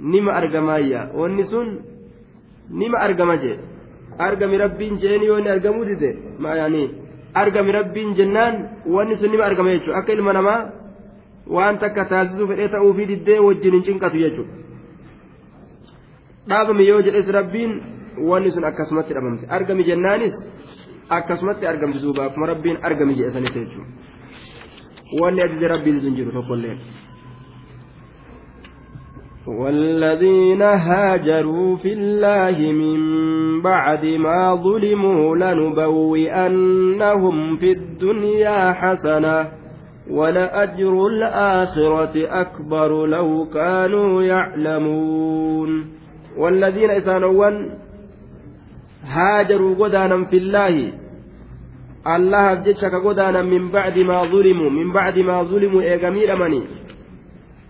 Nima 0.00 0.32
argamaayya 0.32 1.10
wanni 1.14 1.44
sun 1.46 1.68
nima 2.70 2.98
argama 2.98 3.36
jee. 3.38 3.58
Argami 4.18 4.56
rabbiin 4.58 4.98
jeeni 4.98 5.26
yoo 5.26 5.38
inni 5.38 5.50
argamuu 5.50 5.84
dide? 5.84 6.10
Maayaanii 6.38 6.90
argami 7.34 7.72
rabbiin 7.72 8.14
jennaan 8.18 8.54
wanni 8.88 9.14
sun 9.20 9.30
nima 9.30 9.44
argama 9.44 9.70
jechuudha 9.74 9.98
akka 10.00 10.12
ilma 10.12 10.32
namaa 10.32 10.85
waan 11.57 11.79
takka 11.83 12.05
taasisuu 12.13 12.47
fedhee 12.51 12.69
ta'uufii 12.75 13.07
diddee 13.11 13.39
wajjin 13.47 13.73
hin 13.77 13.83
cinqatu 13.89 14.23
jechuudha 14.23 14.53
dhaabame 16.49 16.83
yoo 16.91 17.01
jedhes 17.07 17.27
rabbiin 17.37 17.73
wanni 18.31 18.49
sun 18.55 18.65
akkasumatti 18.71 19.13
dhabamte 19.19 19.51
argami 19.59 19.83
jennaanis 19.89 20.35
akkasumatti 21.19 21.71
argamti 21.73 22.03
duuba 22.05 22.25
akkuma 22.25 22.51
rabbiin 22.53 22.77
argami 22.89 23.19
jedhe 23.19 23.31
sanitti 23.37 23.59
jechuudha 23.59 23.89
wanni 25.21 25.39
ajaja 25.47 25.67
rabbiin 25.75 26.01
sun 26.01 26.15
jiru 26.15 26.31
tokkollee. 26.39 26.77
والذين 29.47 30.61
هاجروا 30.61 31.77
في 31.77 31.93
الله 31.93 32.71
من 32.71 33.01
بعد 33.61 34.05
ما 34.05 34.55
ظلموا 34.55 35.35
لنبوئنهم 35.35 37.35
في 37.55 37.71
الدنيا 37.71 38.73
حسنة 38.73 39.51
ولأجر 40.10 41.06
الآخرة 41.06 42.14
أكبر 42.40 43.06
لو 43.06 43.46
كانوا 43.54 44.22
يعلمون. 44.22 45.70
والذين 46.36 46.90
إسانوا 46.90 47.32
haajaruu 49.14 49.74
godaanan 49.80 50.26
fillaahi 50.30 50.94
allahaaf 52.14 52.64
jecha 52.66 52.90
ka 52.90 53.00
godaanan 53.00 53.46
min 53.46 53.70
bacdi 53.70 54.04
maa 54.04 54.26
zulimuu 54.32 54.70
min 54.70 54.92
bacdi 54.96 55.22
maa 55.22 55.44
zulimuu 55.44 55.86
eega 55.92 56.10
miidhamanii 56.10 56.66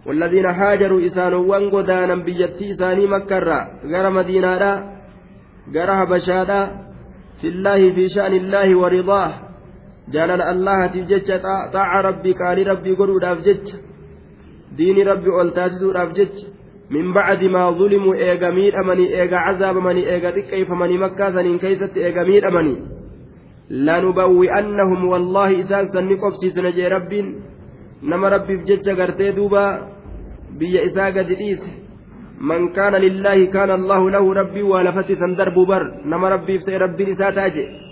والذين 0.06 0.46
هاجروا 0.46 1.06
إسانوان 1.06 1.70
قدانا 1.70 2.14
بيتي 2.14 2.70
إساني 2.70 3.06
مكة 3.06 3.38
غير 3.90 4.10
مدينة 4.10 4.62
غير 5.74 5.90
هبشادا 5.90 6.60
في 7.40 7.48
الله 7.48 7.80
في 7.94 8.08
شأن 8.14 8.32
الله 8.32 8.78
ورضاه. 8.78 9.32
جلال 10.14 10.42
الله 10.52 10.86
تجج 10.86 11.28
طاع 11.74 12.00
ربي 12.00 12.32
قال 12.32 12.58
ربي 12.66 12.92
قلوا 12.98 13.20
دافجج 13.20 13.66
دين 14.76 14.98
ربي 15.08 15.30
أولتاسسوا 15.30 15.92
دافجج 15.92 16.34
من 16.90 17.06
بعد 17.12 17.44
ما 17.44 17.70
ظلموا 17.70 18.14
إيغا 18.14 18.50
مير 18.50 18.80
أمني 18.80 19.06
إيغا 19.20 19.36
عذاب 19.36 19.76
أمني 19.76 20.02
إيغا 20.12 20.30
كيف 20.30 20.70
مني 20.70 20.98
مكة 20.98 21.30
سنين 21.34 21.58
كيست 21.58 21.96
إيغا 21.96 22.22
مير 22.22 22.48
أمني. 22.48 22.76
لنبوئنهم 23.70 25.00
والله 25.12 25.60
إساق 25.60 25.84
سنقف 25.94 26.34
سنجي 26.56 26.86
رب 26.94 27.12
نما 28.02 28.28
ربي 28.28 28.56
بجج 28.56 28.86
قرتي 28.98 29.30
دوبا 29.36 29.64
بيا 30.58 30.80
إساق 30.86 31.16
ديس 31.30 31.62
من 32.40 32.60
كان 32.76 32.94
لله 32.94 33.38
كان 33.44 33.70
الله 33.70 34.10
له 34.10 34.24
ربي 34.40 34.62
ولفتي 34.62 35.14
سندرب 35.14 35.58
بر 35.70 35.82
نما 36.10 36.28
ربي 36.28 36.58
فتي 36.58 36.76
ربي 36.76 37.12
إساتاجي 37.12 37.85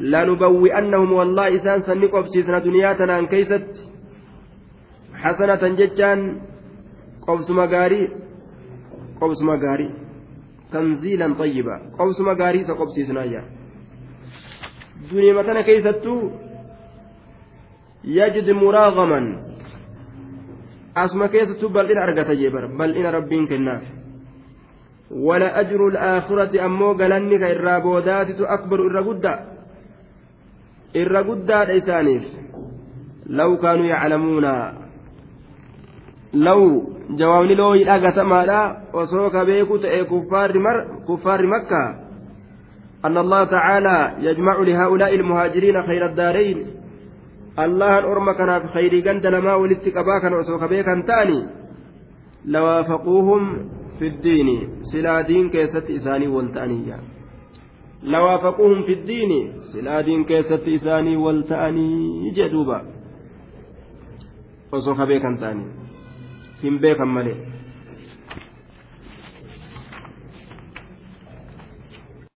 لنبوئنهم 0.00 1.12
والله 1.12 1.56
إسان 1.56 1.82
سنقف 1.82 2.28
سيسنا 2.28 2.58
دنياتنا 2.58 3.18
أن 3.18 3.26
كيست 3.26 3.66
حسنة 5.14 5.62
gaarii 7.74 8.10
qobsuma 9.20 9.56
gaarii 9.56 9.90
tanziilan 10.72 11.34
xayyiba 11.40 11.74
qobsuma 11.98 12.34
gaarii 12.40 12.62
isa 12.64 12.74
qobsiisnaayya 12.80 13.42
duniima 15.10 15.44
tana 15.44 15.62
keeysattuu 15.68 16.32
yajid 18.18 18.48
muraagaman 18.62 19.26
asuma 20.94 21.28
keessattuu 21.28 21.70
bal'ina 21.76 22.02
argata 22.02 22.34
jee 22.40 22.50
bara 22.50 22.68
bal'ina 22.68 23.10
rabbiin 23.18 23.46
kennaaf 23.52 23.82
wala 25.26 25.54
ajru 25.62 25.90
alaakhirati 25.92 26.62
ammoo 26.66 26.94
galanni 26.94 27.38
ka 27.42 27.52
irraa 27.54 27.80
boodaatitu 27.86 28.48
akbaru 28.56 28.86
irra 28.90 29.02
guddaa 29.08 29.38
irra 30.94 31.22
guddaadha 31.22 31.74
isaaniif. 31.74 32.24
Law 33.28 33.56
kaanuu 33.56 33.86
yaclamuuna. 33.86 34.52
Law 36.32 36.62
jawaabni 37.16 37.54
looyi 37.54 37.84
dhagatamaadha 37.84 38.60
osoo 38.92 39.30
ka 39.30 39.44
beeku 39.44 39.78
ta'e 39.78 40.04
kuffaarri 41.06 41.46
makkaa 41.46 42.10
أن 43.04 43.18
الله 43.18 43.44
تعالى 43.44 44.14
يجمع 44.18 44.58
لهؤلاء 44.58 45.14
المهاجرين 45.14 45.82
خير 45.82 46.06
الدارين 46.06 46.66
الله 47.58 47.98
أرمى 47.98 48.34
كان 48.34 48.68
خير 48.68 49.00
جند 49.00 49.26
لما 49.26 49.54
ولدت 49.54 49.88
كباكا 49.88 50.28
وسوك 50.38 50.64
بيكا 50.64 51.02
تاني 51.06 51.46
لوافقوهم 52.44 53.42
في 53.98 54.06
الدين 54.06 54.68
سلا 54.92 55.20
دين 55.20 55.50
كيست 55.50 55.90
إساني 55.90 56.28
والتانية 56.28 56.96
لوافقوهم 58.02 58.82
في 58.82 58.92
الدين. 58.92 59.52
سلا 59.72 60.00
دين 60.00 60.24
كيست 60.24 60.64
إساني 60.68 61.16
والتأني 61.16 62.30
جدوبا. 62.30 62.80
وسوك 64.72 65.00
بيكا 65.00 65.36
تاني. 65.40 65.80
hin 66.62 66.76
beekan 66.80 67.08
malee 67.08 67.49